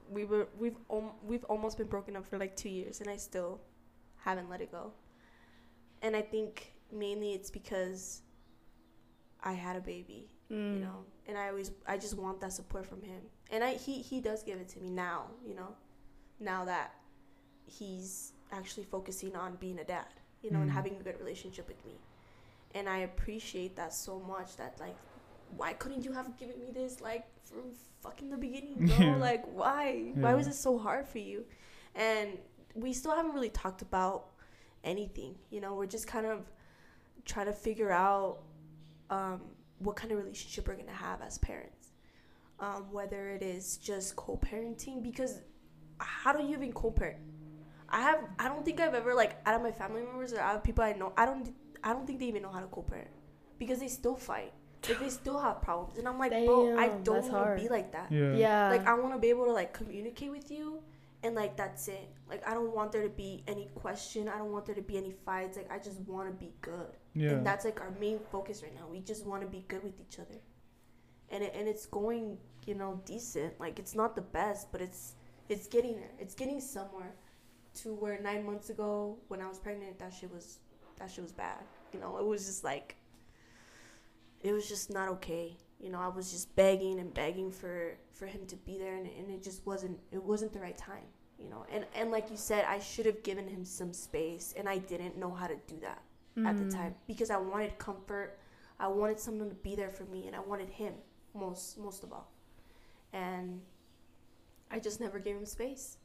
we 0.09 0.23
were 0.23 0.47
we've 0.59 0.77
om- 0.89 1.13
we've 1.25 1.43
almost 1.45 1.77
been 1.79 1.87
broken 1.87 2.15
up 2.15 2.27
for 2.27 2.37
like 2.37 2.55
two 2.55 2.69
years, 2.69 3.01
and 3.01 3.09
I 3.09 3.17
still 3.17 3.59
haven't 4.23 4.49
let 4.49 4.61
it 4.61 4.71
go. 4.71 4.91
And 6.03 6.15
I 6.15 6.21
think 6.21 6.70
mainly 6.91 7.33
it's 7.33 7.51
because 7.51 8.21
I 9.43 9.53
had 9.53 9.75
a 9.75 9.81
baby, 9.81 10.29
Mm. 10.51 10.73
you 10.75 10.79
know, 10.81 11.05
and 11.27 11.37
I 11.37 11.47
always 11.49 11.71
I 11.87 11.97
just 11.97 12.15
want 12.17 12.41
that 12.41 12.53
support 12.53 12.85
from 12.85 13.01
him, 13.01 13.21
and 13.51 13.63
I 13.63 13.73
he 13.73 14.01
he 14.01 14.19
does 14.21 14.43
give 14.43 14.59
it 14.59 14.67
to 14.69 14.79
me 14.79 14.89
now, 14.89 15.27
you 15.47 15.55
know, 15.55 15.75
now 16.39 16.65
that 16.65 16.93
he's 17.65 18.33
actually 18.51 18.83
focusing 18.83 19.35
on 19.35 19.55
being 19.55 19.79
a 19.79 19.83
dad, 19.83 20.07
you 20.41 20.51
know, 20.51 20.59
and 20.61 20.69
Mm. 20.69 20.73
having 20.73 20.95
a 20.97 21.03
good 21.03 21.17
relationship 21.19 21.67
with 21.67 21.83
me, 21.85 21.95
and 22.75 22.87
I 22.89 22.99
appreciate 22.99 23.75
that 23.77 23.93
so 23.93 24.19
much. 24.19 24.57
That 24.57 24.79
like 24.79 24.95
why 25.57 25.73
couldn't 25.73 26.03
you 26.05 26.11
have 26.13 26.37
given 26.37 26.59
me 26.59 26.71
this 26.71 27.01
like 27.01 27.25
from 27.45 27.71
fucking 28.01 28.29
the 28.29 28.37
beginning, 28.37 28.75
bro? 28.87 28.95
Yeah. 28.99 29.15
Like 29.17 29.45
why? 29.53 30.11
Why 30.15 30.33
was 30.35 30.47
it 30.47 30.55
so 30.55 30.77
hard 30.77 31.07
for 31.07 31.19
you? 31.19 31.45
And 31.95 32.37
we 32.75 32.93
still 32.93 33.15
haven't 33.15 33.33
really 33.33 33.49
talked 33.49 33.81
about 33.81 34.27
anything. 34.83 35.35
You 35.49 35.59
know, 35.61 35.75
we're 35.75 35.85
just 35.97 36.07
kind 36.07 36.25
of 36.25 36.39
trying 37.25 37.47
to 37.47 37.53
figure 37.53 37.91
out 37.91 38.39
um, 39.09 39.41
what 39.79 39.95
kind 39.95 40.11
of 40.11 40.17
relationship 40.17 40.67
we're 40.67 40.75
gonna 40.75 40.91
have 40.91 41.21
as 41.21 41.37
parents. 41.37 41.89
Um, 42.59 42.85
whether 42.91 43.29
it 43.29 43.41
is 43.41 43.77
just 43.77 44.15
co-parenting, 44.15 45.01
because 45.01 45.41
how 45.97 46.31
do 46.31 46.43
you 46.43 46.53
even 46.53 46.71
co-parent? 46.71 47.17
I 47.89 48.01
have 48.01 48.19
I 48.39 48.47
don't 48.47 48.63
think 48.63 48.79
I've 48.79 48.93
ever 48.93 49.13
like 49.13 49.41
out 49.45 49.55
of 49.55 49.61
my 49.61 49.71
family 49.71 50.03
members 50.03 50.31
or 50.33 50.39
out 50.39 50.55
of 50.55 50.63
people 50.63 50.83
I 50.83 50.93
know 50.93 51.11
I 51.17 51.25
don't 51.25 51.53
I 51.83 51.91
don't 51.93 52.05
think 52.07 52.19
they 52.19 52.25
even 52.27 52.43
know 52.43 52.51
how 52.51 52.59
to 52.59 52.67
co-parent 52.67 53.09
because 53.57 53.79
they 53.79 53.87
still 53.87 54.15
fight. 54.15 54.53
Like 54.87 54.99
they 54.99 55.09
still 55.09 55.39
have 55.39 55.61
problems, 55.61 55.99
and 55.99 56.07
I'm 56.07 56.17
like, 56.17 56.31
bro, 56.31 56.75
I 56.77 56.87
don't 57.03 57.31
want 57.31 57.57
to 57.57 57.63
be 57.63 57.69
like 57.69 57.91
that. 57.91 58.11
Yeah. 58.11 58.33
Yeah. 58.33 58.69
Like 58.69 58.87
I 58.87 58.93
want 58.95 59.13
to 59.13 59.19
be 59.19 59.29
able 59.29 59.45
to 59.45 59.51
like 59.51 59.73
communicate 59.73 60.31
with 60.31 60.49
you, 60.49 60.81
and 61.23 61.35
like 61.35 61.55
that's 61.55 61.87
it. 61.87 62.09
Like 62.29 62.47
I 62.47 62.53
don't 62.53 62.73
want 62.73 62.91
there 62.91 63.03
to 63.03 63.09
be 63.09 63.43
any 63.47 63.69
question. 63.75 64.27
I 64.27 64.37
don't 64.37 64.51
want 64.51 64.65
there 64.65 64.75
to 64.75 64.81
be 64.81 64.97
any 64.97 65.13
fights. 65.25 65.57
Like 65.57 65.71
I 65.71 65.77
just 65.77 65.99
want 66.01 66.27
to 66.27 66.33
be 66.33 66.51
good. 66.61 66.97
Yeah. 67.13 67.31
And 67.31 67.45
that's 67.45 67.65
like 67.65 67.79
our 67.81 67.93
main 67.99 68.19
focus 68.31 68.63
right 68.63 68.73
now. 68.73 68.87
We 68.89 68.99
just 69.01 69.25
want 69.25 69.41
to 69.41 69.47
be 69.47 69.65
good 69.67 69.83
with 69.83 69.99
each 69.99 70.19
other. 70.19 70.39
And 71.29 71.43
it, 71.43 71.53
and 71.55 71.67
it's 71.67 71.85
going, 71.85 72.37
you 72.65 72.75
know, 72.75 73.01
decent. 73.05 73.59
Like 73.59 73.79
it's 73.79 73.95
not 73.95 74.15
the 74.15 74.21
best, 74.21 74.71
but 74.71 74.81
it's 74.81 75.15
it's 75.49 75.67
getting 75.67 75.95
there. 75.97 76.11
It's 76.19 76.35
getting 76.35 76.59
somewhere 76.59 77.13
to 77.73 77.93
where 77.93 78.19
9 78.19 78.45
months 78.45 78.69
ago 78.69 79.17
when 79.29 79.41
I 79.41 79.47
was 79.47 79.57
pregnant 79.57 79.97
that 79.99 80.13
shit 80.13 80.31
was 80.31 80.59
that 80.97 81.09
shit 81.09 81.23
was 81.23 81.31
bad. 81.31 81.63
You 81.93 81.99
know, 81.99 82.17
it 82.17 82.25
was 82.25 82.45
just 82.45 82.63
like 82.63 82.95
it 84.41 84.53
was 84.53 84.67
just 84.67 84.91
not 84.91 85.07
okay. 85.09 85.55
You 85.81 85.89
know, 85.89 85.99
I 85.99 86.07
was 86.07 86.31
just 86.31 86.55
begging 86.55 86.99
and 86.99 87.13
begging 87.13 87.51
for 87.51 87.97
for 88.13 88.27
him 88.27 88.45
to 88.47 88.55
be 88.55 88.77
there 88.77 88.95
and, 88.95 89.07
and 89.17 89.31
it 89.31 89.41
just 89.41 89.65
wasn't 89.65 89.99
it 90.11 90.23
wasn't 90.23 90.53
the 90.53 90.59
right 90.59 90.77
time, 90.77 91.07
you 91.39 91.49
know. 91.49 91.65
And 91.71 91.85
and 91.95 92.11
like 92.11 92.29
you 92.29 92.37
said, 92.37 92.65
I 92.65 92.79
should 92.79 93.05
have 93.07 93.23
given 93.23 93.47
him 93.47 93.65
some 93.65 93.93
space 93.93 94.53
and 94.55 94.69
I 94.69 94.77
didn't 94.77 95.17
know 95.17 95.31
how 95.31 95.47
to 95.47 95.55
do 95.67 95.79
that 95.81 96.01
at 96.37 96.57
the 96.57 96.63
hmm. 96.63 96.69
time 96.69 96.95
because 97.07 97.29
I 97.29 97.37
wanted 97.37 97.77
comfort. 97.77 98.37
I 98.79 98.87
wanted 98.87 99.19
someone 99.19 99.49
to 99.49 99.55
be 99.55 99.75
there 99.75 99.89
for 99.89 100.05
me, 100.05 100.27
and 100.27 100.35
I 100.35 100.39
wanted 100.39 100.69
him 100.69 100.93
most 101.33 101.77
most 101.77 102.03
of 102.03 102.13
all. 102.13 102.31
And 103.13 103.61
I 104.71 104.79
just 104.79 104.99
never 105.01 105.19
gave 105.19 105.35
him 105.35 105.45
space, 105.45 105.97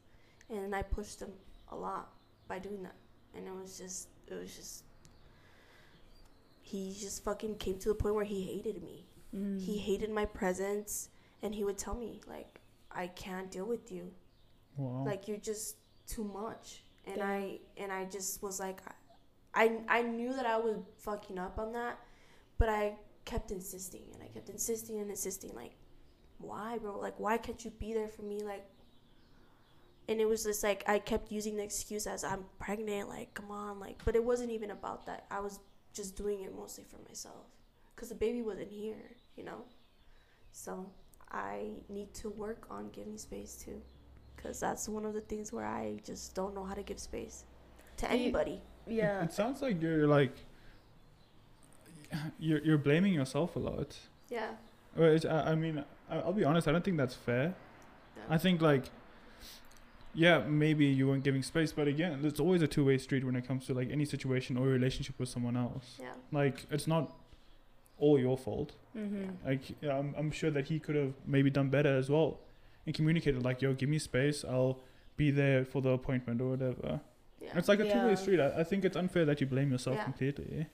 and 0.49 0.75
I 0.75 0.81
pushed 0.81 1.21
him 1.21 1.31
a 1.71 1.75
lot 1.75 2.09
by 2.47 2.59
doing 2.59 2.83
that. 2.83 2.95
And 3.35 3.47
it 3.47 3.53
was 3.53 3.77
just 3.77 4.09
it 4.27 4.33
was 4.33 4.55
just 4.55 4.83
he 6.61 6.93
just 6.99 7.23
fucking 7.23 7.55
came 7.55 7.79
to 7.79 7.89
the 7.89 7.95
point 7.95 8.15
where 8.15 8.25
he 8.25 8.41
hated 8.41 8.83
me. 8.83 9.05
Mm. 9.37 9.61
He 9.61 9.77
hated 9.77 10.09
my 10.11 10.25
presence, 10.25 11.09
and 11.43 11.53
he 11.55 11.63
would 11.63 11.77
tell 11.77 11.95
me 11.95 12.21
like 12.27 12.59
I 12.91 13.07
can't 13.07 13.51
deal 13.51 13.65
with 13.65 13.91
you 13.91 14.11
Wow. 14.77 15.03
like 15.05 15.27
you're 15.27 15.37
just 15.37 15.75
too 16.07 16.23
much 16.23 16.83
and 17.05 17.17
Yeah. 17.17 17.27
i 17.27 17.59
and 17.77 17.91
i 17.91 18.05
just 18.05 18.43
was 18.43 18.59
like 18.59 18.79
i 19.53 19.65
i 19.87 20.01
knew 20.03 20.31
that 20.33 20.45
i 20.45 20.57
was 20.57 20.77
fucking 20.99 21.39
up 21.39 21.57
on 21.57 21.73
that 21.73 21.99
but 22.59 22.69
i 22.69 22.95
kept 23.25 23.49
insisting 23.51 24.03
and 24.13 24.21
i 24.23 24.27
kept 24.27 24.49
insisting 24.49 24.99
and 24.99 25.09
insisting 25.09 25.53
like 25.55 25.73
why 26.37 26.77
bro 26.77 26.97
like 26.99 27.19
why 27.19 27.37
can't 27.37 27.65
you 27.65 27.71
be 27.71 27.91
there 27.93 28.07
for 28.07 28.21
me 28.21 28.39
like 28.43 28.65
and 30.07 30.21
it 30.21 30.27
was 30.27 30.43
just 30.43 30.63
like 30.63 30.83
i 30.87 30.99
kept 30.99 31.31
using 31.31 31.55
the 31.57 31.63
excuse 31.63 32.07
as 32.07 32.23
i'm 32.23 32.45
pregnant 32.59 33.09
like 33.09 33.33
come 33.33 33.51
on 33.51 33.79
like 33.79 33.97
but 34.05 34.15
it 34.15 34.23
wasn't 34.23 34.49
even 34.51 34.71
about 34.71 35.05
that 35.05 35.25
i 35.31 35.39
was 35.39 35.59
just 35.93 36.15
doing 36.15 36.41
it 36.43 36.55
mostly 36.55 36.83
for 36.83 36.97
myself 37.07 37.47
because 37.95 38.09
the 38.09 38.15
baby 38.15 38.41
wasn't 38.41 38.69
here 38.71 39.16
you 39.37 39.43
know 39.43 39.61
so 40.51 40.85
i 41.31 41.69
need 41.89 42.13
to 42.13 42.29
work 42.31 42.65
on 42.69 42.89
giving 42.89 43.17
space 43.17 43.55
too 43.63 43.79
because 44.35 44.59
that's 44.59 44.87
one 44.89 45.05
of 45.05 45.13
the 45.13 45.21
things 45.21 45.51
where 45.51 45.65
I 45.65 45.97
just 46.03 46.35
don't 46.35 46.53
know 46.53 46.63
how 46.63 46.75
to 46.75 46.83
give 46.83 46.99
space 46.99 47.43
to 47.97 48.05
Do 48.07 48.13
you- 48.13 48.19
anybody. 48.23 48.61
Yeah. 48.85 49.23
It 49.23 49.33
sounds 49.33 49.61
like 49.63 49.81
you're 49.81 50.05
like 50.07 50.31
you're 52.39 52.59
you're 52.63 52.77
blaming 52.77 53.13
yourself 53.13 53.55
a 53.55 53.59
lot. 53.59 53.97
Yeah. 54.29 54.51
Well, 54.95 55.11
it's, 55.11 55.25
I, 55.25 55.51
I 55.51 55.55
mean, 55.55 55.83
I, 56.09 56.19
I'll 56.19 56.33
be 56.33 56.43
honest. 56.43 56.67
I 56.67 56.71
don't 56.71 56.83
think 56.83 56.97
that's 56.97 57.13
fair. 57.15 57.53
yeah. 58.15 58.23
I 58.29 58.37
think 58.37 58.61
like, 58.61 58.85
yeah, 60.13 60.39
maybe 60.47 60.85
you 60.85 61.07
weren't 61.07 61.23
giving 61.23 61.43
space, 61.43 61.71
but 61.71 61.87
again, 61.87 62.19
it's 62.23 62.39
always 62.39 62.61
a 62.61 62.67
two-way 62.67 62.97
street 62.97 63.23
when 63.23 63.35
it 63.35 63.47
comes 63.47 63.65
to 63.67 63.73
like 63.73 63.89
any 63.91 64.05
situation 64.05 64.57
or 64.57 64.65
relationship 64.67 65.19
with 65.19 65.29
someone 65.29 65.57
else. 65.57 65.95
yeah. 65.99 66.13
Like, 66.31 66.65
it's 66.71 66.87
not 66.87 67.11
all 67.97 68.19
your 68.19 68.37
fault. 68.37 68.73
Mm-hmm. 68.95 69.47
Like, 69.47 69.61
I'm 69.83 70.13
I'm 70.17 70.31
sure 70.31 70.51
that 70.51 70.67
he 70.67 70.79
could 70.79 70.95
have 70.95 71.13
maybe 71.25 71.49
done 71.49 71.69
better 71.69 71.95
as 71.97 72.09
well, 72.09 72.39
and 72.85 72.93
communicated 72.95 73.43
like, 73.43 73.61
yo, 73.61 73.73
give 73.73 73.89
me 73.89 73.99
space. 73.99 74.43
I'll 74.47 74.79
be 75.15 75.31
there 75.31 75.65
for 75.65 75.81
the 75.81 75.89
appointment 75.89 76.41
or 76.41 76.49
whatever. 76.51 76.99
Yeah. 77.39 77.51
It's 77.57 77.67
like 77.67 77.79
a 77.79 77.91
two-way 77.91 78.15
street. 78.15 78.39
I, 78.39 78.59
I 78.61 78.63
think 78.63 78.83
it's 78.85 78.97
unfair 78.97 79.23
that 79.25 79.39
you 79.41 79.47
blame 79.47 79.71
yourself 79.71 79.95
Yeah. 79.97 80.03
completely. 80.03 80.67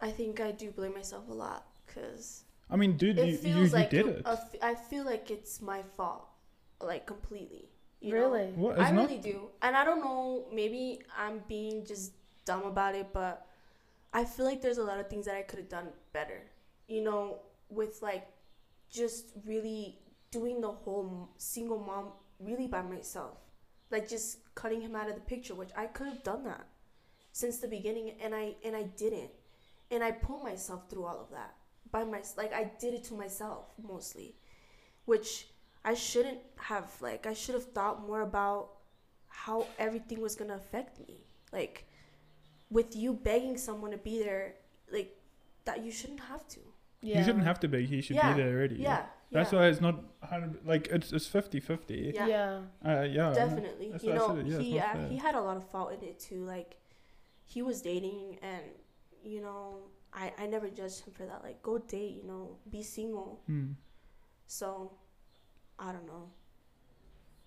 I 0.00 0.10
think 0.10 0.40
I 0.40 0.50
do 0.52 0.70
blame 0.70 0.94
myself 0.94 1.28
a 1.28 1.32
lot 1.32 1.66
because 1.86 2.44
I 2.70 2.76
mean, 2.76 2.96
dude, 2.96 3.18
it 3.18 3.26
you, 3.28 3.36
feels 3.36 3.56
you, 3.56 3.62
you 3.64 3.68
like 3.70 3.90
did 3.90 4.06
a- 4.06 4.10
it. 4.18 4.22
a 4.26 4.30
f- 4.32 4.54
I 4.62 4.74
feel 4.74 5.04
like 5.04 5.30
it's 5.30 5.60
my 5.62 5.82
fault, 5.96 6.26
like 6.80 7.06
completely. 7.06 7.68
You 8.00 8.14
Really? 8.14 8.46
Know? 8.48 8.52
What? 8.56 8.78
It's 8.78 8.88
I 8.88 8.90
not. 8.90 9.08
really 9.08 9.18
do, 9.20 9.48
and 9.62 9.76
I 9.76 9.84
don't 9.84 10.00
know. 10.00 10.44
Maybe 10.52 11.00
I'm 11.16 11.40
being 11.48 11.84
just 11.86 12.12
dumb 12.44 12.64
about 12.64 12.94
it, 12.94 13.08
but 13.12 13.46
I 14.14 14.24
feel 14.24 14.46
like 14.46 14.62
there's 14.62 14.78
a 14.78 14.84
lot 14.84 15.00
of 15.00 15.08
things 15.08 15.26
that 15.26 15.34
I 15.34 15.42
could 15.42 15.58
have 15.58 15.68
done 15.68 15.88
better. 16.12 16.40
You 16.86 17.02
know, 17.02 17.40
with 17.68 18.00
like 18.00 18.26
just 18.90 19.32
really 19.44 19.98
doing 20.30 20.60
the 20.60 20.70
whole 20.70 21.30
single 21.36 21.78
mom 21.78 22.12
really 22.38 22.68
by 22.68 22.82
myself, 22.82 23.38
like 23.90 24.08
just 24.08 24.38
cutting 24.54 24.80
him 24.80 24.94
out 24.94 25.08
of 25.08 25.16
the 25.16 25.20
picture, 25.20 25.54
which 25.54 25.70
I 25.76 25.86
could 25.86 26.06
have 26.06 26.22
done 26.22 26.44
that 26.44 26.66
since 27.32 27.58
the 27.58 27.66
beginning, 27.68 28.12
and 28.22 28.34
I 28.34 28.54
and 28.64 28.76
I 28.76 28.84
didn't, 28.84 29.30
and 29.90 30.04
I 30.04 30.12
put 30.12 30.44
myself 30.44 30.88
through 30.88 31.04
all 31.04 31.20
of 31.20 31.30
that 31.32 31.54
by 31.90 32.04
my 32.04 32.22
like 32.36 32.52
I 32.52 32.70
did 32.78 32.94
it 32.94 33.04
to 33.04 33.14
myself 33.14 33.66
mostly, 33.82 34.36
which 35.06 35.48
I 35.84 35.94
shouldn't 35.94 36.38
have 36.56 36.90
like 37.00 37.26
I 37.26 37.34
should 37.34 37.54
have 37.56 37.72
thought 37.72 38.06
more 38.06 38.22
about 38.22 38.70
how 39.28 39.66
everything 39.78 40.20
was 40.20 40.36
gonna 40.36 40.54
affect 40.54 41.00
me. 41.08 41.24
Like 41.52 41.86
with 42.70 42.96
you 42.96 43.12
begging 43.12 43.56
someone 43.56 43.90
to 43.92 43.98
be 43.98 44.22
there, 44.22 44.54
like 44.92 45.16
that 45.64 45.84
you 45.84 45.90
shouldn't 45.90 46.20
have 46.20 46.46
to. 46.48 46.60
Yeah. 47.00 47.18
You 47.18 47.24
shouldn't 47.24 47.44
have 47.44 47.60
to 47.60 47.68
beg. 47.68 47.86
He 47.86 48.00
should 48.00 48.16
Yeah. 48.16 48.32
be 48.32 48.42
there 48.42 48.52
already. 48.56 48.76
Yeah. 48.76 49.06
That's 49.30 49.52
yeah, 49.52 49.58
why 49.58 49.66
it's 49.66 49.80
not 49.80 49.96
100 50.20 50.64
like 50.66 50.86
it's 50.88 51.12
it's 51.12 51.26
50 51.26 51.60
50. 51.60 52.12
Yeah. 52.14 52.26
Yeah. 52.26 52.60
Uh, 52.84 53.02
yeah. 53.02 53.32
Definitely. 53.34 53.90
That's 53.90 54.04
You 54.04 54.12
what 54.14 54.36
know, 54.36 54.42
yeah, 54.44 54.58
he 54.58 54.78
uh, 54.78 55.08
he 55.08 55.16
had 55.16 55.34
a 55.34 55.40
lot 55.40 55.56
of 55.56 55.68
fault 55.68 55.92
in 55.92 56.02
it 56.08 56.18
too. 56.20 56.44
Like 56.44 56.76
he 57.44 57.60
was 57.62 57.82
dating 57.82 58.38
and 58.42 58.62
you 59.22 59.40
know, 59.42 59.78
I 60.12 60.32
I 60.38 60.46
never 60.46 60.68
judged 60.68 61.04
him 61.04 61.12
for 61.12 61.26
that. 61.26 61.42
Like 61.42 61.62
go 61.62 61.78
date, 61.78 62.14
you 62.14 62.24
know, 62.24 62.56
be 62.70 62.82
single. 62.82 63.40
Hmm. 63.46 63.72
So 64.46 64.92
I 65.78 65.92
don't 65.92 66.06
know. 66.06 66.30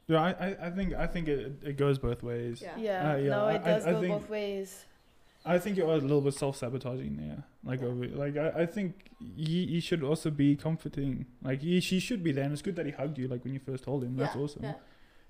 Yeah, 0.08 0.22
I, 0.22 0.30
I, 0.32 0.68
I 0.68 0.70
think 0.72 0.94
I 0.94 1.08
think 1.08 1.28
it, 1.28 1.60
it 1.64 1.78
goes 1.78 1.98
both 2.00 2.22
ways. 2.24 2.62
Yeah. 2.62 2.78
Yeah. 2.78 3.12
Uh, 3.12 3.16
yeah, 3.18 3.30
no, 3.30 3.48
it 3.48 3.64
does 3.64 3.86
I 3.86 3.92
go 3.92 4.02
think- 4.02 4.14
both 4.14 4.30
ways. 4.30 4.86
I 5.56 5.60
think 5.60 5.78
you 5.78 5.86
are 5.90 5.94
a 5.96 5.98
little 6.10 6.22
bit 6.22 6.34
self 6.34 6.58
sabotaging 6.58 7.18
there. 7.18 7.44
Like 7.64 7.82
Yeah. 7.82 7.88
over, 7.88 8.08
like 8.08 8.36
I, 8.38 8.50
I 8.64 8.66
think 8.66 9.10
he, 9.36 9.66
he 9.68 9.80
should 9.80 10.04
also 10.04 10.30
be 10.30 10.56
comforting. 10.56 11.26
Like 11.42 11.62
he 11.62 11.80
she 11.80 12.00
should 12.00 12.24
be 12.24 12.32
there, 12.32 12.44
and 12.44 12.54
it's 12.54 12.62
good 12.62 12.76
that 12.76 12.86
he 12.86 12.92
hugged 12.92 13.18
you 13.18 13.28
like 13.28 13.44
when 13.44 13.54
you 13.54 13.60
first 13.60 13.84
told 13.84 14.04
him. 14.04 14.16
That's 14.18 14.36
Yeah, 14.36 14.42
awesome. 14.42 14.64
yeah. 14.64 14.74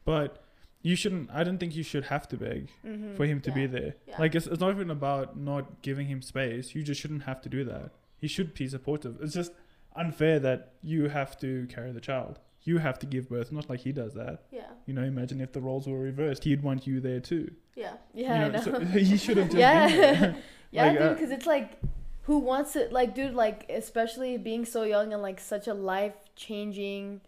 But 0.06 0.44
you 0.82 0.96
shouldn't. 0.96 1.30
I 1.32 1.44
don't 1.44 1.58
think 1.60 1.76
you 1.76 1.84
should 1.84 2.06
have 2.06 2.28
to 2.30 2.38
beg 2.38 2.70
Mm-hmm. 2.86 3.16
for 3.16 3.26
him 3.26 3.42
to 3.42 3.52
be 3.52 3.66
there. 3.66 3.96
yeah. 4.08 4.16
Like 4.20 4.36
it's, 4.36 4.48
it's 4.48 4.60
not 4.60 4.72
even 4.72 4.90
about 4.92 5.38
not 5.38 5.82
giving 5.82 6.08
him 6.08 6.22
space. 6.22 6.74
You 6.76 6.84
just 6.84 7.00
shouldn't 7.02 7.24
have 7.24 7.42
to 7.42 7.50
do 7.50 7.64
that. 7.66 7.92
He 8.20 8.28
should 8.28 8.54
be 8.54 8.68
supportive. 8.68 9.18
It's 9.22 9.34
just 9.34 9.52
unfair 9.96 10.40
that 10.40 10.74
you 10.82 11.10
have 11.10 11.38
to 11.40 11.68
carry 11.70 11.92
the 11.92 12.02
child. 12.02 12.40
You 12.68 12.78
have 12.80 13.00
to 13.00 13.06
give 13.06 13.30
birth, 13.30 13.52
not 13.52 13.70
like 13.70 13.80
he 13.80 13.92
does 13.92 14.14
that. 14.16 14.44
Yeah. 14.52 14.68
You 14.86 14.94
know, 14.94 15.04
imagine 15.04 15.40
if 15.42 15.52
the 15.54 15.62
roles 15.62 15.88
were 15.88 15.98
reversed, 15.98 16.44
he'd 16.44 16.62
want 16.62 16.86
you 16.86 17.00
there 17.00 17.20
too. 17.22 17.50
Yeah. 17.76 17.94
Yeah, 18.14 18.34
you 18.34 18.40
know, 18.40 18.46
I 18.46 18.50
know. 18.50 18.62
so 18.62 18.80
he 19.12 19.18
should 19.18 19.38
have 19.38 19.48
just 19.48 19.58
Yeah. 19.58 19.88
been 19.88 19.98
there. 20.02 20.36
yeah, 20.72 20.84
like, 20.88 20.94
dude, 20.98 21.02
uh, 21.02 21.14
because 21.14 21.32
it's 21.32 21.46
like, 21.46 21.80
who 22.24 22.40
wants 22.40 22.76
it? 22.76 22.92
Like, 22.92 23.16
dude, 23.16 23.34
like, 23.34 23.66
especially 23.70 24.38
being 24.38 24.66
so 24.66 24.84
young 24.84 25.14
and 25.14 25.22
like 25.22 25.40
such 25.40 25.68
a 25.68 25.74
life 25.74 26.14
changing, 26.36 27.22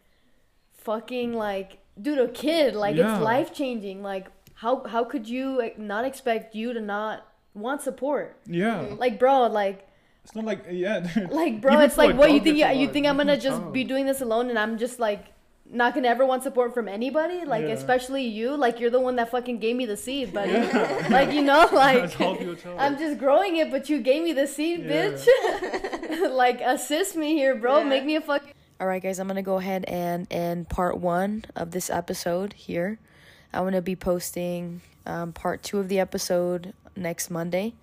fucking 0.74 1.34
like, 1.34 1.78
dude, 2.02 2.20
a 2.20 2.28
kid. 2.28 2.76
Like, 2.76 2.96
Yeah. 2.96 3.16
it's 3.16 3.24
life 3.24 3.54
changing. 3.54 4.04
Like, 4.04 4.28
how 4.56 4.84
how 4.86 5.04
could 5.06 5.28
you 5.30 5.58
like, 5.58 5.80
not 5.80 6.04
expect 6.06 6.54
you 6.56 6.74
to 6.74 6.82
not 6.82 7.26
want 7.54 7.82
support? 7.82 8.36
Yeah, 8.46 8.84
Mhm. 8.84 9.00
Like, 9.00 9.20
bro, 9.20 9.48
like, 9.48 9.88
it's 10.30 10.36
not 10.36 10.46
like 10.46 10.66
yeah. 10.70 11.00
dude. 11.14 11.32
like, 11.32 11.60
bro, 11.60 11.74
Even 11.74 11.86
it's 11.86 11.98
like, 11.98 12.16
what 12.16 12.32
you 12.32 12.40
think? 12.40 12.58
it's 12.58 12.66
a 12.66 12.74
You 12.74 12.88
think 12.88 13.08
I'm 13.08 13.18
gonna 13.18 13.34
a 13.34 13.38
just 13.38 13.72
be 13.74 13.84
doing 13.84 14.06
this 14.06 14.22
alone, 14.22 14.50
and 14.50 14.58
I'm 14.60 14.78
just 14.78 15.00
like. 15.00 15.26
Not 15.72 15.94
gonna 15.94 16.08
ever 16.08 16.26
want 16.26 16.42
support 16.42 16.74
from 16.74 16.88
anybody, 16.88 17.46
like 17.46 17.62
Yeah. 17.62 17.74
especially 17.74 18.24
you. 18.26 18.58
Like 18.58 18.80
you're 18.80 18.90
the 18.90 19.00
one 19.00 19.18
that 19.18 19.30
fucking 19.30 19.60
gave 19.60 19.76
me 19.76 19.86
the 19.86 19.98
seed, 19.98 20.34
buddy. 20.34 20.50
Yeah. 20.54 21.08
Like 21.12 21.32
you 21.32 21.44
know, 21.44 21.70
like 21.72 22.00
That's 22.00 22.14
half 22.16 22.42
your 22.42 22.56
child. 22.56 22.80
I'm 22.80 22.98
just 22.98 23.20
growing 23.20 23.58
it, 23.58 23.70
but 23.70 23.88
you 23.88 24.00
gave 24.00 24.24
me 24.24 24.34
the 24.34 24.48
seed, 24.48 24.80
Yeah. 24.84 25.12
bitch. 25.12 26.32
like, 26.32 26.62
assist 26.62 27.16
me 27.16 27.36
here, 27.36 27.54
bro. 27.54 27.80
Yeah. 27.80 27.84
Make 27.84 28.04
me 28.04 28.16
a 28.16 28.22
fuck. 28.22 28.42
All 28.82 28.88
right, 28.88 29.00
guys, 29.04 29.20
I'm 29.20 29.28
going 29.28 29.36
to 29.36 29.44
go 29.44 29.58
ahead 29.58 29.86
and 29.86 30.26
end 30.32 30.70
part 30.70 30.98
one 30.98 31.46
of 31.56 31.70
this 31.70 31.92
episode 31.92 32.54
here. 32.54 32.98
I'm 33.54 33.62
going 33.62 33.74
to 33.74 33.82
be 33.84 33.96
posting 33.96 34.82
um, 35.06 35.34
part 35.34 35.62
two 35.62 35.78
of 35.78 35.88
the 35.88 36.00
episode 36.00 36.74
next 36.96 37.30
Monday. 37.30 37.76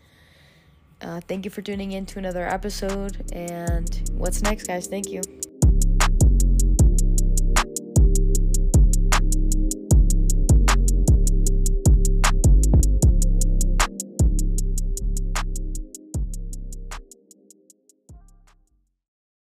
Uh, 1.00 1.20
thank 1.28 1.44
you 1.44 1.50
for 1.50 1.62
tuning 1.62 1.92
in 1.92 2.06
to 2.06 2.18
another 2.18 2.46
episode. 2.46 3.30
And 3.32 4.10
what's 4.12 4.42
next, 4.42 4.66
guys? 4.66 4.86
Thank 4.86 5.10
you. 5.10 5.22